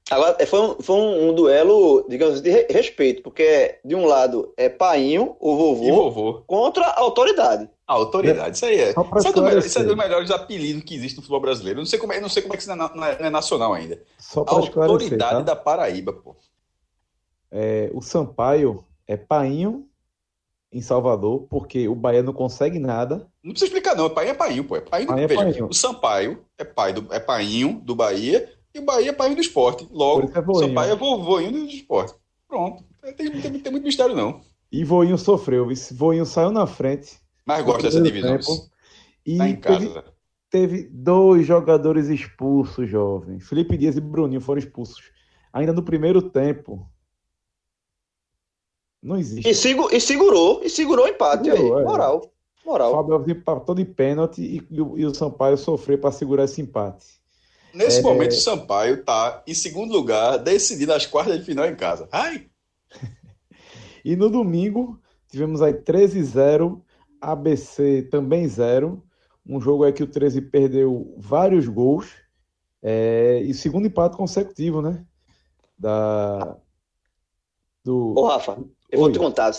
Agora, 0.09 0.35
é, 0.39 0.45
foi, 0.45 0.59
um, 0.59 0.75
foi 0.81 0.95
um, 0.95 1.33
duelo, 1.33 2.05
digamos, 2.09 2.41
de 2.41 2.49
respeito, 2.69 3.21
porque 3.21 3.79
de 3.85 3.93
um 3.95 4.05
lado 4.05 4.51
é 4.57 4.67
Painho, 4.67 5.35
o 5.39 5.55
vovô, 5.55 6.09
vovô. 6.09 6.43
contra 6.47 6.85
a 6.85 6.99
autoridade. 6.99 7.69
A 7.85 7.93
autoridade, 7.93 8.55
isso 8.55 8.65
aí 8.65 8.79
é. 8.79 8.89
Isso 8.89 9.27
é, 9.27 9.31
do, 9.31 9.59
isso 9.59 9.79
é 9.79 9.83
dos 9.83 9.95
melhores 9.95 10.31
apelidos 10.31 10.83
que 10.83 10.95
existe 10.95 11.17
no 11.17 11.21
futebol 11.21 11.41
brasileiro. 11.41 11.79
não 11.79 11.85
sei 11.85 11.99
como 11.99 12.13
é, 12.13 12.19
não 12.19 12.29
sei 12.29 12.41
como 12.41 12.53
é 12.53 12.57
que 12.57 12.63
isso 12.63 12.75
não 12.75 12.85
é, 12.85 12.95
não 12.95 13.05
é, 13.05 13.17
é 13.19 13.29
nacional 13.29 13.73
ainda. 13.73 14.01
Só 14.17 14.43
a 14.47 14.83
autoridade 14.85 15.37
tá? 15.37 15.41
da 15.41 15.55
Paraíba, 15.55 16.13
pô. 16.13 16.35
É, 17.51 17.89
o 17.93 18.01
Sampaio 18.01 18.83
é 19.07 19.17
Painho 19.17 19.85
em 20.71 20.81
Salvador, 20.81 21.47
porque 21.49 21.87
o 21.87 21.95
Bahia 21.95 22.21
não 22.21 22.33
consegue 22.33 22.77
nada. 22.77 23.27
Não 23.43 23.51
precisa 23.51 23.65
explicar, 23.65 23.95
não. 23.95 24.05
É 24.05 24.09
Painho 24.09 24.31
é 24.31 24.35
Painho, 24.35 24.63
pô. 24.63 24.75
É 24.75 24.81
Painho, 24.81 25.07
Painho, 25.07 25.27
veja, 25.27 25.41
é 25.41 25.43
Painho. 25.45 25.67
O 25.67 25.73
Sampaio 25.73 26.45
é 26.57 26.63
pai 26.63 26.93
do, 26.93 27.11
é 27.11 27.19
Painho 27.19 27.81
do 27.83 27.95
Bahia 27.95 28.51
e 28.73 28.79
o 28.79 28.85
Bahia 28.85 29.09
é 29.09 29.13
Painho 29.13 29.35
do 29.35 29.41
esporte. 29.41 29.87
Logo, 29.91 30.31
é 30.33 30.39
o 30.39 30.53
Sampaio 30.55 30.93
é 30.93 30.95
voinho 30.95 31.51
do 31.51 31.65
esporte. 31.65 32.13
Pronto. 32.47 32.83
Tem, 33.01 33.31
tem, 33.31 33.59
tem, 33.59 33.71
muito 33.71 33.83
mistério, 33.83 34.15
não. 34.15 34.41
E 34.71 34.83
Voinho 34.83 35.17
sofreu. 35.17 35.67
Voinho 35.93 36.25
saiu 36.25 36.51
na 36.51 36.67
frente. 36.67 37.19
Mas 37.45 37.63
gosta 37.63 37.83
dessa 37.83 38.01
divisão. 38.01 38.37
E 39.25 39.37
tá 39.37 39.49
em 39.49 39.55
casa, 39.55 40.03
teve, 40.49 40.77
teve 40.77 40.89
dois 40.91 41.45
jogadores 41.45 42.07
expulsos, 42.07 42.89
jovem. 42.89 43.39
Felipe 43.39 43.77
Dias 43.77 43.97
e 43.97 44.01
Bruninho 44.01 44.41
foram 44.41 44.59
expulsos. 44.59 45.11
Ainda 45.51 45.73
no 45.73 45.83
primeiro 45.83 46.21
tempo. 46.21 46.87
Não 49.01 49.17
existe. 49.17 49.49
E, 49.49 49.55
segu, 49.55 49.89
e 49.91 49.99
segurou, 49.99 50.61
e 50.63 50.69
segurou 50.69 51.05
o 51.05 51.07
empate 51.07 51.49
segurou, 51.49 51.77
aí. 51.77 51.83
É. 51.83 51.85
Moral. 51.85 52.33
Moral. 52.65 52.91
Fábio 52.91 53.31
empatou 53.31 53.73
de 53.73 53.85
pênalti 53.85 54.41
e, 54.41 54.57
e, 54.69 54.75
e 54.75 55.05
o 55.05 55.15
Sampaio 55.15 55.57
sofreu 55.57 55.97
para 55.97 56.11
segurar 56.11 56.43
esse 56.43 56.61
empate. 56.61 57.18
Nesse 57.73 57.99
é... 57.99 58.01
momento, 58.01 58.31
o 58.31 58.35
Sampaio 58.35 58.95
está 58.95 59.43
em 59.45 59.53
segundo 59.53 59.93
lugar, 59.93 60.37
decidindo 60.37 60.93
as 60.93 61.05
quartas 61.05 61.37
de 61.39 61.45
final 61.45 61.65
em 61.65 61.75
casa. 61.75 62.07
Ai! 62.11 62.47
e 64.03 64.15
no 64.15 64.29
domingo, 64.29 64.99
tivemos 65.29 65.61
aí 65.61 65.73
13-0, 65.73 66.81
ABC 67.21 68.07
também 68.09 68.47
0. 68.47 69.03
Um 69.45 69.59
jogo 69.59 69.83
aí 69.83 69.93
que 69.93 70.03
o 70.03 70.07
13 70.07 70.41
perdeu 70.41 71.15
vários 71.17 71.67
gols. 71.67 72.07
É... 72.81 73.41
e 73.43 73.53
segundo 73.53 73.87
empate 73.87 74.15
consecutivo, 74.15 74.81
né? 74.81 75.05
Da. 75.77 76.57
Do... 77.83 78.13
Ô, 78.17 78.27
Rafa, 78.27 78.57
eu 78.91 78.99
Oi. 78.99 79.05
vou 79.05 79.11
te 79.11 79.19
contar. 79.19 79.51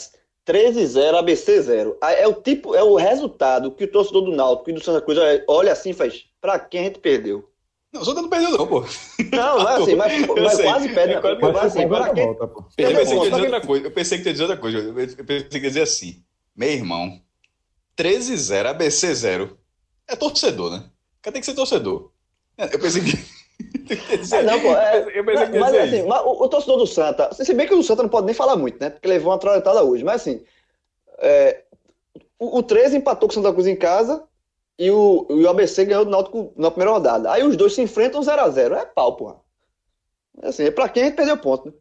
13-0, 0.46 1.14
ABC 1.14 1.62
0. 1.62 1.98
É 2.02 2.26
o 2.26 2.34
tipo, 2.34 2.74
é 2.74 2.82
o 2.82 2.96
resultado 2.96 3.70
que 3.72 3.84
o 3.84 3.90
torcedor 3.90 4.22
do 4.22 4.32
Náutico 4.34 4.70
e 4.70 4.72
do 4.72 4.82
Santa 4.82 5.00
Cruz 5.00 5.18
olha 5.46 5.72
assim 5.72 5.90
e 5.90 5.94
faz. 5.94 6.24
Pra 6.40 6.58
quem 6.58 6.80
a 6.80 6.84
gente 6.84 6.98
perdeu? 6.98 7.49
Não, 7.92 8.02
o 8.02 8.04
Santa 8.04 8.22
não 8.22 8.28
perdeu, 8.28 8.50
não, 8.52 8.66
pô. 8.66 8.84
Não, 9.32 9.68
é 9.68 9.76
assim, 9.76 9.96
mas, 9.96 10.26
mas 10.26 10.60
quase 10.60 10.88
perde. 10.90 11.14
É, 11.14 11.20
quase, 11.20 11.40
mas, 11.40 11.56
assim, 11.56 11.88
pra 11.88 12.12
volta, 12.12 12.46
pô. 12.46 12.64
Eu 12.78 12.92
pensei 12.94 13.18
que 13.18 13.24
ia 13.24 13.30
dizer 13.30 13.42
outra 13.42 13.60
coisa. 13.60 13.86
Eu 13.86 13.90
pensei 13.90 14.18
que 14.18 14.26
ia 14.26 14.32
dizer 14.32 14.44
outra 14.44 14.56
coisa. 14.56 14.78
Eu 14.78 15.24
pensei 15.24 15.48
que 15.48 15.56
ia 15.56 15.60
dizer 15.60 15.82
assim. 15.82 16.22
Meu 16.54 16.68
irmão, 16.68 17.20
13-0, 17.96 18.66
ABC 18.66 19.14
0. 19.14 19.58
É 20.06 20.16
torcedor, 20.16 20.70
né? 20.70 20.78
O 20.78 21.22
cara 21.22 21.32
tem 21.32 21.40
que 21.40 21.46
ser 21.46 21.54
torcedor. 21.54 22.10
Eu 22.56 22.78
pensei 22.78 23.02
que. 23.02 23.40
É, 24.32 24.42
não, 24.42 24.60
pô, 24.60 24.74
é, 24.74 25.18
eu 25.18 25.24
pensei 25.24 25.48
que 25.48 25.58
mas, 25.58 25.74
assim, 25.74 26.06
mas 26.06 26.22
o, 26.22 26.44
o, 26.44 26.48
torcedor 26.48 26.78
do 26.78 26.86
Santa, 26.86 27.28
se 27.34 27.52
bem 27.52 27.66
que 27.66 27.74
o 27.74 27.82
Santa 27.82 28.04
não 28.04 28.08
pode 28.08 28.24
nem 28.24 28.34
falar 28.34 28.54
muito, 28.54 28.80
né? 28.80 28.88
Porque 28.88 29.08
levou 29.08 29.32
uma 29.32 29.38
troletada 29.38 29.82
hoje, 29.82 30.04
mas 30.04 30.22
assim, 30.22 30.40
é, 31.18 31.64
o, 32.38 32.58
o 32.58 32.62
13 32.62 32.96
empatou 32.96 33.28
com 33.28 33.32
o 33.32 33.34
Santa 33.34 33.52
Cruz 33.52 33.66
em 33.66 33.74
casa 33.74 34.22
e 34.80 34.90
o, 34.90 35.26
o 35.28 35.46
ABC 35.46 35.84
ganhou 35.84 36.06
do 36.06 36.10
Náutico 36.10 36.54
na 36.56 36.70
primeira 36.70 36.94
rodada. 36.94 37.30
Aí 37.30 37.44
os 37.44 37.54
dois 37.54 37.74
se 37.74 37.82
enfrentam 37.82 38.22
0x0. 38.22 38.72
É 38.72 38.86
pau, 38.86 39.14
porra. 39.14 39.36
É 40.40 40.48
assim, 40.48 40.64
é 40.64 40.70
pra 40.70 40.88
quem 40.88 41.02
a 41.02 41.06
gente 41.06 41.16
perdeu 41.16 41.36
ponto, 41.36 41.66
né? 41.66 41.74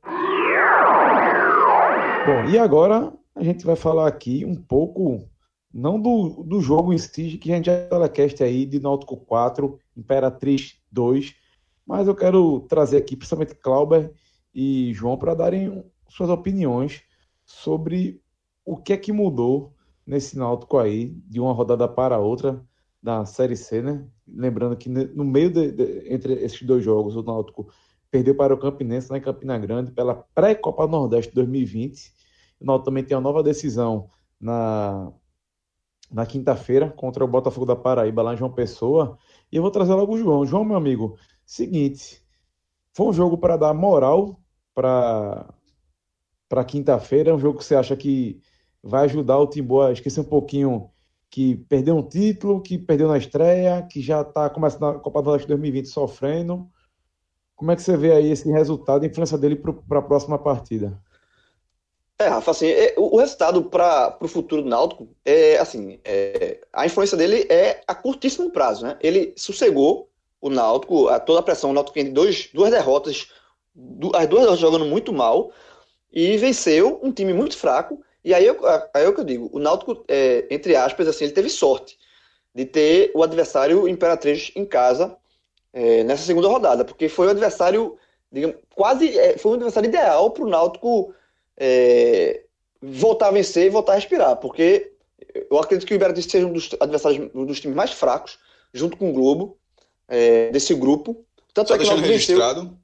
Bom, 2.26 2.50
e 2.50 2.60
agora 2.60 3.14
a 3.34 3.42
gente 3.42 3.66
vai 3.66 3.78
falar 3.78 4.06
aqui 4.06 4.44
um 4.44 4.54
pouco, 4.54 5.26
não 5.74 5.98
do, 5.98 6.44
do 6.44 6.60
jogo 6.60 6.92
em 6.92 6.98
si, 6.98 7.38
que 7.38 7.54
a 7.54 7.56
gente 7.56 7.68
já 7.68 7.88
telecast 7.88 8.44
aí 8.44 8.66
de 8.66 8.82
Náutico 8.82 9.16
4, 9.16 9.80
Imperatriz 9.96 10.76
2, 10.92 11.34
mas 11.88 12.06
eu 12.06 12.14
quero 12.14 12.60
trazer 12.68 12.98
aqui, 12.98 13.16
principalmente 13.16 13.56
Clauber 13.56 14.12
e 14.54 14.94
João, 14.94 15.18
para 15.18 15.34
darem 15.34 15.86
suas 16.10 16.30
opiniões 16.30 17.02
sobre 17.46 18.22
o 18.66 18.76
que 18.76 18.92
é 18.92 18.98
que 18.98 19.14
mudou 19.14 19.74
nesse 20.06 20.38
Náutico 20.38 20.78
aí, 20.78 21.14
de 21.30 21.40
uma 21.40 21.54
rodada 21.54 21.88
para 21.88 22.20
outra 22.20 22.62
da 23.02 23.26
Série 23.26 23.56
C, 23.56 23.82
né? 23.82 24.06
Lembrando 24.28 24.76
que 24.76 24.90
no 24.90 25.24
meio 25.24 25.50
de, 25.52 25.72
de, 25.72 26.14
entre 26.14 26.34
esses 26.34 26.62
dois 26.64 26.84
jogos, 26.84 27.16
o 27.16 27.24
Náutico 27.24 27.72
perdeu 28.12 28.36
para 28.36 28.54
o 28.54 28.58
Campinense 28.58 29.12
lá 29.12 29.18
em 29.18 29.22
Campina 29.22 29.58
Grande 29.58 29.92
pela 29.92 30.16
pré-Copa 30.16 30.88
Nordeste 30.88 31.34
2020. 31.34 32.12
O 32.60 32.66
Náutico 32.66 32.86
também 32.86 33.04
tem 33.04 33.16
uma 33.16 33.24
nova 33.24 33.42
decisão 33.42 34.10
na, 34.40 35.12
na 36.12 36.26
quinta-feira 36.26 36.90
contra 36.90 37.24
o 37.24 37.28
Botafogo 37.28 37.66
da 37.66 37.76
Paraíba, 37.76 38.22
lá 38.22 38.34
em 38.34 38.38
João 38.38 38.52
Pessoa. 38.52 39.18
E 39.52 39.56
eu 39.56 39.62
vou 39.62 39.72
trazer 39.72 39.94
logo 39.94 40.14
o 40.14 40.18
João. 40.18 40.46
João, 40.46 40.66
meu 40.66 40.76
amigo, 40.76 41.18
Seguinte, 41.50 42.24
foi 42.94 43.08
um 43.08 43.14
jogo 43.14 43.36
para 43.36 43.58
dar 43.58 43.74
moral 43.74 44.40
para 44.76 45.52
para 46.48 46.64
quinta-feira, 46.64 47.32
é 47.32 47.34
um 47.34 47.40
jogo 47.40 47.58
que 47.58 47.66
você 47.66 47.76
acha 47.76 47.96
que 47.98 48.40
vai 48.84 49.06
ajudar 49.06 49.40
o 49.40 49.48
Timbu 49.48 49.82
a 49.82 49.92
esquecer 49.92 50.20
um 50.22 50.26
pouquinho 50.26 50.92
que 51.30 51.56
perdeu 51.70 51.96
um 51.96 52.08
título, 52.08 52.62
que 52.62 52.78
perdeu 52.78 53.08
na 53.08 53.18
estreia, 53.18 53.86
que 53.89 54.02
já 54.02 54.22
está 54.22 54.50
começando 54.50 54.86
a 54.86 55.00
Copa 55.00 55.22
do 55.22 55.32
Leste 55.32 55.48
2020 55.48 55.86
sofrendo. 55.88 56.68
Como 57.56 57.72
é 57.72 57.76
que 57.76 57.82
você 57.82 57.96
vê 57.96 58.13
aí 58.13 58.32
esse 58.32 58.50
resultado, 58.50 59.04
a 59.04 59.08
influência 59.08 59.38
dele 59.38 59.56
para 59.56 60.00
a 60.00 60.02
próxima 60.02 60.39
partida? 60.39 61.00
É, 62.18 62.28
Rafa, 62.28 62.52
assim, 62.52 62.68
é, 62.68 62.94
o 62.98 63.18
resultado 63.18 63.63
para 63.63 64.18
o 64.20 64.28
futuro 64.28 64.62
do 64.62 64.68
Náutico 64.70 65.08
é 65.24 65.58
assim, 65.58 66.00
é, 66.04 66.60
a 66.74 66.86
influência 66.86 67.15
dele 67.15 67.48
é 67.50 67.82
a 67.88 67.96
curtíssimo 67.96 68.52
prazo, 68.52 68.86
né? 68.86 68.98
Ele 69.00 69.34
sossegou 69.38 70.10
o 70.42 70.50
Náutico, 70.50 71.08
a 71.08 71.20
toda 71.20 71.39
a 71.39 71.44
pressão, 71.44 71.70
o 71.70 71.74
Náutico 71.74 71.94
tem 71.94 72.12
dois, 72.12 72.50
duas 72.54 72.72
derrotas, 72.72 73.30
as 74.15 74.28
duas 74.28 74.60
jogando 74.60 74.86
muito 74.86 75.13
mal, 75.13 75.52
e 76.12 76.36
venceu 76.38 77.00
um 77.02 77.12
time 77.12 77.34
muito 77.34 77.58
fraco, 77.58 78.02
e 78.24 78.34
aí, 78.34 78.46
eu, 78.46 78.58
aí 78.94 79.04
é 79.04 79.08
o 79.08 79.14
que 79.14 79.22
eu 79.22 79.26
digo, 79.26 79.50
o 79.54 79.60
Náutico, 79.60 80.04
é, 80.08 80.46
entre 80.50 80.76
aspas, 80.76 81.08
assim, 81.08 81.26
ele 81.26 81.34
teve 81.34 81.50
sorte 81.50 81.98
de 82.54 82.66
ter 82.66 83.12
o 83.14 83.24
adversário 83.24 83.88
Imperatriz 83.88 84.52
em 84.56 84.66
casa 84.66 85.16
é, 85.72 86.04
nessa 86.04 86.24
segunda 86.24 86.48
rodada, 86.48 86.84
porque 86.84 87.08
foi 87.08 87.28
o 87.28 87.30
adversário, 87.32 87.98
digamos, 88.32 88.58
quase, 88.76 89.18
é, 89.18 89.38
foi 89.38 89.52
um 89.52 89.56
adversário 89.56 89.88
ideal 89.88 90.32
para 90.32 90.44
o 90.44 90.50
Náutico 90.50 91.14
é, 91.56 92.44
voltar 92.82 93.28
a 93.28 93.32
vencer 93.32 93.68
e 93.68 93.70
voltar 93.70 93.94
a 93.94 93.96
respirar, 93.96 94.36
porque 94.38 94.92
eu 95.50 95.58
acredito 95.60 95.88
que 95.88 95.94
o 95.94 95.98
Imperatriz 95.98 96.26
seja 96.26 96.48
um 96.48 96.54
dos 96.54 96.70
adversários, 96.80 97.30
um 97.34 97.46
dos 97.46 97.60
times 97.60 97.76
mais 97.76 97.92
fracos, 97.92 98.40
junto 98.74 98.98
com 98.98 99.10
o 99.10 99.14
Globo, 99.14 99.58
é, 100.08 100.50
desse 100.52 100.74
grupo. 100.74 101.26
Tanto 101.54 101.70
Só 101.70 101.76
é 101.76 101.78
que 101.78 101.84
deixando 101.84 102.06
registrado 102.06 102.62
venceu... 102.62 102.78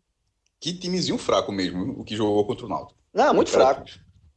que 0.59 0.73
timezinho 0.73 1.17
fraco 1.17 1.51
mesmo, 1.51 1.99
o 1.99 2.03
que 2.03 2.15
jogou 2.15 2.45
contra 2.45 2.65
o 2.65 2.69
Náutico. 2.69 2.99
Não, 3.13 3.25
muito, 3.25 3.35
muito 3.35 3.51
fraco. 3.51 3.85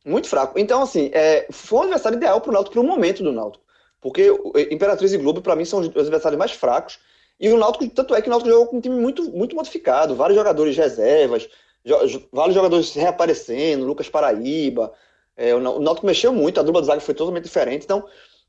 Muito 0.08 0.28
fraco. 0.28 0.58
Então, 0.58 0.82
assim, 0.82 1.10
é, 1.12 1.46
foi 1.50 1.80
um 1.80 1.82
adversário 1.82 2.16
ideal 2.16 2.40
para 2.40 2.50
o 2.50 2.52
Náutico 2.52 2.72
para 2.72 2.82
o 2.82 2.86
momento 2.86 3.22
do 3.22 3.30
Náutico. 3.30 3.62
Porque 4.00 4.28
Imperatriz 4.70 5.12
e 5.12 5.18
Globo, 5.18 5.42
para 5.42 5.54
mim, 5.54 5.64
são 5.64 5.80
os 5.80 5.86
adversários 5.88 6.38
mais 6.38 6.52
fracos. 6.52 6.98
E 7.38 7.48
o 7.50 7.58
Náutico, 7.58 7.86
tanto 7.90 8.14
é 8.14 8.22
que 8.22 8.28
o 8.28 8.30
Náutico 8.30 8.50
jogou 8.50 8.66
com 8.68 8.78
um 8.78 8.80
time 8.80 8.98
muito, 8.98 9.30
muito 9.30 9.54
modificado, 9.54 10.14
vários 10.14 10.36
jogadores 10.36 10.76
reservas, 10.76 11.48
jo 11.84 12.22
vários 12.32 12.54
jogadores 12.54 12.94
reaparecendo, 12.94 13.84
Lucas 13.84 14.08
Paraíba. 14.08 14.92
É, 15.36 15.54
o 15.54 15.60
Náutico 15.60 16.06
mexeu 16.06 16.32
muito, 16.32 16.58
a 16.58 16.62
dupla 16.62 16.80
de 16.80 16.86
zaga 16.86 17.00
foi 17.00 17.14
totalmente 17.14 17.44
diferente. 17.44 17.84
Então, 17.84 18.04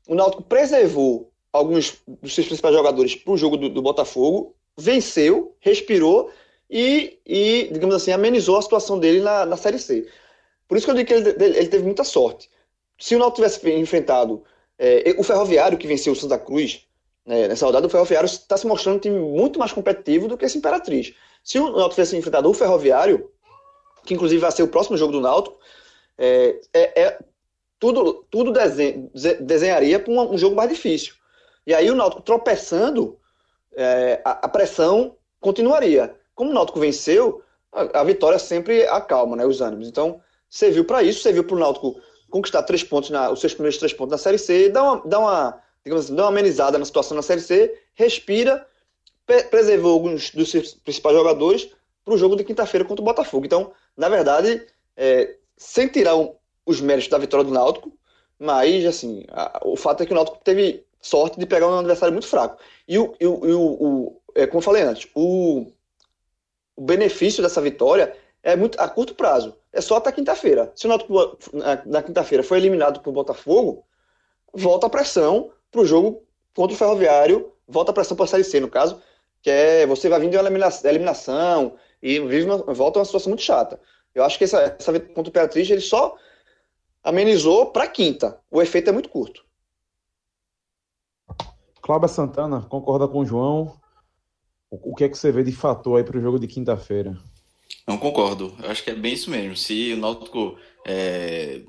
o 0.08 0.14
Náutico 0.14 0.42
preservou 0.42 1.30
alguns 1.52 1.98
dos 2.06 2.34
seus 2.34 2.46
principais 2.46 2.74
jogadores 2.74 3.14
para 3.14 3.32
o 3.32 3.36
jogo 3.36 3.56
do, 3.56 3.68
do, 3.68 3.82
Botafogo, 3.82 4.54
venceu, 4.78 5.54
respirou 5.60 6.30
e, 6.70 7.18
e, 7.26 7.68
digamos 7.72 7.94
assim, 7.94 8.12
amenizou 8.12 8.56
a 8.56 8.62
situação 8.62 8.98
dele 8.98 9.20
na, 9.20 9.44
na 9.44 9.56
Série 9.56 9.78
C. 9.78 10.08
Por 10.70 10.76
isso 10.76 10.86
que 10.86 10.92
eu 10.92 10.94
digo 10.94 11.08
que 11.08 11.14
ele, 11.14 11.58
ele 11.58 11.66
teve 11.66 11.82
muita 11.82 12.04
sorte. 12.04 12.48
Se 12.96 13.16
o 13.16 13.18
Náutico 13.18 13.42
tivesse 13.42 13.68
enfrentado 13.72 14.44
é, 14.78 15.16
o 15.18 15.24
Ferroviário, 15.24 15.76
que 15.76 15.88
venceu 15.88 16.12
o 16.12 16.16
Santa 16.16 16.38
Cruz 16.38 16.86
né, 17.26 17.48
nessa 17.48 17.66
rodada, 17.66 17.88
o 17.88 17.90
Ferroviário 17.90 18.26
está 18.26 18.56
se 18.56 18.68
mostrando 18.68 18.98
um 18.98 19.00
time 19.00 19.18
muito 19.18 19.58
mais 19.58 19.72
competitivo 19.72 20.28
do 20.28 20.38
que 20.38 20.44
esse 20.44 20.58
Imperatriz. 20.58 21.12
Se 21.42 21.58
o 21.58 21.72
Náutico 21.72 21.96
tivesse 21.96 22.16
enfrentado 22.16 22.48
o 22.48 22.54
Ferroviário, 22.54 23.32
que 24.04 24.14
inclusive 24.14 24.40
vai 24.40 24.52
ser 24.52 24.62
o 24.62 24.68
próximo 24.68 24.96
jogo 24.96 25.10
do 25.10 25.20
Náutico, 25.20 25.58
é, 26.16 26.60
é, 26.72 27.02
é 27.02 27.18
tudo, 27.80 28.24
tudo 28.30 28.52
desenha, 28.52 29.10
desenharia 29.40 29.98
para 29.98 30.12
um, 30.12 30.34
um, 30.34 30.38
jogo 30.38 30.54
mais 30.54 30.70
difícil. 30.70 31.14
E 31.66 31.74
aí 31.74 31.90
o 31.90 31.96
Náutico 31.96 32.22
tropeçando, 32.22 33.18
é, 33.74 34.20
a, 34.24 34.46
a, 34.46 34.48
pressão 34.48 35.16
continuaria. 35.40 36.14
Como 36.32 36.52
o 36.52 36.54
Náutico 36.54 36.78
venceu, 36.78 37.42
a, 37.72 38.02
a, 38.02 38.04
vitória 38.04 38.38
sempre 38.38 38.86
acalma 38.86 39.34
né, 39.34 39.44
os 39.44 39.60
ânimos. 39.60 39.88
Então, 39.88 40.20
serviu 40.50 40.84
para 40.84 41.02
isso, 41.02 41.22
serviu 41.22 41.44
para 41.44 41.56
o 41.56 41.58
Náutico 41.58 42.00
conquistar 42.28 42.62
três 42.64 42.82
pontos, 42.82 43.10
na, 43.10 43.30
os 43.30 43.40
seus 43.40 43.54
primeiros 43.54 43.78
três 43.78 43.92
pontos 43.92 44.12
na 44.12 44.18
Série 44.18 44.38
C, 44.38 44.68
dá 44.68 44.82
uma, 44.82 45.02
dá 45.06 45.18
uma, 45.18 45.62
digamos 45.84 46.04
assim, 46.04 46.14
dá 46.14 46.24
uma 46.24 46.28
amenizada 46.28 46.78
na 46.78 46.84
situação 46.84 47.16
na 47.16 47.22
Série 47.22 47.40
C, 47.40 47.80
respira, 47.94 48.66
preservou 49.50 49.92
alguns 49.92 50.30
dos 50.30 50.50
seus 50.50 50.74
principais 50.74 51.16
jogadores 51.16 51.70
para 52.04 52.14
o 52.14 52.18
jogo 52.18 52.36
de 52.36 52.44
quinta-feira 52.44 52.84
contra 52.84 53.02
o 53.02 53.04
Botafogo. 53.04 53.46
Então, 53.46 53.72
na 53.96 54.08
verdade, 54.08 54.66
é, 54.96 55.36
sem 55.56 55.86
tirar 55.88 56.16
um, 56.16 56.34
os 56.66 56.80
méritos 56.80 57.08
da 57.08 57.18
vitória 57.18 57.44
do 57.44 57.52
Náutico, 57.52 57.92
mas 58.38 58.84
assim, 58.86 59.24
a, 59.30 59.60
o 59.64 59.76
fato 59.76 60.02
é 60.02 60.06
que 60.06 60.12
o 60.12 60.14
Náutico 60.16 60.40
teve 60.42 60.84
sorte 61.00 61.38
de 61.38 61.46
pegar 61.46 61.68
um 61.68 61.78
adversário 61.78 62.12
muito 62.12 62.26
fraco. 62.26 62.60
E 62.88 62.98
o, 62.98 63.14
e 63.20 63.26
o, 63.26 63.46
e 63.46 63.52
o, 63.52 63.60
o 63.60 64.20
é, 64.34 64.46
como 64.46 64.58
eu 64.58 64.64
falei 64.64 64.82
antes, 64.82 65.08
o, 65.14 65.66
o 66.76 66.82
benefício 66.82 67.42
dessa 67.42 67.60
vitória 67.60 68.16
é 68.42 68.56
muito 68.56 68.80
a 68.80 68.88
curto 68.88 69.14
prazo. 69.14 69.54
É 69.72 69.80
só 69.80 69.96
até 69.96 70.10
quinta-feira. 70.10 70.72
Se 70.74 70.86
o 70.86 70.88
Náutico 70.88 71.38
na, 71.86 72.02
quinta-feira 72.02 72.42
foi 72.42 72.58
eliminado 72.58 73.00
por 73.00 73.12
Botafogo, 73.12 73.84
volta 74.52 74.86
a 74.86 74.90
pressão 74.90 75.52
para 75.70 75.80
o 75.80 75.86
jogo 75.86 76.22
contra 76.54 76.74
o 76.74 76.78
Ferroviário, 76.78 77.52
volta 77.68 77.92
a 77.92 77.94
pressão 77.94 78.16
para 78.16 78.24
a 78.24 78.28
Série 78.28 78.44
C, 78.44 78.58
no 78.58 78.68
caso, 78.68 79.00
que 79.40 79.50
é 79.50 79.86
você 79.86 80.08
vai 80.08 80.18
vir 80.20 80.30
de 80.30 80.36
uma 80.36 80.48
eliminação 80.84 81.76
e 82.02 82.18
vive 82.18 82.44
uma, 82.44 82.56
volta 82.58 82.98
a 82.98 83.00
uma 83.00 83.04
situação 83.04 83.30
muito 83.30 83.42
chata. 83.42 83.80
Eu 84.14 84.24
acho 84.24 84.36
que 84.36 84.44
essa, 84.44 84.76
essa 84.78 84.92
vitória 84.92 85.14
contra 85.14 85.28
o 85.28 85.30
Imperatriz, 85.30 85.70
ele 85.70 85.80
só 85.80 86.16
amenizou 87.02 87.70
para 87.70 87.86
quinta. 87.86 88.40
O 88.50 88.60
efeito 88.60 88.90
é 88.90 88.92
muito 88.92 89.08
curto. 89.08 89.44
Cláudia 91.80 92.08
Santana, 92.08 92.62
concorda 92.62 93.06
com 93.06 93.20
o 93.20 93.24
João? 93.24 93.78
O, 94.68 94.92
o 94.92 94.94
que 94.94 95.04
é 95.04 95.08
que 95.08 95.16
você 95.16 95.30
vê 95.30 95.42
de 95.42 95.52
fator 95.52 95.96
aí 95.96 96.04
para 96.04 96.18
o 96.18 96.20
jogo 96.20 96.38
de 96.38 96.46
quinta-feira? 96.46 97.16
Não 97.86 97.98
concordo. 97.98 98.56
Eu 98.62 98.70
acho 98.70 98.82
que 98.82 98.90
é 98.90 98.94
bem 98.94 99.12
isso 99.12 99.30
mesmo. 99.30 99.56
Se 99.56 99.92
o 99.92 99.96
Náutico 99.96 100.58
é, 100.86 101.62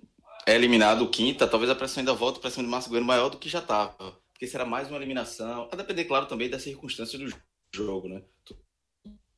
é 0.45 0.55
eliminado 0.55 1.09
quinta, 1.09 1.47
talvez 1.47 1.69
a 1.71 1.75
pressão 1.75 2.01
ainda 2.01 2.13
volte 2.13 2.39
para 2.39 2.49
cima 2.49 2.63
do 2.63 2.69
Márcio 2.69 2.89
Goiano 2.89 3.07
maior 3.07 3.29
do 3.29 3.37
que 3.37 3.49
já 3.49 3.59
estava. 3.59 4.17
Porque 4.31 4.47
será 4.47 4.65
mais 4.65 4.87
uma 4.87 4.97
eliminação. 4.97 5.67
Vai 5.67 5.77
depender, 5.77 6.05
claro, 6.05 6.25
também 6.25 6.49
das 6.49 6.63
circunstâncias 6.63 7.21
do 7.21 7.37
jogo, 7.75 8.07
né? 8.07 8.21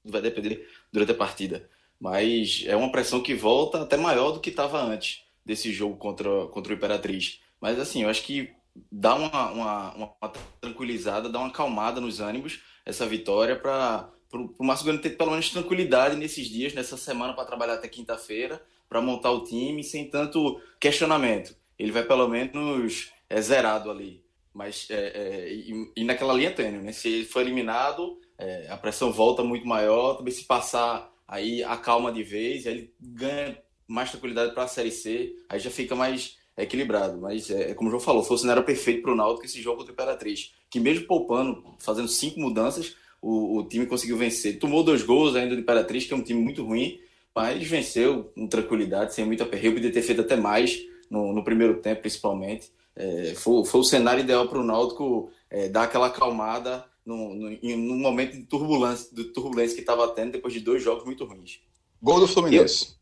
Vai 0.04 0.22
depender 0.22 0.68
durante 0.92 1.12
a 1.12 1.16
partida. 1.16 1.70
Mas 2.00 2.64
é 2.66 2.76
uma 2.76 2.92
pressão 2.92 3.22
que 3.22 3.34
volta 3.34 3.82
até 3.82 3.96
maior 3.96 4.32
do 4.32 4.40
que 4.40 4.50
estava 4.50 4.82
antes 4.82 5.24
desse 5.46 5.72
jogo 5.72 5.98
contra, 5.98 6.48
contra 6.48 6.74
o 6.74 6.76
Imperatriz. 6.76 7.42
Mas 7.62 7.80
assim, 7.80 8.04
eu 8.04 8.10
acho 8.10 8.24
que 8.24 8.52
dá 8.92 9.16
uma, 9.16 9.52
uma, 9.52 9.94
uma 9.94 10.30
tranquilizada, 10.60 11.30
dá 11.30 11.40
uma 11.40 11.48
acalmada 11.48 12.02
nos 12.02 12.20
ânimos 12.20 12.62
essa 12.86 13.06
vitória 13.06 13.56
para 13.56 14.10
o 14.34 14.64
Márcio 14.64 14.86
Goiano 14.86 15.02
ter 15.02 15.12
pelo 15.12 15.32
menos 15.32 15.50
tranquilidade 15.50 16.16
nesses 16.16 16.48
dias, 16.48 16.74
nessa 16.74 16.98
semana 16.98 17.34
para 17.34 17.46
trabalhar 17.46 17.76
até 17.76 17.88
quinta-feira, 17.88 18.62
para 18.90 19.02
montar 19.02 19.32
o 19.32 19.44
time 19.44 19.84
sem 19.84 20.10
tanto 20.10 20.60
questionamento. 20.80 21.56
Ele 21.78 21.92
vai 21.92 22.04
pelo 22.04 22.28
menos 22.28 23.12
é, 23.30 23.42
zerado 23.42 23.90
ali. 23.90 24.24
Mas 24.54 24.88
é, 24.92 24.96
é, 24.96 25.54
e, 25.54 25.92
e, 25.96 26.04
naquela 26.04 26.34
linha 26.34 26.52
tênue, 26.52 26.80
né? 26.80 26.92
Se 26.92 27.08
ele 27.08 27.26
for 27.26 27.42
eliminado, 27.42 28.20
é, 28.38 28.68
a 28.70 28.78
pressão 28.78 29.12
volta 29.12 29.44
muito 29.44 29.66
maior, 29.66 30.16
também 30.16 30.32
se 30.32 30.44
passar 30.44 31.12
aí 31.28 31.64
acalma 31.64 32.12
de 32.12 32.24
vez, 32.24 32.68
aí 32.68 32.74
ele 32.74 32.94
ganha 33.00 33.58
mais 33.88 34.12
tranquilidade 34.12 34.54
para 34.54 34.64
a 34.64 34.68
Série 34.68 34.92
C, 34.92 35.36
aí 35.50 35.60
já 35.60 35.72
fica 35.72 35.96
mais 35.96 36.38
equilibrado. 36.56 37.20
Mas 37.20 37.50
é, 37.50 37.72
é 37.72 37.74
como 37.74 37.90
o 37.90 37.92
João 37.92 38.02
falou, 38.02 38.24
foi 38.24 38.36
o 38.36 38.40
cenário 38.40 38.64
perfeito 38.64 39.02
para 39.02 39.12
o 39.12 39.16
Náutico 39.16 39.46
esse 39.46 39.62
jogo 39.62 39.78
contra 39.78 39.92
o 39.92 39.96
Imperatriz, 39.96 40.54
que 40.70 40.80
mesmo 40.80 41.08
poupando, 41.08 41.76
fazendo 41.80 42.08
cinco 42.08 42.40
mudanças, 42.40 42.96
o, 43.24 43.60
o, 43.60 43.64
time 43.64 43.86
conseguiu 43.86 44.18
vencer. 44.18 44.60
Tomou 44.60 44.84
dois 44.84 45.02
gols 45.02 45.36
ainda 45.36 45.56
do 45.56 45.62
Imperatriz, 45.62 46.06
que 46.06 46.14
é 46.14 46.18
um 46.18 46.22
time 46.22 46.42
muito 46.42 46.64
ruim, 46.66 47.00
mas 47.34 47.66
venceu 47.66 48.26
com 48.36 48.48
tranquilidade, 48.48 49.14
sem 49.14 49.26
muita 49.26 49.46
aperreio, 49.46 49.74
podia 49.74 49.92
ter 49.92 50.02
feito 50.02 50.22
até 50.22 50.36
mais 50.36 50.78
no, 51.10 51.32
no 51.34 51.44
primeiro 51.44 51.80
tempo, 51.80 52.02
principalmente. 52.02 52.72
É, 52.96 53.34
foi, 53.36 53.66
foi 53.66 53.80
o 53.80 53.84
cenário 53.84 54.22
ideal 54.22 54.48
para 54.48 54.60
o 54.60 54.64
Náutico 54.64 55.32
é, 55.50 55.70
dar 55.70 55.84
aquela 55.84 56.08
acalmada 56.08 56.86
no, 57.06 57.34
no, 57.34 57.50
no 57.50 57.96
momento 57.96 58.34
de 58.34 58.44
turbulência, 58.44 59.16
de 59.16 59.24
turbulência 59.26 59.76
que 59.76 59.82
estava 59.82 60.08
tendo 60.10 60.34
depois 60.34 60.54
de 60.54 60.60
dois 60.60 60.84
jogos 60.84 61.06
muito 61.06 61.24
ruins. 61.26 61.62
Gol 62.02 62.20
do 62.20 62.28
Fluminense. 62.28 62.96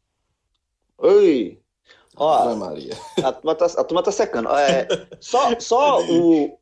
Oi! 1.00 1.60
Ó, 2.16 2.56
Maria. 2.56 2.96
A 3.24 3.32
turma 3.32 3.56
tá, 3.56 3.66
a 3.66 3.84
turma 3.84 4.04
tá 4.04 4.12
secando. 4.12 4.50
É, 4.50 4.88
só 5.20 5.60
só 5.60 6.06
o. 6.06 6.60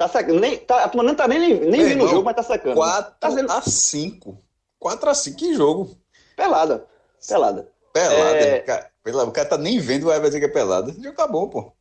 Tá 0.00 0.08
secando. 0.08 0.40
Nem, 0.40 0.56
tá, 0.56 0.82
a 0.82 0.88
turma 0.88 1.06
não 1.06 1.14
tá 1.14 1.28
nem, 1.28 1.60
nem 1.60 1.84
vindo 1.84 2.04
o 2.06 2.08
jogo, 2.08 2.24
mas 2.24 2.34
tá 2.34 2.42
secando. 2.42 2.74
4 2.74 3.16
tá 3.20 3.30
sendo... 3.30 3.52
a 3.52 3.60
5. 3.60 4.38
4 4.78 5.10
a 5.10 5.14
5, 5.14 5.36
que 5.36 5.52
jogo. 5.52 5.94
Pelada. 6.34 6.86
Pelada. 7.28 7.68
Pelada. 7.92 8.38
É... 8.38 8.60
Cara, 8.60 8.90
o 9.04 9.30
cara 9.30 9.48
tá 9.50 9.58
nem 9.58 9.78
vendo, 9.78 10.06
vai 10.06 10.18
dizer 10.18 10.40
que 10.40 10.46
é 10.46 10.48
pelada. 10.48 10.90
Já 10.98 11.10
acabou, 11.10 11.50
pô. 11.50 11.72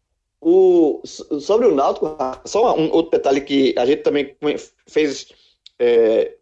O, 0.41 1.01
sobre 1.05 1.67
o 1.67 1.73
Náutico, 1.73 2.17
só 2.43 2.75
um 2.77 2.91
outro 2.91 3.11
detalhe 3.11 3.39
que 3.39 3.73
a 3.77 3.85
gente 3.85 4.03
também 4.03 4.35
fez, 4.85 5.29
é, 5.79 6.33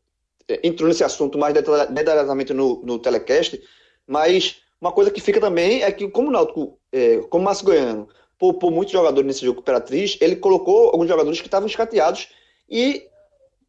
entrou 0.64 0.90
nesse 0.90 1.04
assunto 1.04 1.38
mais 1.38 1.54
detalhadamente 1.54 2.56
no, 2.56 2.82
no 2.84 2.98
telecast, 2.98 3.62
mas 4.08 4.64
uma 4.82 4.92
coisa 4.92 5.12
que 5.12 5.22
fica 5.22 5.40
também 5.40 5.84
é 5.84 5.92
que, 5.92 6.10
como 6.10 6.30
o 6.30 6.32
Náutico, 6.32 6.80
é, 6.92 7.18
como 7.30 7.44
o 7.44 7.46
Márcio 7.46 7.66
Goiano, 7.66 8.10
poupou 8.38 8.72
muitos 8.72 8.92
jogadores 8.92 9.26
nesse 9.26 9.46
jogo 9.46 9.60
Imperatriz, 9.60 10.18
ele 10.22 10.36
colocou 10.36 10.90
alguns 10.90 11.08
jogadores 11.08 11.40
que 11.40 11.48
estavam 11.48 11.68
escateados 11.68 12.30
e, 12.70 13.08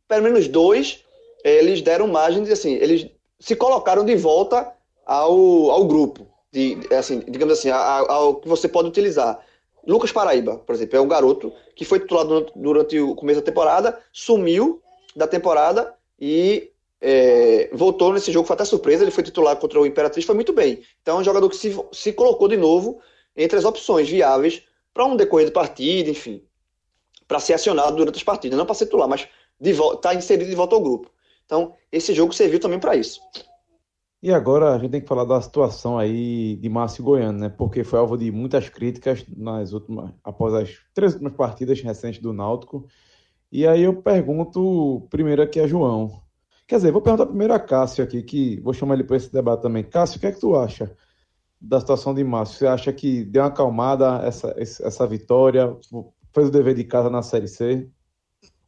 pelo 0.06 0.22
menos 0.22 0.48
dois, 0.48 1.04
eles 1.44 1.80
deram 1.80 2.06
margem 2.08 2.42
de, 2.42 2.52
assim, 2.52 2.74
eles 2.74 3.08
se 3.40 3.56
colocaram 3.56 4.04
de 4.04 4.14
volta 4.16 4.72
ao, 5.06 5.70
ao 5.70 5.84
grupo, 5.86 6.26
de, 6.52 6.78
assim, 6.96 7.22
digamos 7.28 7.58
assim, 7.58 7.70
ao, 7.70 8.10
ao 8.10 8.34
que 8.36 8.48
você 8.48 8.68
pode 8.68 8.88
utilizar. 8.88 9.42
Lucas 9.86 10.12
Paraíba, 10.12 10.56
por 10.58 10.74
exemplo, 10.74 10.98
é 10.98 11.00
um 11.00 11.08
garoto 11.08 11.52
que 11.74 11.84
foi 11.84 12.00
titulado 12.00 12.50
durante 12.54 12.98
o 13.00 13.14
começo 13.14 13.40
da 13.40 13.46
temporada, 13.46 13.98
sumiu 14.12 14.82
da 15.16 15.26
temporada 15.26 15.94
e 16.20 16.70
é, 17.00 17.70
voltou 17.72 18.12
nesse 18.12 18.30
jogo, 18.30 18.46
foi 18.46 18.54
até 18.54 18.64
surpresa, 18.64 19.02
ele 19.02 19.10
foi 19.10 19.22
titular 19.22 19.56
contra 19.56 19.80
o 19.80 19.86
Imperatriz, 19.86 20.26
foi 20.26 20.34
muito 20.34 20.52
bem. 20.52 20.82
Então 21.00 21.16
é 21.16 21.20
um 21.20 21.24
jogador 21.24 21.48
que 21.48 21.56
se, 21.56 21.74
se 21.92 22.12
colocou 22.12 22.48
de 22.48 22.56
novo 22.56 23.00
entre 23.38 23.56
as 23.56 23.64
opções 23.64 24.08
viáveis 24.08 24.62
para 24.92 25.06
um 25.06 25.16
decorrer 25.16 25.46
de 25.46 25.52
partida, 25.52 26.10
enfim, 26.10 26.42
para 27.26 27.38
ser 27.38 27.54
acionado 27.54 27.96
durante 27.96 28.16
as 28.16 28.24
partidas, 28.24 28.58
não 28.58 28.66
para 28.66 28.74
ser 28.74 28.86
titular, 28.86 29.08
mas 29.08 29.28
estar 29.60 29.96
tá 29.96 30.14
inserido 30.14 30.50
de 30.50 30.56
volta 30.56 30.74
ao 30.74 30.82
grupo. 30.82 31.10
Então, 31.46 31.72
esse 31.90 32.12
jogo 32.12 32.32
serviu 32.32 32.58
também 32.58 32.80
para 32.80 32.96
isso. 32.96 33.20
E 34.20 34.32
agora 34.32 34.74
a 34.74 34.78
gente 34.78 34.90
tem 34.90 35.00
que 35.00 35.06
falar 35.06 35.24
da 35.24 35.40
situação 35.40 35.96
aí 35.96 36.56
de 36.56 36.68
Márcio 36.68 37.04
Goiano, 37.04 37.38
né? 37.38 37.48
Porque 37.48 37.84
foi 37.84 38.00
alvo 38.00 38.18
de 38.18 38.32
muitas 38.32 38.68
críticas 38.68 39.24
nas 39.36 39.72
últimas, 39.72 40.10
após 40.24 40.52
as 40.54 40.76
três 40.92 41.12
últimas 41.12 41.34
partidas 41.34 41.80
recentes 41.80 42.20
do 42.20 42.32
Náutico. 42.32 42.88
E 43.52 43.64
aí 43.64 43.84
eu 43.84 44.02
pergunto 44.02 45.06
primeiro 45.08 45.40
aqui 45.40 45.60
a 45.60 45.68
João. 45.68 46.20
Quer 46.66 46.76
dizer, 46.76 46.90
vou 46.90 47.00
perguntar 47.00 47.26
primeiro 47.26 47.54
a 47.54 47.60
Cássio 47.60 48.02
aqui, 48.02 48.22
que 48.22 48.60
vou 48.60 48.74
chamar 48.74 48.94
ele 48.94 49.04
para 49.04 49.16
esse 49.16 49.32
debate 49.32 49.62
também. 49.62 49.84
Cássio, 49.84 50.18
o 50.18 50.20
que 50.20 50.26
é 50.26 50.32
que 50.32 50.40
tu 50.40 50.56
acha 50.56 50.94
da 51.60 51.80
situação 51.80 52.14
de 52.14 52.22
Márcio? 52.22 52.58
Você 52.58 52.66
acha 52.66 52.92
que 52.92 53.24
deu 53.24 53.42
uma 53.42 53.48
acalmada 53.48 54.20
essa, 54.24 54.54
essa 54.58 55.06
vitória? 55.06 55.76
Fez 56.32 56.48
o 56.48 56.50
dever 56.50 56.74
de 56.74 56.84
casa 56.84 57.10
na 57.10 57.22
Série 57.22 57.48
C? 57.48 57.88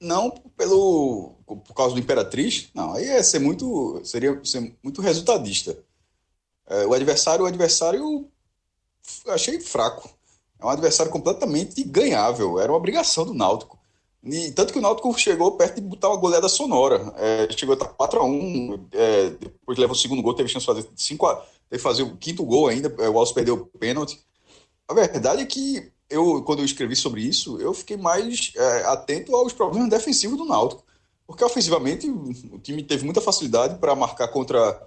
Não 0.01 0.30
pelo 0.57 1.34
por 1.47 1.74
causa 1.74 1.95
do 1.95 2.01
Imperatriz, 2.01 2.70
não, 2.74 2.95
aí 2.95 3.07
é 3.07 3.22
ser 3.22 3.38
muito 3.38 4.01
seria 4.05 4.41
ser 4.45 4.74
muito 4.82 5.03
resultadista. 5.03 5.76
É, 6.66 6.86
o 6.86 6.95
adversário, 6.95 7.45
o 7.45 7.49
adversário 7.49 8.28
achei 9.28 9.61
fraco. 9.61 10.09
É 10.59 10.64
um 10.64 10.68
adversário 10.68 11.11
completamente 11.11 11.82
ganhável, 11.82 12.61
era 12.61 12.70
uma 12.70 12.78
obrigação 12.78 13.24
do 13.24 13.34
Náutico. 13.34 13.78
E, 14.22 14.53
tanto 14.53 14.72
que 14.72 14.78
o 14.78 14.82
Náutico 14.82 15.18
chegou 15.18 15.57
perto 15.57 15.76
de 15.76 15.80
botar 15.80 16.09
uma 16.09 16.18
goleada 16.18 16.49
sonora. 16.49 17.12
É, 17.16 17.49
chegou 17.57 17.72
a 17.72 17.78
estar 17.78 17.88
4x1, 17.95 18.88
é, 18.93 19.30
depois 19.30 19.78
levou 19.78 19.97
o 19.97 19.99
segundo 19.99 20.22
gol, 20.22 20.34
teve 20.34 20.49
chance 20.49 20.66
de 20.66 20.72
fazer 20.72 20.88
5 20.95 21.26
a, 21.26 21.47
teve 21.71 21.79
que 21.79 21.79
fazer 21.79 22.03
o 22.03 22.16
quinto 22.16 22.45
gol 22.45 22.68
ainda, 22.68 22.93
é, 22.99 23.09
o 23.09 23.16
Alves 23.16 23.33
perdeu 23.33 23.55
o 23.55 23.79
pênalti. 23.79 24.21
A 24.89 24.93
verdade 24.93 25.43
é 25.43 25.47
que 25.47 25.91
eu, 26.11 26.43
quando 26.43 26.59
eu 26.59 26.64
escrevi 26.64 26.97
sobre 26.97 27.23
isso, 27.23 27.61
eu 27.61 27.73
fiquei 27.73 27.97
mais 27.97 28.53
é, 28.57 28.85
atento 28.87 29.35
aos 29.35 29.53
problemas 29.53 29.89
defensivos 29.89 30.37
do 30.37 30.45
Náutico. 30.45 30.85
Porque 31.25 31.45
ofensivamente 31.45 32.11
o 32.11 32.59
time 32.59 32.83
teve 32.83 33.05
muita 33.05 33.21
facilidade 33.21 33.79
para 33.79 33.95
marcar 33.95 34.27
contra, 34.29 34.83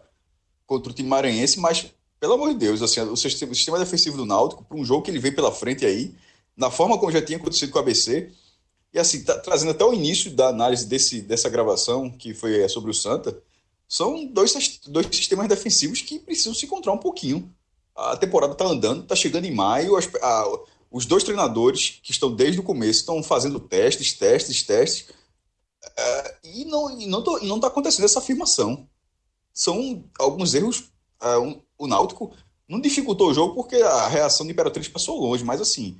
contra 0.68 0.92
o 0.92 0.94
time 0.94 1.08
maranhense, 1.08 1.58
mas, 1.58 1.90
pelo 2.20 2.34
amor 2.34 2.50
de 2.50 2.56
Deus, 2.56 2.82
assim, 2.82 3.00
o 3.00 3.16
sistema, 3.16 3.80
defensivo 3.80 4.18
do 4.18 4.26
Náutico, 4.26 4.66
para 4.66 4.78
um 4.78 4.84
jogo 4.84 5.04
que 5.04 5.10
ele 5.10 5.20
vem 5.20 5.34
pela 5.34 5.54
frente 5.54 5.86
aí, 5.86 6.14
na 6.58 6.70
forma 6.70 6.98
como 6.98 7.14
já 7.14 7.22
tinha 7.22 7.38
acontecido 7.38 7.72
com 7.72 7.80
o 7.80 7.82
ABC, 7.82 8.30
E 8.94 9.00
assim, 9.00 9.24
tá, 9.24 9.40
trazendo 9.40 9.72
até 9.72 9.86
o 9.86 9.94
início 9.94 10.32
da 10.32 10.50
análise 10.50 10.86
desse, 10.86 11.22
dessa 11.22 11.50
gravação, 11.50 12.12
que 12.12 12.34
foi 12.34 12.68
sobre 12.68 12.92
o 12.92 12.94
Santa, 12.94 13.42
são 13.94 14.26
dois, 14.26 14.80
dois 14.88 15.06
sistemas 15.16 15.48
defensivos 15.48 16.02
que 16.02 16.18
precisam 16.18 16.52
se 16.52 16.66
encontrar 16.66 16.94
um 16.94 16.98
pouquinho. 16.98 17.54
A 17.96 18.18
temporada 18.18 18.54
está 18.54 18.66
andando, 18.66 19.04
está 19.04 19.16
chegando 19.16 19.46
em 19.46 19.54
maio, 19.54 19.96
as, 19.96 20.10
a, 20.16 20.46
os 20.90 21.06
dois 21.06 21.24
treinadores 21.24 22.00
que 22.02 22.10
estão 22.10 22.36
desde 22.36 22.60
o 22.60 22.64
começo 22.64 23.02
estão 23.02 23.22
fazendo 23.22 23.60
testes, 23.60 24.14
testes, 24.14 24.64
testes, 24.64 25.10
uh, 25.86 26.38
e 26.44 26.66
não 26.66 26.90
está 26.98 27.08
não 27.08 27.40
não 27.44 27.60
tá 27.60 27.68
acontecendo 27.68 28.06
essa 28.06 28.18
afirmação. 28.18 28.90
São 29.54 30.04
alguns 30.18 30.56
erros. 30.56 30.92
Uh, 31.22 31.40
um, 31.42 31.62
o 31.78 31.86
Náutico 31.86 32.36
não 32.68 32.82
dificultou 32.82 33.30
o 33.30 33.34
jogo 33.34 33.54
porque 33.54 33.76
a 33.76 34.08
reação 34.08 34.44
do 34.44 34.52
Imperatriz 34.52 34.88
passou 34.88 35.20
longe, 35.20 35.44
mas 35.44 35.62
assim, 35.62 36.00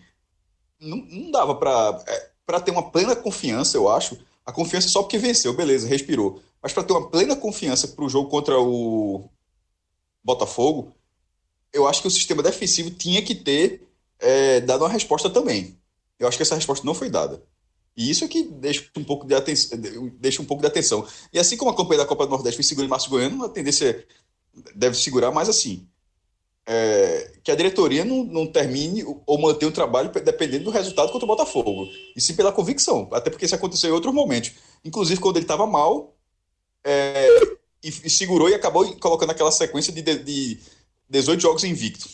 não, 0.80 0.98
não 0.98 1.30
dava 1.30 1.54
para 1.54 2.04
é, 2.08 2.60
ter 2.60 2.72
uma 2.72 2.90
plena 2.90 3.16
confiança, 3.16 3.78
eu 3.78 3.88
acho. 3.88 4.18
A 4.46 4.52
confiança 4.52 4.90
só 4.90 5.02
porque 5.02 5.18
venceu, 5.18 5.54
beleza, 5.54 5.88
respirou. 5.88 6.42
Mas 6.62 6.74
para 6.74 6.84
ter 6.84 6.94
uma 6.94 7.10
plena 7.10 7.36
confiança 7.36 7.88
para 7.88 8.06
o 8.06 8.10
jogo 8.10 8.30
contra 8.30 8.60
o 8.60 9.30
Botafogo, 10.24 10.94
eu 11.72 11.88
acho 11.88 12.02
que 12.02 12.08
o 12.08 12.12
sistema 12.12 12.44
defensivo 12.44 12.92
tinha 12.92 13.22
que 13.22 13.36
ter 13.36 13.88
é, 14.20 14.62
dado 14.62 14.84
uma 14.84 14.90
resposta 14.90 15.30
também. 15.30 15.78
Eu 16.20 16.28
acho 16.28 16.38
que 16.38 16.44
essa 16.44 16.56
resposta 16.56 16.86
não 16.86 16.94
foi 16.94 17.10
dada. 17.10 17.44
E 17.96 18.10
isso 18.10 18.24
é 18.24 18.28
que 18.28 18.44
deixa 18.44 18.90
um 18.98 19.04
pouco 19.04 19.26
de 19.26 19.36
atenção, 19.36 19.78
deixa 20.20 20.42
um 20.42 20.46
pouco 20.46 20.62
de 20.62 20.68
atenção. 20.68 21.06
E 21.32 21.40
assim 21.40 21.56
como 21.56 21.72
a 21.72 21.76
campanha 21.76 22.00
da 22.00 22.06
Copa 22.06 22.26
do 22.26 22.32
Nordeste 22.32 22.58
foi 22.58 22.64
segura 22.64 22.88
em 22.88 22.90
Márcio 22.90 23.10
Goiano, 23.10 23.44
a 23.46 23.50
tendência 23.50 24.06
deve 24.76 24.96
segurar, 24.96 25.32
mas 25.32 25.48
assim, 25.48 25.88
é, 26.66 27.32
que 27.44 27.52
a 27.52 27.56
diretoria 27.56 28.06
não, 28.06 28.24
não 28.24 28.48
termine 28.48 29.04
ou 29.26 29.38
mantenha 29.40 29.70
o 29.70 29.74
trabalho 29.74 30.10
dependendo 30.10 30.66
do 30.66 30.72
resultado 30.72 31.12
contra 31.12 31.26
o 31.26 31.28
Botafogo. 31.28 31.88
E 32.16 32.22
sim 32.22 32.36
pela 32.36 32.52
convicção, 32.52 33.10
até 33.12 33.30
porque 33.30 33.46
isso 33.46 33.56
aconteceu 33.56 33.90
em 33.90 33.94
outros 33.94 34.14
momentos. 34.14 34.52
Inclusive 34.84 35.20
quando 35.20 35.38
ele 35.38 35.46
estava 35.46 35.68
mal, 35.68 36.16
é, 36.84 37.28
e, 37.84 37.88
e, 37.88 38.10
segurou 38.10 38.50
e 38.50 38.56
acabou 38.56 38.96
colocando 38.98 39.32
aquela 39.32 39.52
sequência 39.52 39.92
de, 39.92 40.02
de, 40.02 40.18
de 40.24 40.60
18 41.10 41.42
jogos 41.42 41.64
invicto. 41.64 42.08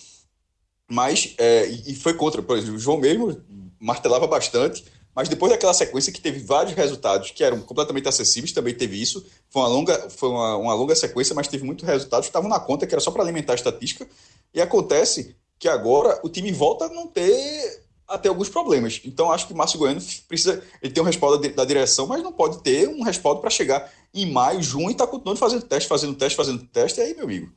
Mas, 0.87 1.35
é, 1.37 1.67
e 1.67 1.95
foi 1.95 2.15
contra, 2.15 2.41
por 2.41 2.57
exemplo, 2.57 2.75
o 2.75 2.79
João 2.79 2.97
mesmo 2.97 3.39
martelava 3.79 4.25
bastante, 4.25 4.83
mas 5.15 5.27
depois 5.27 5.51
daquela 5.51 5.73
sequência 5.73 6.13
que 6.13 6.21
teve 6.21 6.39
vários 6.39 6.75
resultados 6.75 7.31
que 7.31 7.43
eram 7.43 7.59
completamente 7.61 8.07
acessíveis, 8.07 8.51
também 8.51 8.73
teve 8.73 8.99
isso. 8.99 9.25
Foi 9.49 9.61
uma 9.61 9.67
longa, 9.67 10.09
foi 10.09 10.29
uma, 10.29 10.57
uma 10.57 10.73
longa 10.73 10.95
sequência, 10.95 11.35
mas 11.35 11.47
teve 11.47 11.63
muitos 11.63 11.85
resultados 11.85 12.27
que 12.27 12.29
estavam 12.29 12.49
na 12.49 12.59
conta, 12.59 12.87
que 12.87 12.93
era 12.93 13.01
só 13.01 13.11
para 13.11 13.23
alimentar 13.23 13.53
a 13.53 13.55
estatística. 13.55 14.07
E 14.53 14.61
acontece 14.61 15.35
que 15.57 15.67
agora 15.67 16.19
o 16.23 16.29
time 16.29 16.51
volta 16.51 16.85
a 16.85 16.89
não 16.89 17.07
ter 17.07 17.83
até 18.07 18.27
alguns 18.27 18.49
problemas. 18.49 19.01
Então 19.05 19.31
acho 19.31 19.45
que 19.45 19.53
o 19.53 19.55
Márcio 19.55 19.77
Goiano 19.77 20.01
precisa, 20.27 20.63
ele 20.81 20.91
tem 20.91 21.03
um 21.03 21.05
respaldo 21.05 21.47
da 21.53 21.63
direção, 21.63 22.07
mas 22.07 22.23
não 22.23 22.33
pode 22.33 22.61
ter 22.63 22.87
um 22.87 23.03
respaldo 23.03 23.39
para 23.39 23.49
chegar 23.49 23.91
em 24.13 24.31
maio, 24.31 24.63
junho 24.63 24.89
e 24.89 24.95
tá 24.95 25.05
continuando 25.05 25.39
fazendo 25.39 25.61
teste, 25.61 25.87
fazendo 25.87 26.15
teste, 26.15 26.35
fazendo 26.35 26.65
teste, 26.65 26.99
e 26.99 27.03
aí, 27.03 27.13
meu 27.13 27.25
amigo, 27.25 27.51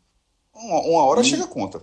uma, 0.55 0.81
uma 0.83 1.05
hora 1.05 1.23
e... 1.23 1.25
chega 1.25 1.45
a 1.45 1.49
conta. 1.49 1.83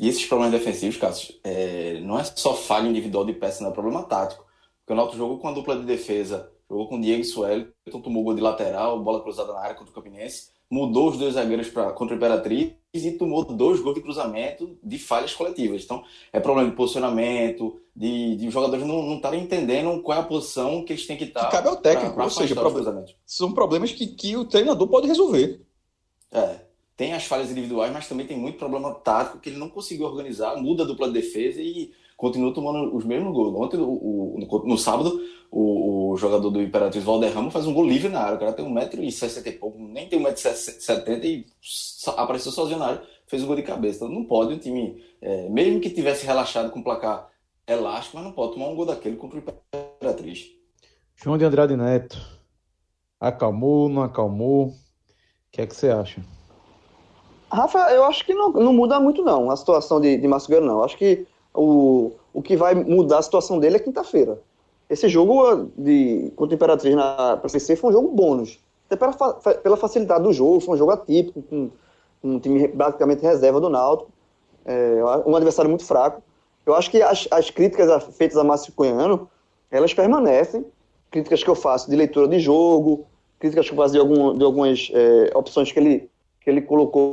E 0.00 0.08
esses 0.08 0.24
problemas 0.26 0.58
defensivos, 0.58 0.96
Cássio, 0.96 1.34
é, 1.42 2.00
não 2.00 2.18
é 2.18 2.24
só 2.24 2.54
falha 2.54 2.88
individual 2.88 3.24
de 3.24 3.32
peça, 3.32 3.62
não 3.62 3.70
é 3.70 3.72
problema 3.72 4.04
tático. 4.04 4.44
Porque 4.80 4.92
o 4.92 4.96
Náutico 4.96 5.18
jogou 5.18 5.38
com 5.38 5.48
a 5.48 5.52
dupla 5.52 5.76
de 5.76 5.84
defesa, 5.84 6.50
jogou 6.70 6.88
com 6.88 6.96
o 6.96 7.00
Diego 7.00 7.20
e 7.20 7.24
Sueli, 7.24 7.68
então 7.84 8.00
tomou 8.00 8.22
gol 8.22 8.34
de 8.34 8.40
lateral, 8.40 9.02
bola 9.02 9.22
cruzada 9.22 9.52
na 9.52 9.58
área 9.58 9.74
contra 9.74 9.90
o 9.90 9.94
Campinense, 9.94 10.50
mudou 10.70 11.10
os 11.10 11.18
dois 11.18 11.34
zagueiros 11.34 11.68
pra, 11.68 11.92
contra 11.92 12.14
o 12.14 12.16
Imperatriz 12.16 12.72
e 12.92 13.12
tomou 13.12 13.44
dois 13.44 13.80
gols 13.80 13.96
de 13.96 14.02
cruzamento 14.02 14.78
de 14.82 14.98
falhas 14.98 15.34
coletivas. 15.34 15.84
Então, 15.84 16.02
é 16.32 16.40
problema 16.40 16.70
de 16.70 16.76
posicionamento, 16.76 17.80
de, 17.94 18.36
de 18.36 18.50
jogadores 18.50 18.86
não 18.86 19.16
estarem 19.16 19.42
entendendo 19.42 20.00
qual 20.02 20.18
é 20.18 20.20
a 20.20 20.24
posição 20.24 20.82
que 20.84 20.92
eles 20.92 21.06
têm 21.06 21.16
que 21.16 21.24
estar. 21.24 21.46
Que 21.46 21.52
cabe 21.52 21.68
ao 21.68 21.76
técnico, 21.76 22.14
pra, 22.14 22.24
pra 22.24 22.24
ou 22.24 22.30
seja, 22.30 22.56
são 23.26 23.52
problemas 23.52 23.92
que, 23.92 24.06
que 24.06 24.36
o 24.36 24.44
treinador 24.44 24.88
pode 24.88 25.06
resolver. 25.06 25.60
É, 26.32 26.60
tem 26.96 27.12
as 27.12 27.24
falhas 27.24 27.50
individuais, 27.50 27.92
mas 27.92 28.08
também 28.08 28.26
tem 28.26 28.38
muito 28.38 28.58
problema 28.58 28.94
tático 28.94 29.38
que 29.38 29.50
ele 29.50 29.58
não 29.58 29.68
conseguiu 29.68 30.06
organizar, 30.06 30.56
muda 30.56 30.82
a 30.82 30.86
dupla 30.86 31.08
de 31.08 31.14
defesa 31.14 31.60
e 31.60 31.92
continua 32.18 32.52
tomando 32.52 32.94
os 32.94 33.04
mesmos 33.04 33.32
gols. 33.32 33.54
Ontem, 33.54 33.78
o, 33.78 33.88
o, 33.88 34.38
no, 34.40 34.64
no, 34.66 34.76
sábado, 34.76 35.18
o, 35.52 36.10
o, 36.10 36.16
jogador 36.16 36.50
do 36.50 36.60
Imperatriz 36.60 37.04
Valderrama 37.04 37.48
faz 37.48 37.64
um 37.64 37.72
gol 37.72 37.86
livre 37.86 38.08
na 38.08 38.20
área. 38.20 38.34
O 38.34 38.40
cara 38.40 38.52
tem 38.52 38.66
1,60m 38.66 39.46
e 39.46 39.52
pouco, 39.52 39.78
nem 39.78 40.08
tem 40.08 40.20
1,70m 40.20 41.24
e 41.24 41.46
apareceu 42.16 42.50
sozinho 42.50 42.80
na 42.80 42.86
área, 42.86 43.02
fez 43.28 43.44
um 43.44 43.46
gol 43.46 43.54
de 43.54 43.62
cabeça. 43.62 44.04
Então 44.04 44.08
não 44.08 44.24
pode 44.24 44.52
um 44.52 44.58
time, 44.58 45.00
é, 45.22 45.48
mesmo 45.48 45.80
que 45.80 45.90
tivesse 45.90 46.26
relaxado 46.26 46.70
com 46.70 46.80
o 46.80 46.84
placar 46.84 47.28
elástico, 47.68 48.16
mas 48.16 48.26
não 48.26 48.32
pode 48.32 48.54
tomar 48.54 48.66
um 48.66 48.74
gol 48.74 48.84
daquele 48.84 49.16
contra 49.16 49.38
o 49.38 49.42
Imperatriz. 49.96 50.48
João 51.14 51.38
de 51.38 51.44
Andrade 51.44 51.76
Neto, 51.76 52.18
acalmou, 53.20 53.88
não 53.88 54.02
acalmou? 54.02 54.66
O 54.66 54.74
que 55.52 55.60
é 55.60 55.66
que 55.66 55.74
você 55.74 55.88
acha? 55.88 56.20
Rafa, 57.50 57.78
eu 57.92 58.04
acho 58.04 58.26
que 58.26 58.34
não, 58.34 58.50
não 58.50 58.72
muda 58.72 58.98
muito 58.98 59.22
não 59.22 59.52
a 59.52 59.56
situação 59.56 60.00
de, 60.00 60.16
de 60.16 60.26
Márcio 60.26 60.48
Guerreiro, 60.48 60.66
não. 60.66 60.78
Eu 60.78 60.84
acho 60.84 60.98
que 60.98 61.26
o, 61.58 62.12
o 62.32 62.40
que 62.40 62.56
vai 62.56 62.74
mudar 62.74 63.18
a 63.18 63.22
situação 63.22 63.58
dele 63.58 63.76
é 63.76 63.80
quinta-feira. 63.80 64.40
Esse 64.88 65.08
jogo 65.08 65.70
de, 65.76 66.32
contra 66.36 66.54
o 66.54 66.56
Imperatriz 66.56 66.94
na 66.94 67.36
PCC 67.36 67.76
foi 67.76 67.90
um 67.90 67.92
jogo 67.92 68.08
bônus. 68.08 68.58
Até 68.86 68.96
pela, 68.96 69.12
pela 69.54 69.76
facilidade 69.76 70.24
do 70.24 70.32
jogo, 70.32 70.60
foi 70.60 70.74
um 70.74 70.78
jogo 70.78 70.92
atípico, 70.92 71.42
com, 71.42 71.70
com 72.22 72.28
um 72.30 72.38
time 72.38 72.68
basicamente 72.68 73.22
reserva 73.22 73.60
do 73.60 73.68
Náutico, 73.68 74.10
é, 74.64 75.02
um 75.26 75.36
adversário 75.36 75.68
muito 75.68 75.84
fraco. 75.84 76.22
Eu 76.64 76.74
acho 76.74 76.90
que 76.90 77.02
as, 77.02 77.26
as 77.30 77.50
críticas 77.50 78.04
feitas 78.16 78.38
a 78.38 78.44
Márcio 78.44 78.72
Cunhano, 78.72 79.28
elas 79.70 79.92
permanecem. 79.92 80.64
Críticas 81.10 81.42
que 81.42 81.50
eu 81.50 81.54
faço 81.54 81.90
de 81.90 81.96
leitura 81.96 82.28
de 82.28 82.38
jogo, 82.38 83.06
críticas 83.38 83.66
que 83.66 83.72
eu 83.72 83.76
faço 83.76 83.92
de, 83.92 83.98
algum, 83.98 84.36
de 84.36 84.44
algumas 84.44 84.90
é, 84.92 85.30
opções 85.34 85.72
que 85.72 85.78
ele, 85.78 86.10
que 86.40 86.48
ele 86.48 86.62
colocou 86.62 87.12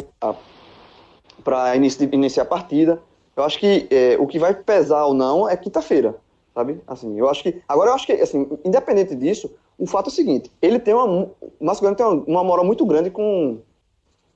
para 1.43 1.75
iniciar 1.75 2.43
a 2.43 2.45
partida. 2.45 3.01
Eu 3.35 3.43
acho 3.43 3.59
que 3.59 3.87
é, 3.89 4.17
o 4.19 4.27
que 4.27 4.39
vai 4.39 4.53
pesar 4.53 5.05
ou 5.05 5.13
não 5.13 5.47
é 5.47 5.57
quinta-feira, 5.57 6.15
sabe? 6.53 6.79
Assim, 6.87 7.19
eu 7.19 7.29
acho 7.29 7.43
que 7.43 7.61
agora 7.67 7.89
eu 7.89 7.95
acho 7.95 8.05
que 8.05 8.13
assim, 8.13 8.47
independente 8.63 9.13
disso, 9.15 9.51
o 9.77 9.85
fato 9.85 10.07
é 10.07 10.11
o 10.11 10.15
seguinte: 10.15 10.51
ele 10.61 10.79
tem 10.79 10.93
uma, 10.93 11.05
o 11.05 11.31
Márcio 11.59 11.95
tem 11.95 12.05
uma, 12.05 12.23
uma 12.25 12.43
moral 12.43 12.65
muito 12.65 12.85
grande 12.85 13.09
com 13.09 13.59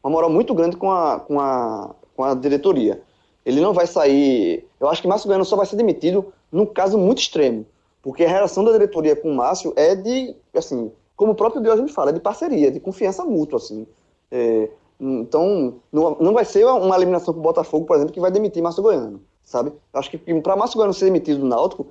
uma 0.03 0.11
moral 0.11 0.29
muito 0.29 0.53
grande 0.53 0.77
com 0.77 0.91
a, 0.91 1.19
com 1.19 1.39
a, 1.39 1.95
com 2.15 2.23
a 2.23 2.33
diretoria. 2.33 3.01
Ele 3.45 3.61
não 3.61 3.73
vai 3.73 3.87
sair. 3.87 4.67
Eu 4.79 4.87
acho 4.87 5.01
que 5.01 5.07
Márcio 5.07 5.27
Goiano 5.27 5.45
só 5.45 5.55
vai 5.55 5.65
ser 5.65 5.75
demitido 5.75 6.33
num 6.51 6.65
caso 6.65 6.97
muito 6.97 7.19
extremo, 7.19 7.65
porque 8.01 8.23
a 8.23 8.29
relação 8.29 8.63
da 8.63 8.71
diretoria 8.71 9.15
com 9.15 9.31
o 9.31 9.35
Márcio 9.35 9.73
é 9.75 9.95
de, 9.95 10.35
assim, 10.53 10.91
como 11.15 11.33
o 11.33 11.35
próprio 11.35 11.61
Deus 11.61 11.79
me 11.79 11.89
fala, 11.89 12.11
é 12.11 12.13
de 12.13 12.19
parceria, 12.19 12.71
de 12.71 12.79
confiança 12.79 13.23
mútua, 13.23 13.57
assim. 13.57 13.85
É, 14.31 14.69
então, 14.99 15.75
não, 15.91 16.33
vai 16.33 16.43
ser 16.43 16.65
uma 16.65 16.95
eliminação 16.95 17.33
para 17.33 17.39
o 17.39 17.43
Botafogo, 17.43 17.85
por 17.85 17.95
exemplo, 17.95 18.13
que 18.13 18.19
vai 18.19 18.29
demitir 18.29 18.61
Márcio 18.61 18.83
Goiano, 18.83 19.21
sabe? 19.43 19.69
Eu 19.93 19.99
acho 19.99 20.11
que 20.11 20.17
para 20.41 20.57
Márcio 20.57 20.75
Goiano 20.75 20.93
ser 20.93 21.05
demitido 21.05 21.39
do 21.39 21.45
Náutico, 21.45 21.87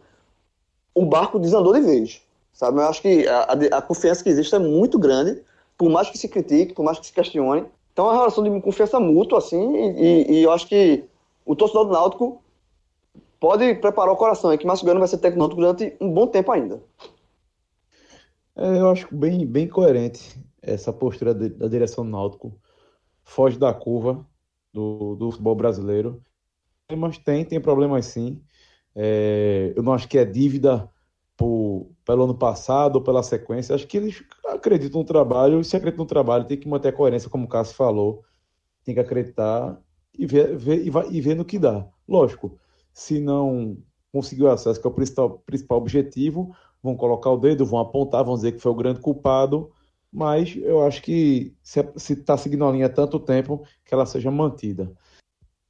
o 0.94 1.06
barco 1.06 1.38
desandou 1.38 1.72
de 1.72 1.80
vez, 1.80 2.20
sabe? 2.52 2.78
Eu 2.78 2.84
acho 2.84 3.00
que 3.00 3.26
a, 3.26 3.78
a, 3.78 3.82
confiança 3.82 4.22
que 4.22 4.28
existe 4.28 4.54
é 4.54 4.58
muito 4.58 4.98
grande, 4.98 5.42
por 5.76 5.88
mais 5.88 6.10
que 6.10 6.18
se 6.18 6.28
critique, 6.28 6.74
por 6.74 6.84
mais 6.84 6.98
que 6.98 7.06
se 7.06 7.12
questione. 7.12 7.64
Então, 7.92 8.06
é 8.06 8.08
uma 8.08 8.16
relação 8.16 8.44
de 8.44 8.60
confiança 8.60 9.00
mútua, 9.00 9.38
assim, 9.38 9.74
e, 9.96 10.32
e 10.32 10.42
eu 10.42 10.52
acho 10.52 10.66
que 10.66 11.04
o 11.46 11.56
torcedor 11.56 11.86
do 11.86 11.92
Náutico 11.92 12.42
pode 13.40 13.74
preparar 13.76 14.12
o 14.12 14.16
coração, 14.16 14.52
é 14.52 14.58
que 14.58 14.66
Márcio 14.66 14.84
Goiano 14.84 15.00
vai 15.00 15.08
ser 15.08 15.18
técnico 15.18 15.48
durante 15.54 15.96
um 15.98 16.12
bom 16.12 16.26
tempo 16.26 16.52
ainda. 16.52 16.82
É, 18.54 18.80
eu 18.80 18.90
acho 18.90 19.08
bem, 19.14 19.46
bem 19.46 19.66
coerente 19.66 20.38
essa 20.60 20.92
postura 20.92 21.32
da 21.32 21.68
direção 21.68 22.04
do 22.04 22.10
Náutico 22.10 22.52
foge 23.28 23.58
da 23.58 23.74
curva 23.74 24.26
do, 24.72 25.14
do 25.14 25.30
futebol 25.30 25.54
brasileiro. 25.54 26.22
Mas 26.96 27.18
tem, 27.18 27.44
tem 27.44 27.60
problemas 27.60 28.06
sim. 28.06 28.42
É, 28.96 29.72
eu 29.76 29.82
não 29.82 29.92
acho 29.92 30.08
que 30.08 30.16
é 30.16 30.24
dívida 30.24 30.90
por, 31.36 31.90
pelo 32.06 32.24
ano 32.24 32.34
passado 32.34 32.96
ou 32.96 33.02
pela 33.02 33.22
sequência. 33.22 33.74
Acho 33.74 33.86
que 33.86 33.98
eles 33.98 34.24
acreditam 34.46 35.00
no 35.00 35.06
trabalho, 35.06 35.60
e 35.60 35.64
se 35.64 35.76
acreditam 35.76 36.04
no 36.04 36.08
trabalho, 36.08 36.46
tem 36.46 36.56
que 36.56 36.66
manter 36.66 36.88
a 36.88 36.92
coerência, 36.92 37.28
como 37.28 37.44
o 37.44 37.48
Cássio 37.48 37.76
falou. 37.76 38.24
Tem 38.82 38.94
que 38.94 39.00
acreditar 39.00 39.78
e 40.18 40.26
ver, 40.26 40.56
ver, 40.56 40.86
e, 40.86 40.88
vai, 40.88 41.06
e 41.10 41.20
ver 41.20 41.36
no 41.36 41.44
que 41.44 41.58
dá. 41.58 41.86
Lógico, 42.08 42.58
se 42.94 43.20
não 43.20 43.76
conseguiu 44.10 44.50
acesso, 44.50 44.80
que 44.80 44.86
é 44.86 44.90
o 44.90 44.94
principal, 44.94 45.38
principal 45.44 45.78
objetivo, 45.78 46.56
vão 46.82 46.96
colocar 46.96 47.30
o 47.30 47.36
dedo, 47.36 47.66
vão 47.66 47.78
apontar, 47.78 48.24
vão 48.24 48.36
dizer 48.36 48.52
que 48.52 48.58
foi 48.58 48.72
o 48.72 48.76
grande 48.76 49.00
culpado 49.00 49.70
mas 50.12 50.56
eu 50.56 50.84
acho 50.84 51.02
que 51.02 51.54
se 51.62 52.12
está 52.12 52.36
seguindo 52.36 52.64
a 52.64 52.72
linha 52.72 52.86
há 52.86 52.90
tanto 52.90 53.20
tempo, 53.20 53.64
que 53.84 53.94
ela 53.94 54.06
seja 54.06 54.30
mantida. 54.30 54.92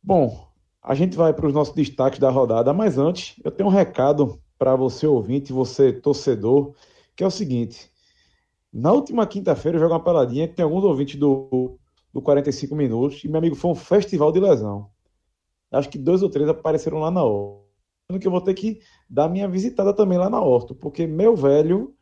Bom, 0.03 0.49
a 0.83 0.95
gente 0.95 1.17
vai 1.17 1.35
para 1.35 1.47
os 1.47 1.53
nossos 1.53 1.75
destaques 1.75 2.19
da 2.19 2.31
rodada, 2.31 2.73
mas 2.73 2.99
antes 2.99 3.41
eu 3.45 3.51
tenho 3.51 3.69
um 3.69 3.73
recado 3.73 4.41
para 4.59 4.75
você 4.75 5.07
ouvinte, 5.07 5.53
você 5.53 5.93
torcedor, 5.93 6.75
que 7.15 7.23
é 7.23 7.27
o 7.27 7.31
seguinte. 7.31 7.91
Na 8.73 8.93
última 8.93 9.27
quinta-feira 9.27 9.77
eu 9.77 9.81
joguei 9.81 9.97
uma 9.97 10.05
peladinha 10.05 10.47
que 10.47 10.55
tem 10.55 10.63
alguns 10.63 10.85
ouvintes 10.85 11.19
do, 11.19 11.79
do 12.13 12.21
45 12.21 12.75
Minutos 12.75 13.25
e 13.25 13.29
meu 13.29 13.39
amigo 13.39 13.55
foi 13.55 13.71
um 13.71 13.75
festival 13.75 14.31
de 14.31 14.41
lesão. 14.41 14.91
Acho 15.71 15.89
que 15.89 15.99
dois 15.99 16.23
ou 16.23 16.31
três 16.31 16.49
apareceram 16.49 16.99
lá 16.99 17.11
na 17.11 17.23
hora. 17.23 17.61
que 18.21 18.27
eu 18.27 18.31
vou 18.31 18.41
ter 18.41 18.55
que 18.55 18.81
dar 19.09 19.29
minha 19.29 19.49
visitada 19.49 19.93
também 19.93 20.17
lá 20.17 20.31
na 20.31 20.41
Horto, 20.41 20.75
porque 20.75 21.07
meu 21.07 21.37
velho, 21.37 21.95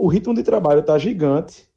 o, 0.00 0.04
o 0.04 0.08
ritmo 0.08 0.34
de 0.34 0.42
trabalho 0.42 0.82
tá 0.82 0.98
gigante 0.98 1.68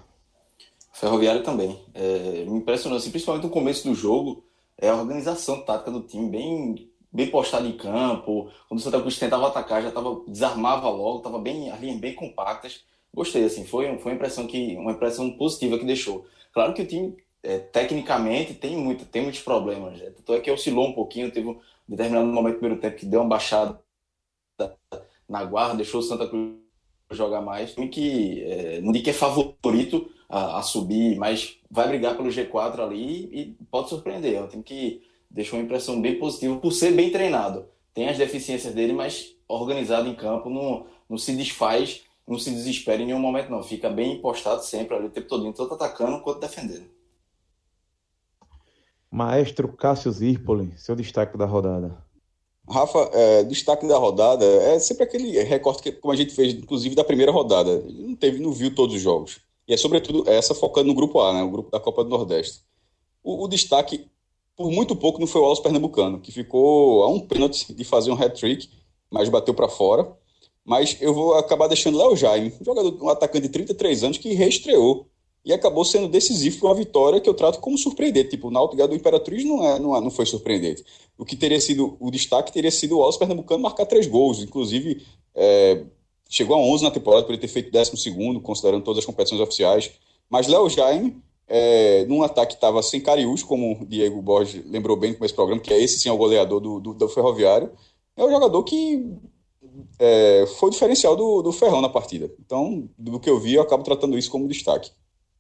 Ferroviário 0.93 1.43
também. 1.43 1.79
É, 1.95 2.45
me 2.45 2.59
impressionou, 2.59 2.99
assim, 2.99 3.11
principalmente 3.11 3.45
no 3.45 3.51
começo 3.51 3.87
do 3.87 3.95
jogo, 3.95 4.45
é 4.79 4.89
a 4.89 4.97
organização 4.97 5.63
tática 5.63 5.91
do 5.91 6.03
time 6.03 6.29
bem 6.29 6.91
bem 7.17 7.31
postado 7.31 7.67
em 7.67 7.77
campo. 7.77 8.51
Quando 8.69 8.79
o 8.79 8.83
Santa 8.83 9.01
Cruz 9.01 9.19
tentava 9.19 9.47
atacar, 9.47 9.83
já 9.83 9.91
tava, 9.91 10.21
desarmava 10.29 10.91
logo, 10.91 11.21
tava 11.21 11.39
bem, 11.39 11.71
as 11.71 11.81
linhas 11.81 11.99
bem 11.99 12.15
compactas. 12.15 12.85
Gostei, 13.13 13.45
assim, 13.45 13.65
foi, 13.65 13.87
foi 13.99 14.13
uma 14.13 14.17
impressão 14.17 14.47
que 14.47 14.77
uma 14.77 14.93
impressão 14.93 15.31
positiva 15.31 15.79
que 15.79 15.87
deixou. 15.87 16.27
Claro 16.53 16.75
que 16.75 16.83
o 16.83 16.87
time 16.87 17.17
é, 17.47 17.59
tecnicamente 17.59 18.55
tem 18.55 18.77
muito, 18.77 19.05
tem 19.05 19.23
muitos 19.23 19.41
problemas. 19.41 19.99
Né? 20.01 20.11
Tanto 20.11 20.35
é 20.35 20.41
que 20.41 20.51
oscilou 20.51 20.89
um 20.89 20.93
pouquinho, 20.93 21.31
teve 21.31 21.49
um 21.49 21.61
determinado 21.89 22.27
momento 22.27 22.55
do 22.55 22.59
primeiro 22.59 22.81
tempo 22.81 22.97
que 22.97 23.07
deu 23.07 23.21
uma 23.21 23.29
baixada 23.29 23.81
na 25.29 25.45
guarda, 25.45 25.77
deixou 25.77 26.01
o 26.01 26.03
Santa 26.03 26.27
Cruz 26.27 26.57
jogar 27.13 27.41
mais. 27.41 27.73
Time 27.75 27.89
que 27.89 28.43
é, 28.43 28.81
não 28.81 28.93
que 28.93 29.11
é 29.11 29.13
favorito 29.13 30.11
a, 30.29 30.59
a, 30.59 30.63
subir, 30.63 31.17
mas 31.17 31.59
vai 31.71 31.87
brigar 31.87 32.17
pelo 32.17 32.29
G4 32.29 32.81
ali 32.81 33.29
e 33.33 33.57
pode 33.71 33.91
surpreender. 33.91 34.35
É 34.35 34.43
um 34.43 34.49
time 34.49 34.65
que 34.65 35.03
deixou 35.31 35.59
uma 35.59 35.65
impressão 35.65 36.01
bem 36.01 36.19
positiva 36.19 36.57
por 36.57 36.73
ser 36.73 36.93
bem 36.93 37.11
treinado. 37.11 37.67
Tem 37.95 38.09
as 38.09 38.19
deficiências 38.19 38.75
dele, 38.75 38.93
mas 38.93 39.37
organizado 39.47 40.09
em 40.09 40.15
campo, 40.17 40.51
não, 40.51 40.87
não 41.09 41.17
se 41.17 41.35
desfaz, 41.37 42.03
não 42.27 42.39
se 42.39 42.51
desespera 42.51 43.03
em 43.03 43.07
nenhum 43.07 43.21
momento, 43.21 43.51
não. 43.51 43.63
Fica 43.63 43.89
bem 43.89 44.21
postado 44.21 44.65
sempre 44.65 44.97
ali 44.97 45.07
o 45.07 45.11
tempo 45.11 45.29
todo, 45.29 45.53
tanto 45.53 45.75
atacando 45.75 46.21
quanto 46.21 46.41
defendendo. 46.41 46.96
Maestro 49.17 49.67
Cássio 49.73 50.13
Zirpoli, 50.13 50.75
seu 50.77 50.95
destaque 50.95 51.39
da 51.39 51.47
rodada. 51.47 51.97
Rafa, 52.69 52.99
é, 53.15 53.45
destaque 53.45 53.89
da 53.89 53.97
rodada 53.97 54.45
é 54.45 54.79
sempre 54.79 55.05
aquele 55.05 55.43
recorte 55.43 55.83
que, 55.83 55.91
como 55.91 56.13
a 56.13 56.17
gente 56.17 56.35
fez, 56.35 56.53
inclusive, 56.53 56.95
da 56.95 57.03
primeira 57.03 57.33
rodada. 57.33 57.83
Não 57.89 58.15
teve, 58.15 58.39
não 58.41 58.53
viu 58.53 58.75
todos 58.75 58.95
os 58.95 59.01
jogos. 59.01 59.41
E 59.67 59.73
é 59.73 59.77
sobretudo 59.79 60.29
essa 60.29 60.55
focando 60.55 60.89
no 60.89 60.95
grupo 60.95 61.19
A, 61.21 61.33
né, 61.33 61.43
o 61.43 61.51
grupo 61.51 61.71
da 61.71 61.81
Copa 61.81 62.05
do 62.05 62.11
Nordeste. 62.11 62.61
O, 63.25 63.45
o 63.45 63.49
destaque 63.49 64.07
por 64.55 64.71
muito 64.71 64.95
pouco 64.95 65.19
não 65.19 65.27
foi 65.27 65.41
o 65.41 65.45
Wallace 65.45 65.63
Pernambucano, 65.63 66.21
que 66.21 66.31
ficou 66.31 67.03
a 67.03 67.09
um 67.09 67.19
pênalti 67.19 67.73
de 67.73 67.85
fazer 67.85 68.11
um 68.11 68.23
hat-trick, 68.23 68.69
mas 69.11 69.31
bateu 69.31 69.55
para 69.55 69.67
fora. 69.67 70.13
Mas 70.63 70.99
eu 71.01 71.15
vou 71.15 71.37
acabar 71.37 71.69
deixando 71.69 71.97
Léo 71.97 72.15
Jaime, 72.15 72.53
jogador, 72.61 73.03
um 73.03 73.09
atacante 73.09 73.47
de 73.47 73.49
33 73.49 74.05
anos 74.05 74.19
que 74.19 74.35
reestreou 74.35 75.07
e 75.47 75.53
acabou 75.53 75.85
sendo 75.85 76.09
decisivo 76.09 76.59
para 76.59 76.69
uma 76.71 76.75
vitória 76.75 77.21
que 77.21 77.29
eu 77.31 77.33
trato 77.33 77.61
como 77.61 77.79
surpreendente. 77.79 78.31
Tipo, 78.31 78.49
o 78.49 78.51
Náutico 78.51 78.89
do 78.89 78.97
Imperatriz 78.97 79.45
não, 79.45 79.65
é, 79.65 79.79
não, 79.79 79.97
é, 79.97 80.01
não 80.01 80.11
foi 80.11 80.27
surpreendente. 80.27 80.85
O 81.17 81.25
que 81.25 81.37
teria 81.37 81.61
sido 81.61 81.97
o 82.01 82.11
destaque 82.11 82.53
teria 82.53 82.71
sido 82.73 82.97
o 82.97 82.99
Wallace 82.99 83.17
Pernambucano 83.17 83.63
marcar 83.63 83.87
três 83.87 84.09
gols, 84.09 84.43
inclusive 84.43 85.07
é, 85.37 85.85
chegou 86.29 86.57
a 86.57 86.59
11 86.59 86.83
na 86.83 86.91
temporada 86.91 87.25
por 87.25 87.31
ele 87.31 87.41
ter 87.41 87.47
feito 87.47 87.71
12 87.71 87.97
segundo, 87.97 88.41
considerando 88.41 88.83
todas 88.83 88.99
as 88.99 89.07
competições 89.07 89.41
oficiais. 89.41 89.93
Mas 90.29 90.49
Léo 90.49 90.69
Jaime 90.69 91.23
é, 91.47 92.05
num 92.07 92.25
ataque 92.25 92.55
que 92.55 92.57
estava 92.57 92.83
sem 92.83 93.01
Cariús, 93.01 93.45
como 93.45 93.81
o 93.81 93.87
Diego 93.87 94.21
Borges 94.21 94.65
lembrou 94.67 94.97
bem 94.97 95.15
com 95.15 95.25
esse 95.25 95.33
programa, 95.35 95.61
que 95.61 95.73
é 95.73 95.81
esse 95.81 96.01
sim 96.01 96.09
é 96.09 96.13
o 96.13 96.19
goleador 96.19 96.61
do, 96.61 96.81
do, 96.81 96.93
do 96.93 97.09
Ferroviário, 97.09 97.71
é 98.17 98.25
o 98.25 98.31
jogador 98.31 98.65
que 98.65 99.15
é, 99.99 100.45
foi 100.59 100.71
diferencial 100.71 101.15
do, 101.15 101.43
do 101.43 101.53
Ferrão 101.53 101.81
na 101.81 101.89
partida. 101.89 102.29
Então, 102.45 102.89
do 102.99 103.21
que 103.21 103.31
eu 103.31 103.39
vi, 103.39 103.55
eu 103.55 103.63
acabo 103.63 103.85
tratando 103.85 104.19
isso 104.19 104.31
como 104.31 104.49
destaque. 104.49 104.91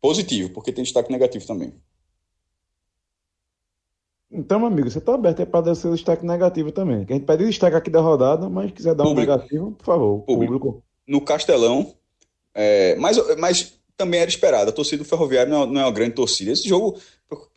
Positivo, 0.06 0.50
porque 0.50 0.70
tem 0.70 0.84
destaque 0.84 1.10
negativo 1.10 1.44
também. 1.44 1.74
Então, 4.30 4.60
meu 4.60 4.68
amigo, 4.68 4.88
você 4.88 4.98
está 4.98 5.12
aberto 5.12 5.44
para 5.46 5.62
dar 5.62 5.74
seu 5.74 5.92
destaque 5.92 6.24
negativo 6.24 6.70
também. 6.70 6.98
A 6.98 7.12
gente 7.12 7.26
pede 7.26 7.44
destaque 7.44 7.74
aqui 7.74 7.90
da 7.90 7.98
rodada, 7.98 8.48
mas 8.48 8.70
quiser 8.70 8.94
dar 8.94 9.02
público. 9.02 9.32
um 9.32 9.34
negativo, 9.34 9.72
por 9.72 9.84
favor. 9.84 10.20
Público. 10.20 10.52
público. 10.52 10.84
No 11.08 11.20
Castelão, 11.20 11.92
é, 12.54 12.94
mas, 13.00 13.18
mas 13.36 13.80
também 13.96 14.20
era 14.20 14.30
esperado. 14.30 14.70
A 14.70 14.72
torcida 14.72 15.02
do 15.02 15.08
Ferroviário 15.08 15.50
não, 15.50 15.64
é 15.64 15.66
não 15.66 15.80
é 15.80 15.84
uma 15.84 15.90
grande 15.90 16.14
torcida. 16.14 16.52
Esse 16.52 16.68
jogo 16.68 17.00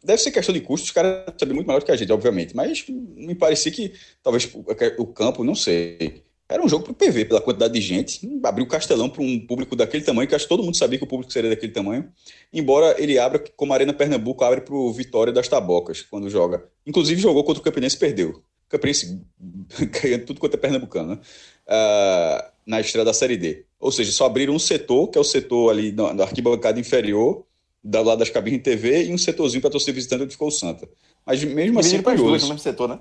deve 0.04 0.20
ser 0.20 0.32
questão 0.32 0.52
de 0.52 0.62
custo, 0.62 0.86
os 0.86 0.92
caras 0.92 1.32
sabem 1.38 1.54
muito 1.54 1.68
melhor 1.68 1.82
do 1.82 1.86
que 1.86 1.92
a 1.92 1.96
gente, 1.96 2.12
obviamente. 2.12 2.56
Mas 2.56 2.84
me 2.90 3.36
parecia 3.36 3.72
que 3.72 3.94
talvez 4.24 4.52
o 4.98 5.06
campo, 5.06 5.44
não 5.44 5.54
sei. 5.54 6.24
Era 6.50 6.64
um 6.64 6.68
jogo 6.68 6.84
para 6.84 6.92
o 6.94 6.96
PV, 6.96 7.26
pela 7.26 7.40
quantidade 7.40 7.72
de 7.72 7.80
gente. 7.80 8.28
Abriu 8.44 8.66
o 8.66 8.68
Castelão 8.68 9.08
para 9.08 9.22
um 9.22 9.40
público 9.40 9.76
daquele 9.76 10.04
tamanho, 10.04 10.28
que 10.28 10.34
acho 10.34 10.46
que 10.46 10.50
todo 10.50 10.64
mundo 10.64 10.76
sabia 10.76 10.98
que 10.98 11.04
o 11.04 11.08
público 11.08 11.32
seria 11.32 11.52
daquele 11.52 11.72
tamanho. 11.72 12.12
Embora 12.52 12.96
ele 12.98 13.20
abra, 13.20 13.38
como 13.56 13.72
a 13.72 13.76
Arena 13.76 13.94
Pernambuco 13.94 14.44
abre 14.44 14.62
para 14.62 14.74
o 14.74 14.92
Vitória 14.92 15.32
das 15.32 15.48
Tabocas, 15.48 16.02
quando 16.02 16.28
joga. 16.28 16.68
Inclusive 16.88 17.22
jogou 17.22 17.44
contra 17.44 17.62
o 17.62 17.64
Campinense 17.64 17.98
e 17.98 18.00
perdeu. 18.00 18.30
O 18.32 18.70
Campinense 18.70 19.22
ganhando 20.02 20.26
tudo 20.26 20.40
quanto 20.40 20.56
é 20.56 20.58
pernambucano, 20.58 21.16
né? 21.16 21.20
Uh, 21.68 22.52
na 22.66 22.82
estreia 22.82 23.06
da 23.06 23.14
Série 23.14 23.38
D. 23.38 23.66
Ou 23.80 23.92
seja, 23.92 24.12
só 24.12 24.26
abriram 24.26 24.56
um 24.56 24.60
setor, 24.60 25.08
que 25.08 25.20
é 25.20 25.22
o 25.22 25.24
setor 25.24 25.70
ali 25.70 25.92
na, 25.92 26.16
na 26.16 26.24
arquibancada 26.24 26.80
inferior, 26.80 27.46
do 27.84 28.02
lado 28.02 28.18
das 28.18 28.32
cabines 28.32 28.58
de 28.58 28.64
TV, 28.64 29.06
e 29.06 29.14
um 29.14 29.20
setorzinho 29.20 29.62
para 29.62 29.70
torcer 29.70 29.94
visitante 29.94 30.24
onde 30.24 30.32
ficou 30.32 30.48
o 30.48 30.52
Santa. 30.52 30.90
Mas 31.24 31.44
mesmo 31.44 31.80
assim. 31.80 32.02
Para 32.02 32.14
as 32.14 32.20
duas 32.20 32.42
no 32.42 32.48
mesmo 32.48 32.60
setor, 32.60 32.90
né? 32.90 33.00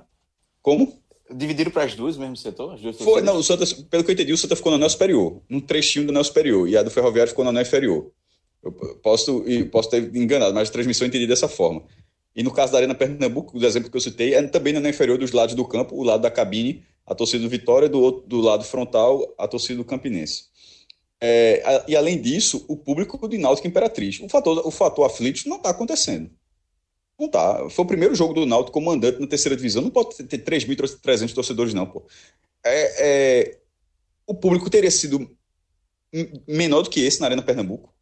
Como? 0.60 0.98
Dividiram 1.34 1.70
para 1.70 1.84
as 1.84 1.94
duas 1.94 2.16
no 2.16 2.22
mesmo 2.22 2.36
setor? 2.36 2.74
As 2.74 2.80
duas 2.80 2.96
Foi, 2.96 3.20
não, 3.20 3.36
o 3.36 3.42
Santa, 3.42 3.64
pelo 3.90 4.02
que 4.02 4.10
eu 4.10 4.14
entendi, 4.14 4.32
o 4.32 4.38
Santa 4.38 4.56
ficou 4.56 4.70
no 4.70 4.76
anel 4.76 4.88
superior, 4.88 5.42
num 5.48 5.60
trechinho 5.60 6.06
do 6.06 6.10
anel 6.10 6.24
superior, 6.24 6.68
e 6.68 6.76
a 6.76 6.82
do 6.82 6.90
Ferroviário 6.90 7.30
ficou 7.30 7.44
no 7.44 7.50
anel 7.50 7.62
inferior. 7.62 8.10
Eu 8.62 8.72
posso, 8.72 9.44
posso 9.70 9.90
ter 9.90 10.14
enganado, 10.16 10.54
mas 10.54 10.68
a 10.68 10.72
transmissão 10.72 11.06
eu 11.06 11.08
entendi 11.08 11.26
dessa 11.26 11.48
forma. 11.48 11.82
E 12.34 12.42
no 12.42 12.52
caso 12.52 12.72
da 12.72 12.78
Arena 12.78 12.94
Pernambuco, 12.94 13.58
do 13.58 13.66
exemplo 13.66 13.90
que 13.90 13.96
eu 13.96 14.00
citei, 14.00 14.34
é 14.34 14.42
também 14.42 14.72
não 14.72 14.80
é 14.84 14.90
inferior 14.90 15.18
dos 15.18 15.32
lados 15.32 15.54
do 15.54 15.64
campo, 15.64 15.96
o 15.96 16.02
lado 16.02 16.22
da 16.22 16.30
cabine, 16.30 16.84
a 17.06 17.14
torcida 17.14 17.42
do 17.42 17.48
Vitória, 17.48 17.88
do, 17.88 18.00
outro, 18.00 18.28
do 18.28 18.40
lado 18.40 18.64
frontal, 18.64 19.34
a 19.38 19.48
torcida 19.48 19.76
do 19.76 19.84
Campinense. 19.84 20.44
É, 21.20 21.84
e 21.88 21.96
além 21.96 22.20
disso, 22.20 22.64
o 22.68 22.76
público 22.76 23.28
de 23.28 23.38
Náutico 23.38 23.66
Imperatriz. 23.66 24.20
O 24.20 24.28
fator, 24.28 24.66
o 24.66 24.70
fator 24.70 25.04
aflito 25.04 25.48
não 25.48 25.56
está 25.56 25.70
acontecendo. 25.70 26.30
Não 27.18 27.28
tá. 27.28 27.68
Foi 27.70 27.84
o 27.84 27.88
primeiro 27.88 28.14
jogo 28.14 28.32
do 28.32 28.46
Náutico 28.46 28.72
comandante 28.72 29.20
na 29.20 29.26
terceira 29.26 29.56
divisão. 29.56 29.82
Não 29.82 29.90
pode 29.90 30.16
ter 30.24 30.38
3.300 30.38 31.34
torcedores, 31.34 31.74
não, 31.74 31.86
pô. 31.86 32.06
É, 32.64 33.06
é, 33.06 33.58
o 34.26 34.34
público 34.34 34.70
teria 34.70 34.90
sido 34.90 35.28
menor 36.46 36.82
do 36.82 36.90
que 36.90 37.00
esse 37.00 37.20
na 37.20 37.26
Arena 37.26 37.42
Pernambuco. 37.42 37.92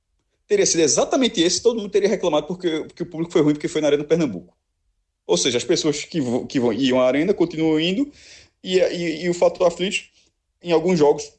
Teria 0.47 0.67
sido 0.67 0.81
exatamente 0.81 1.41
esse, 1.41 1.63
todo 1.63 1.79
mundo 1.81 1.91
teria 1.91 2.09
reclamado 2.09 2.47
porque, 2.47 2.85
porque 2.85 3.03
o 3.03 3.07
público 3.07 3.33
foi 3.33 3.43
ruim 3.43 3.55
porque 3.55 3.69
foi 3.69 3.81
na 3.81 3.89
Arena 3.89 4.05
Pernambuco. 4.05 4.57
Ou 5.27 5.37
seja, 5.37 5.59
as 5.59 5.65
pessoas 5.65 6.05
que, 6.05 6.21
que 6.47 6.61
vão, 6.61 6.73
iam 6.73 7.01
à 7.01 7.07
Arena 7.07 7.35
continuam 7.35 7.81
indo 7.81 8.11
e, 8.63 8.79
e, 8.79 9.25
e 9.25 9.31
o 9.31 9.35
fator 9.35 9.67
aflito, 9.67 10.05
em 10.63 10.73
alguns 10.73 10.99
jogos, 10.99 11.33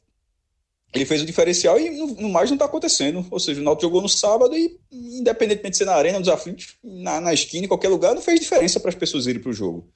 ele 0.92 1.04
fez 1.04 1.22
o 1.22 1.26
diferencial 1.26 1.78
e 1.78 1.90
no, 1.90 2.06
no 2.14 2.28
mais 2.28 2.50
não 2.50 2.56
está 2.56 2.64
acontecendo. 2.64 3.26
Ou 3.30 3.38
seja, 3.38 3.60
o 3.60 3.64
Náutico 3.64 3.86
jogou 3.86 4.02
no 4.02 4.08
sábado 4.08 4.56
e, 4.56 4.78
independentemente 4.90 5.72
de 5.72 5.76
ser 5.76 5.84
na 5.84 5.94
arena, 5.94 6.18
nos 6.18 6.28
aflitos, 6.28 6.76
na, 6.82 7.20
na 7.20 7.34
esquina, 7.34 7.66
em 7.66 7.68
qualquer 7.68 7.88
lugar, 7.88 8.14
não 8.14 8.22
fez 8.22 8.40
diferença 8.40 8.80
para 8.80 8.88
as 8.88 8.94
pessoas 8.94 9.26
irem 9.26 9.40
para 9.40 9.50
o 9.50 9.54
jogo. 9.54 9.86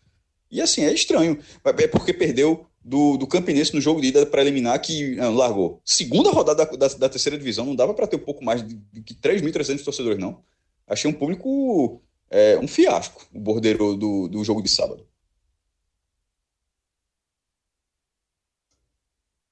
E 0.50 0.60
assim, 0.60 0.84
é 0.84 0.92
estranho. 0.92 1.38
É 1.64 1.86
porque 1.86 2.12
perdeu 2.12 2.66
do, 2.84 3.16
do 3.16 3.26
Campinense 3.26 3.74
no 3.74 3.80
jogo 3.80 4.02
de 4.02 4.08
ida 4.08 4.26
para 4.26 4.42
eliminar, 4.42 4.78
que 4.80 5.16
não, 5.16 5.24
ah, 5.24 5.30
largou. 5.30 5.80
Segunda 5.84 6.30
rodada 6.30 6.66
da, 6.66 6.76
da, 6.76 6.94
da, 6.94 7.08
terceira 7.08 7.38
divisão, 7.38 7.64
não 7.64 7.74
dava 7.74 7.94
para 7.94 8.06
ter 8.06 8.16
um 8.16 8.20
pouco 8.20 8.44
mais 8.44 8.66
de, 8.66 8.74
de 8.92 9.14
3.300 9.14 9.82
torcedores, 9.82 10.18
não. 10.18 10.40
Achei 10.86 11.10
um 11.10 11.14
público, 11.14 12.02
é, 12.30 12.58
um 12.58 12.68
fiasco, 12.68 13.24
o 13.32 13.40
bordeiro 13.40 13.96
do, 13.96 14.28
do 14.28 14.44
jogo 14.44 14.60
de 14.60 14.68
sábado. 14.68 15.06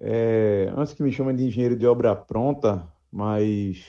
É, 0.01 0.73
antes 0.77 0.95
que 0.95 1.03
me 1.03 1.13
chamem 1.13 1.37
de 1.37 1.45
engenheiro 1.45 1.77
de 1.77 1.87
obra 1.87 2.17
pronta, 2.17 2.91
mas 3.13 3.85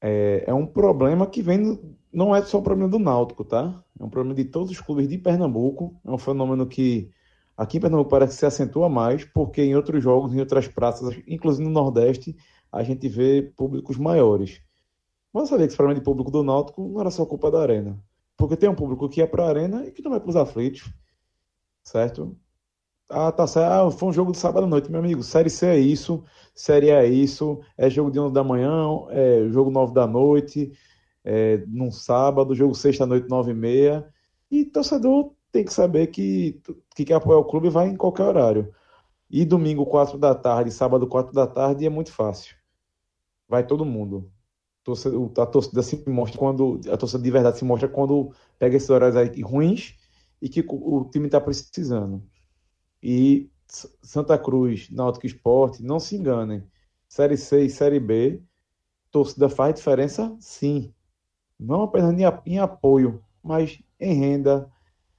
é, 0.00 0.44
é 0.46 0.54
um 0.54 0.66
problema 0.66 1.26
que 1.26 1.42
vem, 1.42 1.78
não 2.12 2.34
é 2.34 2.42
só 2.42 2.58
um 2.58 2.62
problema 2.62 2.90
do 2.90 2.98
Náutico, 2.98 3.44
tá? 3.44 3.82
É 3.98 4.04
um 4.04 4.10
problema 4.10 4.34
de 4.34 4.44
todos 4.44 4.70
os 4.70 4.80
clubes 4.80 5.08
de 5.08 5.18
Pernambuco. 5.18 6.00
É 6.04 6.10
um 6.10 6.18
fenômeno 6.18 6.66
que 6.66 7.10
aqui 7.56 7.76
em 7.78 7.80
Pernambuco 7.80 8.10
parece 8.10 8.34
que 8.34 8.40
se 8.40 8.46
acentua 8.46 8.88
mais, 8.88 9.24
porque 9.24 9.62
em 9.62 9.76
outros 9.76 10.02
jogos, 10.02 10.34
em 10.34 10.40
outras 10.40 10.66
praças, 10.66 11.16
inclusive 11.26 11.64
no 11.64 11.70
Nordeste, 11.70 12.36
a 12.72 12.82
gente 12.82 13.08
vê 13.08 13.42
públicos 13.56 13.96
maiores. 13.98 14.62
Mas 15.32 15.44
eu 15.44 15.48
sabia 15.50 15.66
que 15.66 15.70
esse 15.70 15.76
problema 15.76 15.98
de 15.98 16.04
público 16.04 16.30
do 16.30 16.42
Náutico 16.42 16.88
não 16.88 17.00
era 17.00 17.10
só 17.10 17.24
culpa 17.24 17.50
da 17.50 17.60
Arena. 17.62 18.02
Porque 18.36 18.56
tem 18.56 18.68
um 18.68 18.74
público 18.74 19.08
que 19.08 19.22
é 19.22 19.26
para 19.26 19.44
a 19.44 19.48
Arena 19.48 19.86
e 19.86 19.92
que 19.92 20.02
não 20.02 20.10
vai 20.10 20.18
para 20.18 20.30
os 20.30 20.36
aflitos, 20.36 20.90
certo? 21.84 22.36
Ah, 23.10 23.32
tá 23.32 23.46
certo. 23.46 23.88
Ah, 23.88 23.90
foi 23.90 24.08
um 24.08 24.12
jogo 24.12 24.30
de 24.32 24.38
sábado 24.38 24.64
à 24.64 24.66
noite, 24.68 24.90
meu 24.90 25.00
amigo. 25.00 25.22
Série 25.22 25.50
C 25.50 25.66
é 25.66 25.78
isso, 25.78 26.24
Série 26.54 26.92
A 26.92 27.02
é 27.04 27.08
isso, 27.08 27.60
é 27.76 27.90
jogo 27.90 28.10
de 28.10 28.20
11 28.20 28.32
da 28.32 28.44
manhã, 28.44 28.86
é 29.10 29.48
jogo 29.50 29.70
9 29.70 29.92
da 29.92 30.06
noite, 30.06 30.72
é 31.24 31.58
num 31.66 31.90
sábado, 31.90 32.54
jogo 32.54 32.74
sexta-noite, 32.74 33.28
9 33.28 33.50
e 33.52 33.54
meia. 33.54 34.08
E 34.50 34.64
torcedor 34.64 35.34
tem 35.52 35.64
que 35.64 35.72
saber 35.72 36.06
que, 36.08 36.60
que 36.94 37.04
quer 37.04 37.14
apoiar 37.14 37.38
o 37.38 37.44
clube 37.44 37.68
vai 37.68 37.88
em 37.88 37.96
qualquer 37.96 38.24
horário. 38.24 38.72
E 39.30 39.44
domingo, 39.44 39.86
4 39.86 40.18
da 40.18 40.34
tarde, 40.34 40.70
sábado, 40.72 41.06
4 41.08 41.32
da 41.34 41.46
tarde, 41.46 41.86
é 41.86 41.90
muito 41.90 42.12
fácil. 42.12 42.56
Vai 43.48 43.66
todo 43.66 43.84
mundo. 43.84 44.30
A 45.38 45.46
torcida 45.46 45.82
se 45.82 46.02
mostra 46.08 46.38
quando. 46.38 46.80
A 46.92 46.96
torcida 46.96 47.22
de 47.22 47.30
verdade 47.30 47.58
se 47.58 47.64
mostra 47.64 47.88
quando 47.88 48.32
pega 48.58 48.76
esses 48.76 48.90
horários 48.90 49.16
aí 49.16 49.40
ruins 49.42 49.94
e 50.42 50.48
que 50.48 50.64
o 50.68 51.04
time 51.12 51.26
está 51.26 51.40
precisando. 51.40 52.22
E 53.02 53.48
Santa 54.02 54.36
Cruz, 54.36 54.90
Náutico 54.90 55.26
Esporte, 55.26 55.82
não 55.82 56.00
se 56.00 56.16
enganem. 56.16 56.62
Série 57.08 57.36
C 57.36 57.64
e 57.64 57.70
Série 57.70 58.00
B, 58.00 58.40
torcida 59.10 59.48
faz 59.48 59.74
diferença 59.74 60.36
sim. 60.40 60.92
Não 61.58 61.82
apenas 61.82 62.14
em 62.46 62.58
apoio, 62.58 63.22
mas 63.42 63.80
em 63.98 64.14
renda, 64.14 64.70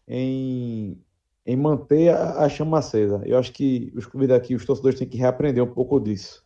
em, 0.08 0.98
em 1.46 1.56
manter 1.56 2.10
a, 2.10 2.44
a 2.44 2.50
chama 2.50 2.80
acesa. 2.80 3.22
Eu 3.26 3.38
acho 3.38 3.52
que 3.52 3.92
os 3.96 4.06
clubes 4.06 4.30
daqui, 4.30 4.56
os 4.56 4.66
torcedores 4.66 4.98
têm 4.98 5.08
que 5.08 5.18
reaprender 5.18 5.64
um 5.64 5.72
pouco 5.72 6.00
disso. 6.00 6.44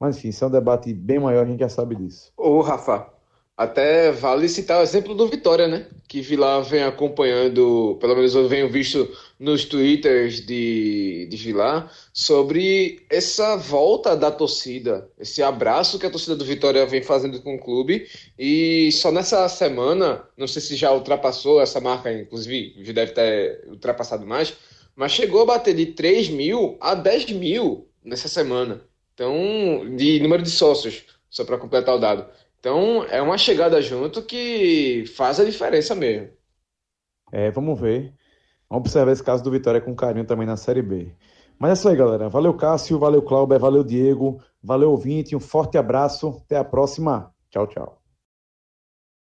Mas 0.00 0.16
enfim, 0.16 0.28
isso 0.28 0.44
é 0.44 0.46
um 0.46 0.50
debate 0.50 0.92
bem 0.92 1.18
maior, 1.18 1.44
a 1.44 1.48
gente 1.48 1.60
já 1.60 1.68
sabe 1.68 1.96
disso. 1.96 2.32
Ô, 2.36 2.60
Rafa, 2.60 3.12
até 3.56 4.12
vale 4.12 4.48
citar 4.48 4.78
o 4.78 4.82
exemplo 4.82 5.14
do 5.14 5.26
Vitória, 5.26 5.66
né? 5.66 5.88
Que 6.08 6.20
Vilar 6.20 6.62
vem 6.62 6.84
acompanhando, 6.84 7.96
pelo 8.00 8.14
menos 8.14 8.34
eu 8.34 8.48
venho 8.48 8.70
visto 8.70 9.08
nos 9.38 9.64
twitters 9.64 10.44
de, 10.44 11.26
de 11.30 11.36
Vilar, 11.36 11.92
sobre 12.12 13.06
essa 13.08 13.56
volta 13.56 14.16
da 14.16 14.30
torcida, 14.30 15.08
esse 15.18 15.42
abraço 15.42 15.98
que 15.98 16.06
a 16.06 16.10
torcida 16.10 16.34
do 16.34 16.44
Vitória 16.44 16.84
vem 16.86 17.02
fazendo 17.02 17.40
com 17.40 17.54
o 17.54 17.60
clube. 17.60 18.08
E 18.36 18.90
só 18.92 19.12
nessa 19.12 19.48
semana, 19.48 20.28
não 20.36 20.48
sei 20.48 20.60
se 20.60 20.74
já 20.74 20.92
ultrapassou 20.92 21.60
essa 21.60 21.80
marca, 21.80 22.12
inclusive 22.12 22.74
já 22.84 22.92
deve 22.92 23.12
ter 23.12 23.64
ultrapassado 23.68 24.26
mais, 24.26 24.54
mas 24.96 25.12
chegou 25.12 25.42
a 25.42 25.46
bater 25.46 25.74
de 25.74 25.86
3 25.86 26.30
mil 26.30 26.76
a 26.80 26.94
10 26.94 27.30
mil 27.32 27.88
nessa 28.04 28.26
semana. 28.26 28.82
Então, 29.14 29.96
de 29.96 30.20
número 30.20 30.42
de 30.42 30.50
sócios, 30.50 31.04
só 31.30 31.44
para 31.44 31.58
completar 31.58 31.94
o 31.94 31.98
dado. 31.98 32.26
Então, 32.58 33.04
é 33.04 33.22
uma 33.22 33.38
chegada 33.38 33.80
junto 33.80 34.22
que 34.22 35.04
faz 35.14 35.38
a 35.38 35.44
diferença 35.44 35.94
mesmo. 35.94 36.30
É, 37.32 37.50
vamos 37.50 37.80
ver. 37.80 38.12
Vamos 38.70 38.86
observar 38.86 39.12
esse 39.12 39.22
caso 39.22 39.42
do 39.42 39.50
Vitória 39.50 39.80
com 39.80 39.94
carinho 39.94 40.26
também 40.26 40.46
na 40.46 40.56
Série 40.56 40.82
B. 40.82 41.14
Mas 41.58 41.70
é 41.70 41.72
isso 41.74 41.88
aí, 41.88 41.96
galera. 41.96 42.28
Valeu, 42.28 42.54
Cássio, 42.54 42.98
valeu, 42.98 43.22
Cláudio, 43.22 43.58
valeu, 43.58 43.82
Diego, 43.84 44.40
valeu, 44.62 44.90
ouvinte. 44.90 45.34
Um 45.34 45.40
forte 45.40 45.78
abraço. 45.78 46.40
Até 46.44 46.56
a 46.56 46.64
próxima. 46.64 47.32
Tchau, 47.50 47.66
tchau. 47.66 47.97